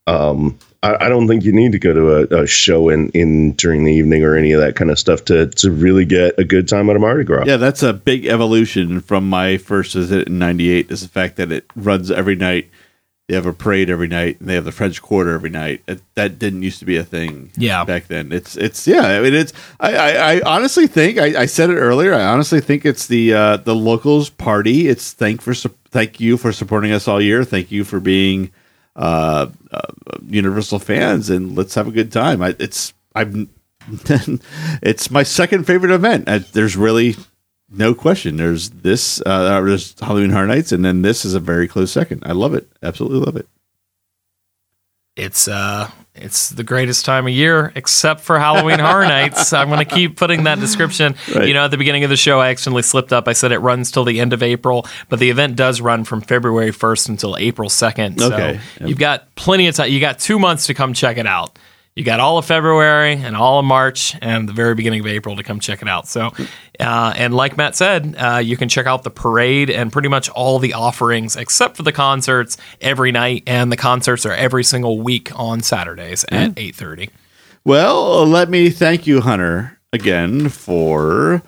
Um, 0.06 0.58
I, 0.86 1.06
I 1.06 1.08
don't 1.08 1.26
think 1.26 1.44
you 1.44 1.52
need 1.52 1.72
to 1.72 1.78
go 1.78 1.92
to 1.92 2.36
a, 2.38 2.42
a 2.42 2.46
show 2.46 2.88
in 2.88 3.10
in 3.10 3.52
during 3.52 3.84
the 3.84 3.92
evening 3.92 4.22
or 4.22 4.36
any 4.36 4.52
of 4.52 4.60
that 4.60 4.76
kind 4.76 4.90
of 4.90 4.98
stuff 4.98 5.24
to 5.26 5.46
to 5.46 5.70
really 5.70 6.04
get 6.04 6.38
a 6.38 6.44
good 6.44 6.68
time 6.68 6.88
at 6.90 6.96
a 6.96 6.98
Mardi 6.98 7.24
Gras. 7.24 7.44
Yeah, 7.46 7.56
that's 7.56 7.82
a 7.82 7.92
big 7.92 8.26
evolution 8.26 9.00
from 9.00 9.28
my 9.28 9.56
first 9.56 9.94
visit 9.94 10.28
in 10.28 10.38
'98. 10.38 10.90
Is 10.90 11.02
the 11.02 11.08
fact 11.08 11.36
that 11.36 11.50
it 11.50 11.64
runs 11.74 12.10
every 12.10 12.36
night. 12.36 12.70
They 13.28 13.34
have 13.34 13.46
a 13.46 13.52
parade 13.52 13.90
every 13.90 14.06
night, 14.06 14.38
and 14.38 14.48
they 14.48 14.54
have 14.54 14.64
the 14.64 14.70
French 14.70 15.02
Quarter 15.02 15.34
every 15.34 15.50
night. 15.50 15.82
It, 15.88 16.00
that 16.14 16.38
didn't 16.38 16.62
used 16.62 16.78
to 16.78 16.84
be 16.84 16.96
a 16.96 17.02
thing. 17.02 17.50
Yeah. 17.56 17.84
back 17.84 18.06
then. 18.06 18.30
It's 18.30 18.56
it's 18.56 18.86
yeah. 18.86 19.02
I 19.02 19.20
mean, 19.20 19.34
it's 19.34 19.52
I 19.80 19.96
I, 19.96 20.34
I 20.34 20.40
honestly 20.42 20.86
think 20.86 21.18
I, 21.18 21.42
I 21.42 21.46
said 21.46 21.70
it 21.70 21.76
earlier. 21.76 22.14
I 22.14 22.24
honestly 22.24 22.60
think 22.60 22.86
it's 22.86 23.08
the 23.08 23.34
uh, 23.34 23.56
the 23.56 23.74
locals 23.74 24.30
party. 24.30 24.86
It's 24.86 25.12
thank 25.12 25.42
for 25.42 25.54
thank 25.54 26.20
you 26.20 26.36
for 26.36 26.52
supporting 26.52 26.92
us 26.92 27.08
all 27.08 27.20
year. 27.20 27.42
Thank 27.42 27.72
you 27.72 27.82
for 27.82 27.98
being 27.98 28.52
uh, 28.96 29.48
uh, 29.70 29.80
Universal 30.26 30.80
fans, 30.80 31.30
and 31.30 31.56
let's 31.56 31.74
have 31.74 31.86
a 31.86 31.92
good 31.92 32.10
time. 32.10 32.42
I, 32.42 32.56
it's 32.58 32.92
I'm 33.14 33.50
it's 34.82 35.10
my 35.10 35.22
second 35.22 35.64
favorite 35.64 35.92
event. 35.92 36.28
Uh, 36.28 36.40
there's 36.52 36.76
really 36.76 37.14
no 37.70 37.94
question. 37.94 38.36
There's 38.36 38.70
this, 38.70 39.20
uh, 39.24 39.60
there's 39.60 39.98
Halloween 40.00 40.30
Horror 40.30 40.46
Nights, 40.46 40.72
and 40.72 40.84
then 40.84 41.02
this 41.02 41.24
is 41.24 41.34
a 41.34 41.40
very 41.40 41.68
close 41.68 41.92
second. 41.92 42.22
I 42.26 42.32
love 42.32 42.54
it. 42.54 42.68
Absolutely 42.82 43.20
love 43.20 43.36
it. 43.36 43.48
It's 45.16 45.48
uh 45.48 45.90
It's 46.14 46.50
the 46.50 46.64
greatest 46.64 47.04
time 47.04 47.26
of 47.26 47.32
year, 47.32 47.72
except 47.74 48.20
for 48.20 48.38
Halloween 48.38 48.78
Horror 48.78 49.04
Nights. 49.18 49.52
I'm 49.52 49.68
going 49.68 49.84
to 49.86 49.94
keep 49.94 50.16
putting 50.16 50.44
that 50.44 50.58
description. 50.60 51.14
Right. 51.34 51.48
You 51.48 51.54
know, 51.54 51.64
at 51.64 51.70
the 51.70 51.76
beginning 51.76 52.04
of 52.04 52.10
the 52.10 52.16
show, 52.16 52.40
I 52.40 52.48
accidentally 52.50 52.82
slipped 52.82 53.12
up. 53.12 53.28
I 53.28 53.34
said 53.34 53.52
it 53.52 53.58
runs 53.58 53.90
till 53.90 54.04
the 54.04 54.18
end 54.20 54.32
of 54.32 54.42
April, 54.42 54.86
but 55.08 55.18
the 55.18 55.28
event 55.30 55.56
does 55.56 55.80
run 55.80 56.04
from 56.04 56.22
February 56.22 56.70
1st 56.70 57.08
until 57.10 57.36
April 57.36 57.68
2nd. 57.68 58.20
Okay. 58.20 58.60
So 58.78 58.86
you've 58.86 58.98
got 58.98 59.34
plenty 59.34 59.68
of 59.68 59.74
time. 59.74 59.90
You 59.90 60.00
got 60.00 60.18
two 60.18 60.38
months 60.38 60.66
to 60.68 60.74
come 60.74 60.94
check 60.94 61.18
it 61.18 61.26
out. 61.26 61.58
You 61.94 62.04
got 62.04 62.20
all 62.20 62.36
of 62.36 62.44
February 62.44 63.14
and 63.14 63.34
all 63.34 63.58
of 63.58 63.64
March 63.64 64.14
and 64.20 64.46
the 64.46 64.52
very 64.52 64.74
beginning 64.74 65.00
of 65.00 65.06
April 65.06 65.34
to 65.36 65.42
come 65.42 65.60
check 65.60 65.80
it 65.80 65.88
out. 65.88 66.06
So, 66.06 66.30
uh, 66.80 67.12
and 67.16 67.34
like 67.34 67.56
Matt 67.56 67.76
said, 67.76 68.14
uh, 68.18 68.38
you 68.38 68.56
can 68.56 68.68
check 68.68 68.86
out 68.86 69.02
the 69.02 69.10
parade 69.10 69.70
and 69.70 69.92
pretty 69.92 70.08
much 70.08 70.28
all 70.30 70.58
the 70.58 70.74
offerings 70.74 71.36
except 71.36 71.76
for 71.76 71.82
the 71.82 71.92
concerts 71.92 72.56
every 72.80 73.12
night, 73.12 73.42
and 73.46 73.70
the 73.72 73.76
concerts 73.76 74.26
are 74.26 74.32
every 74.32 74.64
single 74.64 75.00
week 75.00 75.30
on 75.38 75.60
Saturdays 75.60 76.24
at 76.30 76.52
eight 76.56 76.74
thirty. 76.74 77.10
Well, 77.64 78.26
let 78.26 78.48
me 78.48 78.70
thank 78.70 79.06
you, 79.06 79.20
Hunter, 79.20 79.78
again 79.92 80.48
for 80.48 81.42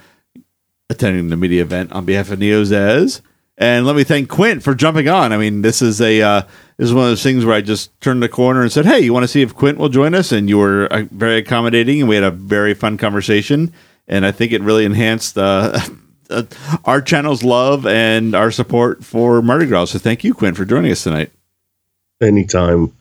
attending 0.91 1.29
the 1.29 1.37
media 1.37 1.63
event 1.63 1.93
on 1.93 2.05
behalf 2.05 2.31
of 2.31 2.39
Neozaz. 2.39 3.21
And 3.61 3.85
let 3.87 3.97
me 3.97 4.05
thank 4.05 4.29
Quint 4.29 4.63
for 4.63 4.73
jumping 4.75 5.09
on. 5.09 5.33
I 5.33 5.37
mean, 5.37 5.63
this 5.63 5.83
is 5.83 6.01
a 6.01 6.23
uh, 6.23 6.43
this 6.77 6.89
is 6.89 6.95
one 6.95 7.05
of 7.05 7.11
those 7.11 7.25
things 7.25 7.45
where 7.45 7.57
I 7.57 7.61
just 7.61 8.01
turned 8.01 8.23
the 8.23 8.29
corner 8.29 8.63
and 8.63 8.71
said, 8.71 8.87
"Hey, 8.87 9.01
you 9.01 9.13
want 9.13 9.25
to 9.25 9.29
see 9.29 9.43
if 9.43 9.53
Quint 9.53 9.79
will 9.79 9.89
join 9.89 10.15
us?" 10.15 10.31
And 10.31 10.49
you 10.49 10.59
were 10.59 10.87
uh, 10.93 11.05
very 11.11 11.39
accommodating, 11.39 11.99
and 12.01 12.09
we 12.09 12.15
had 12.15 12.23
a 12.23 12.31
very 12.31 12.73
fun 12.73 12.97
conversation. 12.97 13.73
And 14.09 14.25
I 14.27 14.33
think 14.33 14.53
it 14.53 14.63
really 14.63 14.85
enhanced 14.85 15.37
uh, 15.39 15.79
uh, 16.31 16.43
our 16.85 17.01
channel's 17.03 17.45
love 17.45 17.87
and 17.87 18.35
our 18.35 18.51
support 18.51 19.05
for 19.05 19.43
Mardi 19.43 19.67
Gras. 19.67 19.87
So 19.87 19.99
thank 19.99 20.25
you, 20.25 20.35
Quint, 20.35 20.57
for 20.57 20.65
joining 20.65 20.91
us 20.91 21.03
tonight. 21.05 21.31
Anytime. 22.21 22.93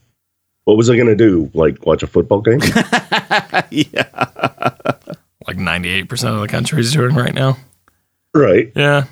What 0.65 0.75
was 0.77 0.89
I 0.89 0.95
going 0.95 1.07
to 1.07 1.15
do? 1.15 1.49
Like 1.53 1.85
watch 1.85 2.03
a 2.03 2.07
football 2.07 2.41
game? 2.41 2.59
Yeah. 3.69 4.07
Like 5.47 5.57
ninety 5.57 5.89
eight 5.89 6.09
percent 6.09 6.35
of 6.35 6.41
the 6.41 6.47
country 6.47 6.79
is 6.81 6.91
doing 6.93 7.15
right 7.15 7.33
now. 7.33 7.57
right. 8.33 8.71
Yeah. 8.75 9.05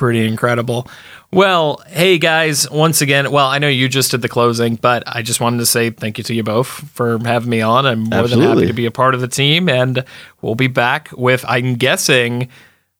Pretty 0.00 0.26
incredible. 0.26 0.88
Well, 1.30 1.82
hey 1.86 2.16
guys, 2.16 2.68
once 2.70 3.02
again, 3.02 3.30
well, 3.30 3.46
I 3.46 3.58
know 3.58 3.68
you 3.68 3.86
just 3.86 4.12
did 4.12 4.22
the 4.22 4.30
closing, 4.30 4.76
but 4.76 5.02
I 5.06 5.20
just 5.20 5.42
wanted 5.42 5.58
to 5.58 5.66
say 5.66 5.90
thank 5.90 6.16
you 6.16 6.24
to 6.24 6.32
you 6.34 6.42
both 6.42 6.68
for 6.68 7.18
having 7.18 7.50
me 7.50 7.60
on. 7.60 7.84
I'm 7.84 8.04
more 8.04 8.26
than 8.26 8.40
happy 8.40 8.66
to 8.66 8.72
be 8.72 8.86
a 8.86 8.90
part 8.90 9.14
of 9.14 9.20
the 9.20 9.28
team, 9.28 9.68
and 9.68 10.02
we'll 10.40 10.54
be 10.54 10.68
back 10.68 11.10
with, 11.12 11.44
I'm 11.46 11.74
guessing, 11.74 12.48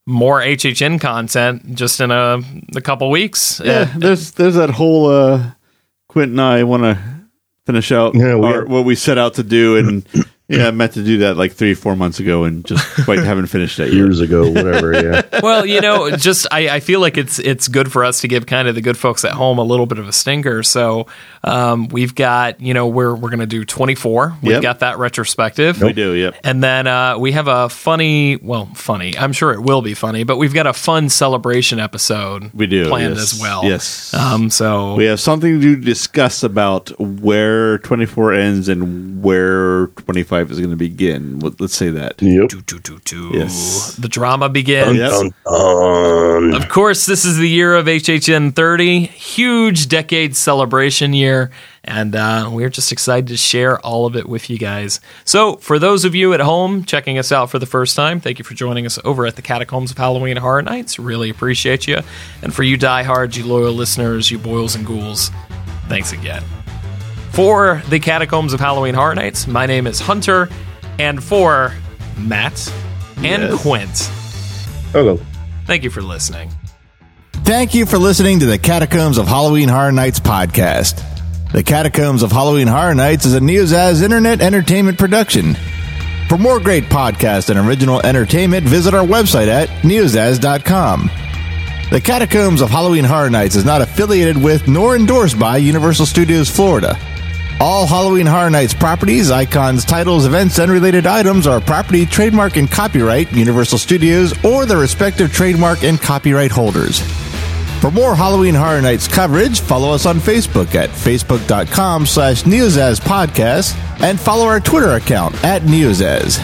more 0.05 0.41
HHN 0.43 1.01
content 1.01 1.75
just 1.75 2.03
in 2.03 2.11
a, 2.11 2.43
a 2.77 2.83
couple 2.83 3.09
weeks. 3.09 3.63
yeah, 3.65 3.85
there's 3.97 4.33
there's 4.33 4.57
that 4.57 4.69
whole 4.69 5.07
uh 5.07 5.53
Quint 6.09 6.33
and 6.33 6.41
I 6.43 6.65
want 6.65 6.83
to 6.83 6.99
finish 7.65 7.93
out 7.93 8.15
Yeah, 8.15 8.35
we- 8.37 8.47
our, 8.47 8.67
what 8.67 8.85
we 8.85 8.95
set 8.95 9.17
out 9.17 9.33
to 9.37 9.43
do, 9.43 9.79
and 9.79 10.07
yeah, 10.59 10.69
I 10.69 10.71
meant 10.73 10.93
to 10.95 11.05
do 11.05 11.19
that 11.19 11.37
like 11.37 11.53
three 11.53 11.75
four 11.75 11.97
months 11.97 12.21
ago, 12.21 12.45
and 12.45 12.65
just 12.65 12.85
quite 13.05 13.19
haven't 13.21 13.47
finished 13.47 13.77
that 13.79 13.89
yet. 13.89 13.95
Years 13.95 14.21
ago, 14.21 14.49
whatever. 14.51 14.93
Yeah. 14.93 15.23
well, 15.43 15.65
you 15.65 15.81
know, 15.81 16.11
just 16.17 16.47
I, 16.51 16.69
I 16.69 16.81
feel 16.81 17.01
like 17.01 17.17
it's 17.17 17.39
it's 17.39 17.69
good 17.69 17.93
for 17.93 18.05
us 18.05 18.21
to 18.23 18.29
give 18.29 18.47
kind 18.47 18.67
of 18.69 18.75
the 18.75 18.81
good 18.81 18.97
folks 18.99 19.25
at 19.25 19.33
home 19.33 19.59
a 19.59 19.63
little 19.63 19.87
bit 19.87 19.99
of 19.99 20.09
a 20.09 20.13
stinker. 20.13 20.63
So 20.63 21.07
um, 21.45 21.89
we've 21.89 22.15
got, 22.15 22.61
you 22.61 22.75
know, 22.75 22.89
we're 22.89 23.15
we're 23.15 23.31
gonna 23.31 23.47
do 23.47 23.65
24. 23.65 24.37
We've 24.43 24.53
Yep. 24.53 24.63
got 24.63 24.81
that 24.81 24.99
retrospective. 24.99 25.81
We 25.81 25.93
do, 25.93 26.13
yep. 26.15 26.35
And 26.45 26.63
then 26.63 26.87
uh, 26.87 27.19
we 27.19 27.33
have 27.33 27.47
a 27.49 27.69
funny, 27.69 28.37
well, 28.37 28.67
funny. 28.75 29.17
I'm 29.17 29.33
sure 29.33 29.53
it 29.53 29.61
will 29.61 29.83
be 29.83 29.95
funny, 29.95 30.25
but 30.25 30.37
we've 30.37 30.55
got 30.55 30.67
a 30.67 30.73
fun 30.73 31.09
celebration 31.09 31.79
episode 31.79 32.51
We 32.55 32.67
do 32.67 32.89
planned 32.89 33.17
yes. 33.17 33.35
as 33.35 33.41
well. 33.41 33.65
Yes, 33.65 34.13
Um. 34.15 34.51
So 34.51 34.95
we 34.95 35.05
have 35.05 35.21
something 35.21 35.61
to 35.61 35.77
discuss 35.77 36.43
about 36.43 36.91
where 37.01 37.79
24 37.79 38.33
ends 38.33 38.69
and 38.69 39.23
where 39.23 39.87
25 40.45 40.51
is 40.53 40.59
going 40.59 40.71
to 40.71 40.77
begin. 40.77 41.39
Let- 41.41 41.61
Let's 41.61 41.77
say 41.77 41.91
that. 41.91 42.21
Yep. 42.23 42.49
do, 42.49 42.61
do, 42.63 42.79
do, 42.79 42.99
do. 43.05 43.31
Yes. 43.35 43.97
the 43.97 44.09
drama 44.09 44.49
begins. 44.49 44.97
Yep. 44.97 45.11
Dun, 45.11 45.31
dun. 45.45 46.55
Of 46.55 46.69
course, 46.69 47.07
this 47.07 47.25
is 47.25 47.37
the 47.37 47.49
year 47.49 47.75
of 47.77 47.87
HHN 47.87 48.55
30, 48.55 49.01
huge 49.07 49.89
decade 49.89 50.35
celebration 50.37 51.13
year, 51.13 51.51
and 51.85 52.15
uh, 52.17 52.49
we're 52.53 52.71
just 52.71 52.93
excited 52.93 53.27
to 53.29 53.37
share 53.37 53.79
all 53.81 54.07
of 54.07 54.17
it 54.17 54.27
with 54.29 54.49
you 54.49 54.59
guys. 54.59 55.01
So, 55.25 55.57
for 55.57 55.79
those 55.79 56.05
of 56.05 56.15
you 56.15 56.33
at 56.33 56.41
home 56.41 56.85
checking 56.85 57.19
us 57.19 57.31
out 57.33 57.51
for 57.51 57.59
the 57.59 57.67
first 57.67 57.95
time, 57.97 58.21
thank 58.21 58.39
you 58.39 58.45
for 58.45 58.55
joining 58.55 58.87
us 58.87 58.99
over 59.05 59.27
at 59.27 59.37
the 59.37 59.43
Catacombs 59.43 59.91
of 59.91 59.99
Halloween 59.99 60.37
Horror 60.39 60.63
Nights. 60.63 60.99
Really 60.99 61.29
appreciate 61.31 61.87
you. 61.87 61.99
And 62.43 62.55
for 62.55 62.63
you 62.63 62.77
diehards, 62.77 63.37
you 63.37 63.45
loyal 63.45 63.73
listeners, 63.75 64.31
you 64.31 64.39
boils 64.39 64.75
and 64.75 64.87
ghouls, 64.87 65.31
thanks 65.89 66.13
again. 66.13 66.43
For 67.41 67.81
the 67.89 67.99
Catacombs 68.01 68.53
of 68.53 68.61
Halloween 68.61 68.95
Horror 68.95 69.15
Nights, 69.15 69.47
my 69.47 69.65
name 69.65 69.87
is 69.87 69.99
Hunter, 69.99 70.51
and 70.99 71.25
for 71.25 71.73
Matt 72.19 72.71
and 73.17 73.45
Yes. 73.45 73.63
Quint, 73.63 74.11
Hello. 74.93 75.19
thank 75.65 75.83
you 75.83 75.89
for 75.89 76.03
listening. 76.03 76.51
Thank 77.33 77.73
you 77.75 77.87
for 77.87 77.97
listening 77.97 78.41
to 78.41 78.45
the 78.47 78.59
Catacombs 78.59 79.17
of 79.17 79.27
Halloween 79.27 79.71
Horror 79.71 79.91
Nights 79.91 80.21
podcast. 80.21 81.03
The 81.55 81.63
Catacombs 81.63 82.23
of 82.23 82.31
Halloween 82.31 82.67
Horror 82.67 82.95
Nights 82.95 83.25
is 83.25 83.33
a 83.33 83.41
Neozaz 83.41 84.03
internet 84.03 84.43
entertainment 84.43 84.99
production. 84.99 85.57
For 86.29 86.37
more 86.37 86.61
great 86.61 86.85
podcasts 86.91 87.49
and 87.49 87.59
original 87.67 88.03
entertainment, 88.03 88.67
visit 88.67 88.93
our 88.93 89.07
website 89.07 89.49
at 89.49 89.71
neozaz.com. 89.83 91.11
The 91.91 92.03
Catacombs 92.03 92.61
of 92.61 92.69
Halloween 92.69 93.05
Horror 93.05 93.31
Nights 93.31 93.57
is 93.57 93.65
not 93.65 93.81
affiliated 93.81 94.37
with 94.37 94.69
nor 94.69 94.95
endorsed 94.95 95.39
by 95.39 95.57
Universal 95.57 96.05
Studios 96.05 96.51
Florida. 96.51 96.99
All 97.63 97.87
Halloween 97.87 98.25
Horror 98.25 98.49
Nights 98.49 98.73
properties, 98.73 99.31
icons, 99.31 99.85
titles, 99.85 100.25
events, 100.25 100.59
and 100.59 100.73
related 100.73 101.07
items 101.07 101.47
are 101.47 101.61
property, 101.61 102.07
trademark, 102.07 102.57
and 102.57 102.71
copyright 102.71 103.31
Universal 103.33 103.77
Studios 103.77 104.33
or 104.43 104.65
their 104.65 104.79
respective 104.79 105.31
trademark 105.31 105.85
and 105.85 106.01
copyright 106.01 106.51
holders. 106.51 107.01
For 107.83 107.91
more 107.91 108.15
Halloween 108.15 108.55
Horror 108.55 108.81
Nights 108.81 109.07
coverage, 109.07 109.61
follow 109.61 109.93
us 109.93 110.07
on 110.07 110.21
Facebook 110.21 110.75
at 110.75 110.89
facebook.com 110.89 112.07
slash 112.07 112.45
Podcast 112.45 113.77
and 114.01 114.19
follow 114.19 114.47
our 114.47 114.61
Twitter 114.61 114.93
account 114.93 115.35
at 115.45 115.63
Neozaz. 115.63 116.37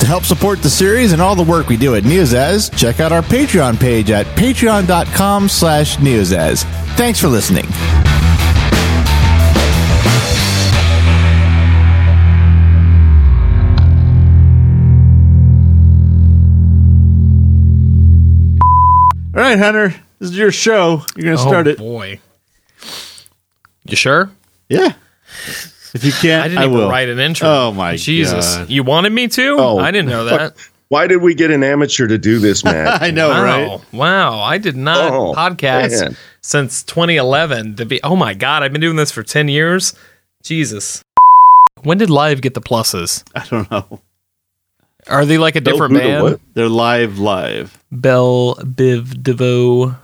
To 0.00 0.06
help 0.06 0.24
support 0.24 0.62
the 0.62 0.70
series 0.70 1.12
and 1.12 1.20
all 1.20 1.36
the 1.36 1.42
work 1.42 1.68
we 1.68 1.76
do 1.76 1.94
at 1.94 2.04
Neozaz, 2.04 2.74
check 2.76 3.00
out 3.00 3.12
our 3.12 3.22
Patreon 3.22 3.78
page 3.78 4.10
at 4.10 4.26
patreon.com 4.36 5.48
slash 5.50 5.98
Neozaz. 5.98 6.64
Thanks 6.96 7.20
for 7.20 7.28
listening. 7.28 7.66
All 19.34 19.40
right, 19.40 19.58
Hunter, 19.58 19.88
this 20.18 20.30
is 20.30 20.36
your 20.36 20.52
show. 20.52 21.02
You're 21.16 21.24
going 21.24 21.36
to 21.38 21.42
oh, 21.42 21.48
start 21.48 21.66
oh, 21.66 21.70
it. 21.70 21.78
boy. 21.78 22.20
You 23.84 23.96
sure? 23.96 24.30
Yeah. 24.68 24.92
If 25.94 26.04
you 26.04 26.12
can't, 26.12 26.42
I 26.42 26.44
I, 26.44 26.48
didn't 26.48 26.64
even 26.64 26.74
will. 26.76 26.90
write 26.90 27.08
an 27.08 27.18
intro. 27.18 27.48
Oh 27.48 27.72
my 27.72 27.96
Jesus! 27.96 28.56
God. 28.56 28.68
You 28.70 28.82
wanted 28.82 29.10
me 29.12 29.28
to? 29.28 29.56
Oh, 29.58 29.78
I 29.78 29.90
didn't 29.90 30.10
know 30.10 30.24
that. 30.26 30.54
Why 30.88 31.06
did 31.06 31.22
we 31.22 31.34
get 31.34 31.50
an 31.50 31.62
amateur 31.64 32.06
to 32.06 32.18
do 32.18 32.38
this, 32.38 32.62
Matt? 32.64 33.00
I 33.02 33.10
know, 33.10 33.30
Wow! 33.30 33.42
right? 33.42 33.80
Wow! 33.92 34.40
I 34.40 34.58
did 34.58 34.76
not 34.76 35.12
Oh, 35.12 35.32
podcast 35.34 36.00
man. 36.02 36.16
since 36.42 36.82
2011 36.82 37.76
to 37.76 37.86
be. 37.86 38.02
Oh 38.02 38.16
my 38.16 38.34
God! 38.34 38.62
I've 38.62 38.72
been 38.72 38.80
doing 38.82 38.96
this 38.96 39.10
for 39.10 39.22
10 39.22 39.48
years. 39.48 39.94
Jesus. 40.42 41.02
When 41.82 41.96
did 41.98 42.10
Live 42.10 42.42
get 42.42 42.52
the 42.54 42.60
pluses? 42.60 43.24
I 43.34 43.46
don't 43.46 43.70
know. 43.70 44.00
Are 45.08 45.24
they 45.26 45.38
like 45.38 45.56
a 45.56 45.60
Bell 45.60 45.74
different 45.74 45.94
Buddha, 45.94 46.06
band? 46.06 46.22
what? 46.22 46.40
They're 46.54 46.68
live, 46.68 47.18
live. 47.18 47.82
Bell 47.90 48.54
Biv 48.56 49.22
DeVoe. 49.22 49.96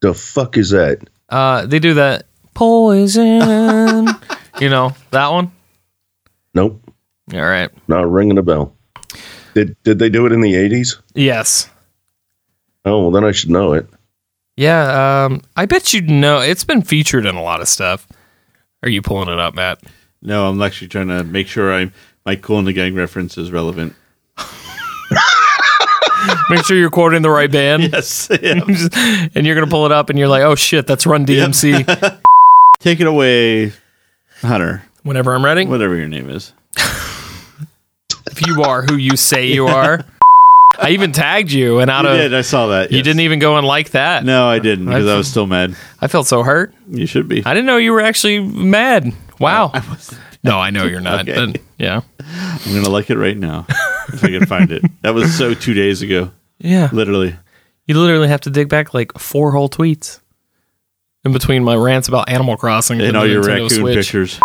The 0.00 0.14
fuck 0.14 0.56
is 0.56 0.70
that? 0.70 0.98
Uh, 1.28 1.66
they 1.66 1.78
do 1.78 1.94
that 1.94 2.26
poison. 2.54 4.08
you 4.60 4.70
know 4.70 4.94
that 5.10 5.28
one. 5.28 5.52
Nope. 6.54 6.82
All 7.34 7.40
right. 7.40 7.70
Not 7.86 8.10
ringing 8.10 8.38
a 8.38 8.42
bell. 8.42 8.74
Did 9.54 9.76
did 9.82 9.98
they 9.98 10.08
do 10.08 10.26
it 10.26 10.32
in 10.32 10.40
the 10.40 10.54
eighties? 10.54 10.98
Yes. 11.14 11.68
Oh 12.84 13.02
well 13.02 13.10
then 13.10 13.24
I 13.24 13.32
should 13.32 13.50
know 13.50 13.74
it. 13.74 13.86
Yeah, 14.56 15.24
um, 15.24 15.42
I 15.56 15.66
bet 15.66 15.94
you 15.94 16.02
know 16.02 16.40
it's 16.40 16.64
been 16.64 16.82
featured 16.82 17.24
in 17.26 17.34
a 17.34 17.42
lot 17.42 17.60
of 17.60 17.68
stuff. 17.68 18.06
Are 18.82 18.88
you 18.88 19.00
pulling 19.02 19.28
it 19.28 19.38
up, 19.38 19.54
Matt? 19.54 19.82
No, 20.22 20.48
I'm 20.48 20.60
actually 20.60 20.88
trying 20.88 21.08
to 21.08 21.24
make 21.24 21.46
sure 21.46 21.72
I'm 21.72 21.92
my 22.26 22.36
Kool 22.36 22.58
and 22.58 22.66
the 22.66 22.72
Gang 22.72 22.94
reference 22.94 23.36
is 23.38 23.50
relevant. 23.50 23.94
Make 26.50 26.64
sure 26.66 26.76
you're 26.76 26.90
quoting 26.90 27.22
the 27.22 27.30
right 27.30 27.50
band. 27.50 27.84
Yes. 27.84 28.28
and 28.30 29.46
you're 29.46 29.54
gonna 29.54 29.66
pull 29.70 29.86
it 29.86 29.92
up, 29.92 30.10
and 30.10 30.18
you're 30.18 30.28
like, 30.28 30.42
"Oh 30.42 30.54
shit, 30.54 30.86
that's 30.86 31.06
Run 31.06 31.24
DMC." 31.24 31.86
Take 32.80 33.00
it 33.00 33.06
away, 33.06 33.72
Hunter. 34.42 34.82
Whenever 35.02 35.34
I'm 35.34 35.44
ready, 35.44 35.64
Whatever 35.66 35.96
your 35.96 36.08
name 36.08 36.28
is. 36.28 36.52
if 36.76 38.46
you 38.46 38.62
are 38.62 38.82
who 38.82 38.96
you 38.96 39.16
say 39.16 39.46
you 39.46 39.66
are, 39.66 40.04
I 40.78 40.90
even 40.90 41.12
tagged 41.12 41.52
you, 41.52 41.78
and 41.78 41.90
out 41.90 42.04
You 42.04 42.10
of 42.10 42.16
did. 42.18 42.34
I 42.34 42.42
saw 42.42 42.66
that. 42.68 42.92
you 42.92 43.02
didn't 43.02 43.20
even 43.20 43.38
go 43.38 43.56
and 43.56 43.66
like 43.66 43.90
that. 43.90 44.24
No, 44.24 44.46
I 44.46 44.58
didn't 44.58 44.86
because 44.86 45.06
I 45.06 45.10
I've- 45.10 45.18
was 45.18 45.28
still 45.28 45.46
mad. 45.46 45.74
I 46.02 46.08
felt 46.08 46.26
so 46.26 46.42
hurt. 46.42 46.74
You 46.90 47.06
should 47.06 47.28
be. 47.28 47.42
I 47.46 47.54
didn't 47.54 47.66
know 47.66 47.78
you 47.78 47.92
were 47.92 48.02
actually 48.02 48.40
mad. 48.40 49.12
Wow. 49.38 49.72
No, 50.42 50.58
I 50.58 50.70
know 50.70 50.84
you're 50.86 51.00
not. 51.00 51.20
Okay. 51.28 51.52
but 51.52 51.60
yeah. 51.78 52.00
I'm 52.20 52.74
gonna 52.74 52.88
like 52.88 53.10
it 53.10 53.16
right 53.18 53.36
now 53.36 53.66
if 54.12 54.24
I 54.24 54.28
can 54.28 54.46
find 54.46 54.70
it. 54.72 54.82
That 55.02 55.14
was 55.14 55.34
so 55.36 55.54
two 55.54 55.74
days 55.74 56.02
ago, 56.02 56.30
Yeah. 56.58 56.88
literally. 56.92 57.36
You 57.86 57.98
literally 57.98 58.28
have 58.28 58.40
to 58.42 58.50
dig 58.50 58.68
back 58.68 58.94
like 58.94 59.18
four 59.18 59.50
whole 59.52 59.68
tweets 59.68 60.20
in 61.24 61.32
between 61.32 61.64
my 61.64 61.74
rants 61.74 62.08
about 62.08 62.28
Animal 62.30 62.56
Crossing 62.56 63.00
And 63.00 63.14
the 63.14 63.18
all 63.18 63.26
your 63.26 63.42
Nintendo 63.42 63.46
raccoon 63.64 63.70
Switch. 63.70 63.96
pictures. 63.96 64.40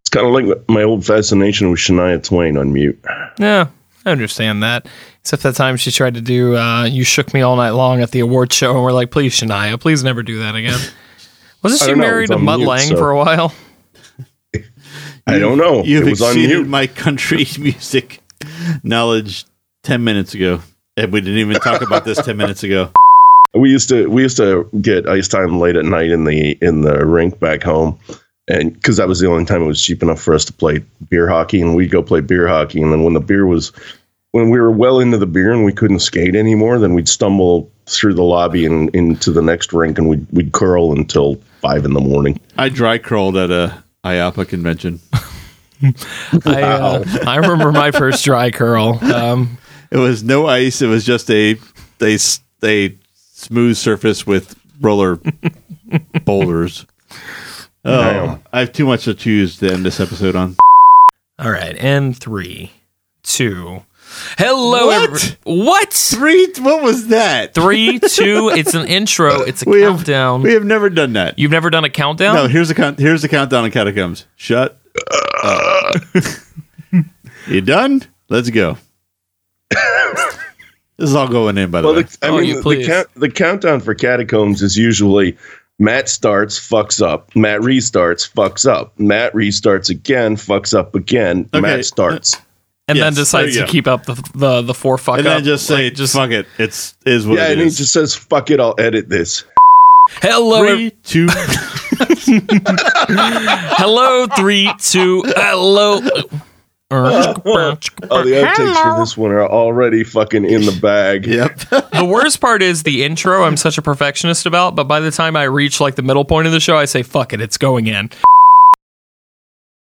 It's 0.00 0.08
kind 0.10 0.26
of 0.26 0.32
like 0.32 0.68
my 0.68 0.82
old 0.82 1.04
fascination 1.04 1.70
with 1.70 1.78
Shania 1.80 2.22
Twain 2.22 2.56
on 2.56 2.72
mute. 2.72 2.98
Yeah, 3.38 3.66
I 4.04 4.10
understand 4.10 4.62
that. 4.62 4.86
Except 5.20 5.42
that 5.42 5.56
time 5.56 5.76
she 5.76 5.90
tried 5.90 6.14
to 6.14 6.20
do 6.20 6.56
uh, 6.56 6.84
"You 6.84 7.02
Shook 7.04 7.34
Me 7.34 7.42
All 7.42 7.56
Night 7.56 7.70
Long" 7.70 8.00
at 8.00 8.12
the 8.12 8.20
award 8.20 8.52
show, 8.52 8.72
and 8.74 8.82
we're 8.84 8.92
like, 8.92 9.10
"Please, 9.10 9.34
Shania, 9.34 9.78
please 9.80 10.02
never 10.04 10.22
do 10.22 10.38
that 10.40 10.54
again." 10.54 10.78
Wasn't 11.62 11.80
she 11.80 11.88
don't 11.88 11.98
know, 11.98 12.04
married 12.06 12.28
to 12.28 12.34
on 12.34 12.44
Mutt 12.44 12.58
mute, 12.60 12.68
Lange 12.68 12.88
so- 12.90 12.96
for 12.96 13.10
a 13.10 13.16
while? 13.18 13.52
I 15.26 15.38
don't 15.38 15.58
know. 15.58 15.82
You've 15.82 16.06
it 16.06 16.10
was 16.10 16.22
on 16.22 16.28
exceeded 16.30 16.66
my 16.66 16.86
country 16.86 17.46
music 17.58 18.20
knowledge 18.82 19.44
ten 19.82 20.04
minutes 20.04 20.34
ago, 20.34 20.60
and 20.96 21.12
we 21.12 21.20
didn't 21.20 21.38
even 21.38 21.56
talk 21.60 21.82
about 21.82 22.04
this 22.04 22.22
ten 22.24 22.36
minutes 22.36 22.62
ago. 22.62 22.90
we 23.54 23.70
used 23.70 23.88
to 23.88 24.08
we 24.08 24.22
used 24.22 24.36
to 24.36 24.68
get 24.80 25.08
ice 25.08 25.28
time 25.28 25.58
late 25.58 25.76
at 25.76 25.84
night 25.84 26.10
in 26.10 26.24
the 26.24 26.56
in 26.60 26.82
the 26.82 27.04
rink 27.04 27.38
back 27.40 27.62
home. 27.62 27.98
And 28.48 28.72
because 28.74 28.96
that 28.98 29.08
was 29.08 29.18
the 29.18 29.28
only 29.28 29.44
time 29.44 29.62
it 29.62 29.66
was 29.66 29.82
cheap 29.82 30.04
enough 30.04 30.20
for 30.20 30.32
us 30.32 30.44
to 30.44 30.52
play 30.52 30.84
beer 31.10 31.28
hockey 31.28 31.60
and 31.60 31.74
we'd 31.74 31.90
go 31.90 32.00
play 32.00 32.20
beer 32.20 32.46
hockey. 32.46 32.80
And 32.80 32.92
then 32.92 33.02
when 33.02 33.14
the 33.14 33.20
beer 33.20 33.44
was 33.44 33.72
when 34.30 34.50
we 34.50 34.60
were 34.60 34.70
well 34.70 35.00
into 35.00 35.18
the 35.18 35.26
beer 35.26 35.52
and 35.52 35.64
we 35.64 35.72
couldn't 35.72 35.98
skate 35.98 36.36
anymore 36.36 36.78
then 36.78 36.94
we'd 36.94 37.08
stumble 37.08 37.70
through 37.86 38.14
the 38.14 38.22
lobby 38.22 38.66
and 38.66 38.94
into 38.94 39.32
the 39.32 39.42
next 39.42 39.72
rink 39.72 39.98
and 39.98 40.08
we'd, 40.08 40.26
we'd 40.30 40.52
curl 40.52 40.92
until 40.92 41.36
five 41.60 41.84
in 41.84 41.94
the 41.94 42.00
morning. 42.00 42.38
I 42.56 42.68
dry 42.68 42.98
curled 42.98 43.36
at 43.36 43.50
a 43.50 43.82
IAAPA 44.14 44.48
convention. 44.48 45.00
I, 46.46 46.62
uh, 46.62 47.04
I 47.26 47.36
remember 47.36 47.70
my 47.72 47.90
first 47.90 48.24
dry 48.24 48.50
curl. 48.50 48.98
Um, 49.04 49.58
It 49.90 49.98
was 49.98 50.22
no 50.24 50.46
ice. 50.46 50.80
It 50.82 50.86
was 50.86 51.04
just 51.04 51.30
a 51.30 51.56
a, 52.00 52.14
s- 52.14 52.40
a 52.64 52.96
smooth 53.34 53.76
surface 53.76 54.26
with 54.26 54.54
roller 54.80 55.18
boulders. 56.24 56.86
Oh, 57.88 58.02
Damn. 58.02 58.42
I 58.52 58.58
have 58.58 58.72
too 58.72 58.84
much 58.84 59.04
to 59.04 59.14
choose 59.14 59.58
to 59.58 59.70
end 59.72 59.86
this 59.86 60.00
episode 60.00 60.34
on. 60.34 60.56
all 61.38 61.52
right, 61.52 61.76
and 61.78 62.16
three, 62.16 62.72
two. 63.22 63.84
Hello, 64.38 64.86
What? 64.86 65.02
every- 65.10 65.36
what? 65.44 65.92
Three. 65.92 66.52
What 66.58 66.82
was 66.82 67.08
that? 67.08 67.54
Three, 67.54 67.98
two. 67.98 68.50
It's 68.54 68.74
an 68.74 68.86
intro. 68.86 69.42
It's 69.42 69.66
a 69.66 69.68
We 69.70 69.82
have, 69.82 69.96
countdown. 69.96 70.42
we 70.42 70.52
have 70.54 70.64
never 70.64 70.88
done 70.90 71.12
that. 71.14 71.38
You've 71.38 71.50
never 71.50 71.70
done 71.70 71.84
a 71.84 71.90
countdown? 71.90 72.34
no, 72.34 72.46
here's 72.48 72.68
the 72.68 72.74
count. 72.74 72.98
Here's 72.98 73.22
the 73.22 73.28
countdown 73.28 73.64
of 73.64 73.72
catacombs. 73.72 74.26
Shut. 74.36 74.78
up. 75.42 75.94
you 77.48 77.60
done? 77.60 78.02
Let's 78.28 78.50
go. 78.50 78.78
this 79.70 80.38
is 80.98 81.14
all 81.14 81.28
going 81.28 81.58
in, 81.58 81.70
by 81.70 81.80
the 81.82 81.86
well 81.88 81.96
way. 81.96 82.02
the, 82.02 82.18
i 82.22 82.28
Oh, 82.28 82.38
mean 82.38 82.46
you 82.48 82.62
the, 82.62 82.86
count, 82.86 83.08
the 83.14 83.30
countdown 83.30 83.80
for 83.80 83.94
catacombs 83.94 84.62
is 84.62 84.76
usually 84.76 85.36
matt 85.78 86.08
starts 86.08 86.58
fucks 86.58 87.02
up 87.06 87.34
matt 87.36 87.60
restarts 87.60 88.32
fucks 88.32 88.66
up 88.66 88.98
matt 88.98 89.32
restarts 89.34 89.90
again 89.90 90.36
fucks 90.36 90.72
up 90.76 90.94
again 90.94 91.40
Okay. 91.52 91.60
matt 91.60 91.84
starts 91.84 92.36
and 92.88 92.96
Yes, 92.98 93.04
then 93.04 93.14
decides 93.14 93.54
to 93.54 93.60
go. 93.60 93.66
keep 93.66 93.86
up 93.86 94.06
the 94.06 94.14
the, 94.34 94.62
the 94.62 94.74
four 94.74 94.96
fuck 94.98 95.18
and 95.18 95.26
up. 95.26 95.36
then 95.38 95.44
just 95.44 95.66
say, 95.66 95.84
like, 95.84 95.94
just 95.94 96.14
fuck 96.14 96.30
it. 96.30 96.46
It's 96.58 96.94
is 97.04 97.26
what 97.26 97.38
yeah 97.38 97.48
it 97.48 97.52
and 97.52 97.62
he 97.62 97.66
just 97.70 97.92
says 97.92 98.14
fuck 98.14 98.50
it 98.50 98.60
i'll 98.60 98.74
edit 98.78 99.08
this 99.08 99.44
hello, 100.22 100.62
Three, 100.64 100.90
two. 101.02 101.26
hello, 103.78 104.26
three, 104.36 104.70
two, 104.78 105.22
hello. 105.26 106.00
Oh, 106.88 107.02
the 108.22 108.44
outtakes 108.46 108.80
for 108.80 109.00
this 109.00 109.16
one 109.16 109.32
are 109.32 109.42
already 109.44 110.04
fucking 110.04 110.44
in 110.44 110.60
the 110.66 110.78
bag. 110.80 111.26
yep. 111.26 111.58
The 111.90 112.04
worst 112.08 112.40
part 112.40 112.62
is 112.62 112.84
the 112.84 113.02
intro. 113.02 113.42
I'm 113.42 113.56
such 113.56 113.76
a 113.76 113.82
perfectionist 113.82 114.46
about, 114.46 114.76
but 114.76 114.84
by 114.84 115.00
the 115.00 115.10
time 115.10 115.34
I 115.36 115.42
reach 115.44 115.80
like 115.80 115.96
the 115.96 116.02
middle 116.02 116.24
point 116.24 116.46
of 116.46 116.52
the 116.52 116.60
show, 116.60 116.76
I 116.76 116.84
say, 116.84 117.02
"Fuck 117.02 117.32
it, 117.32 117.40
it's 117.40 117.58
going 117.58 117.88
in." 117.88 118.10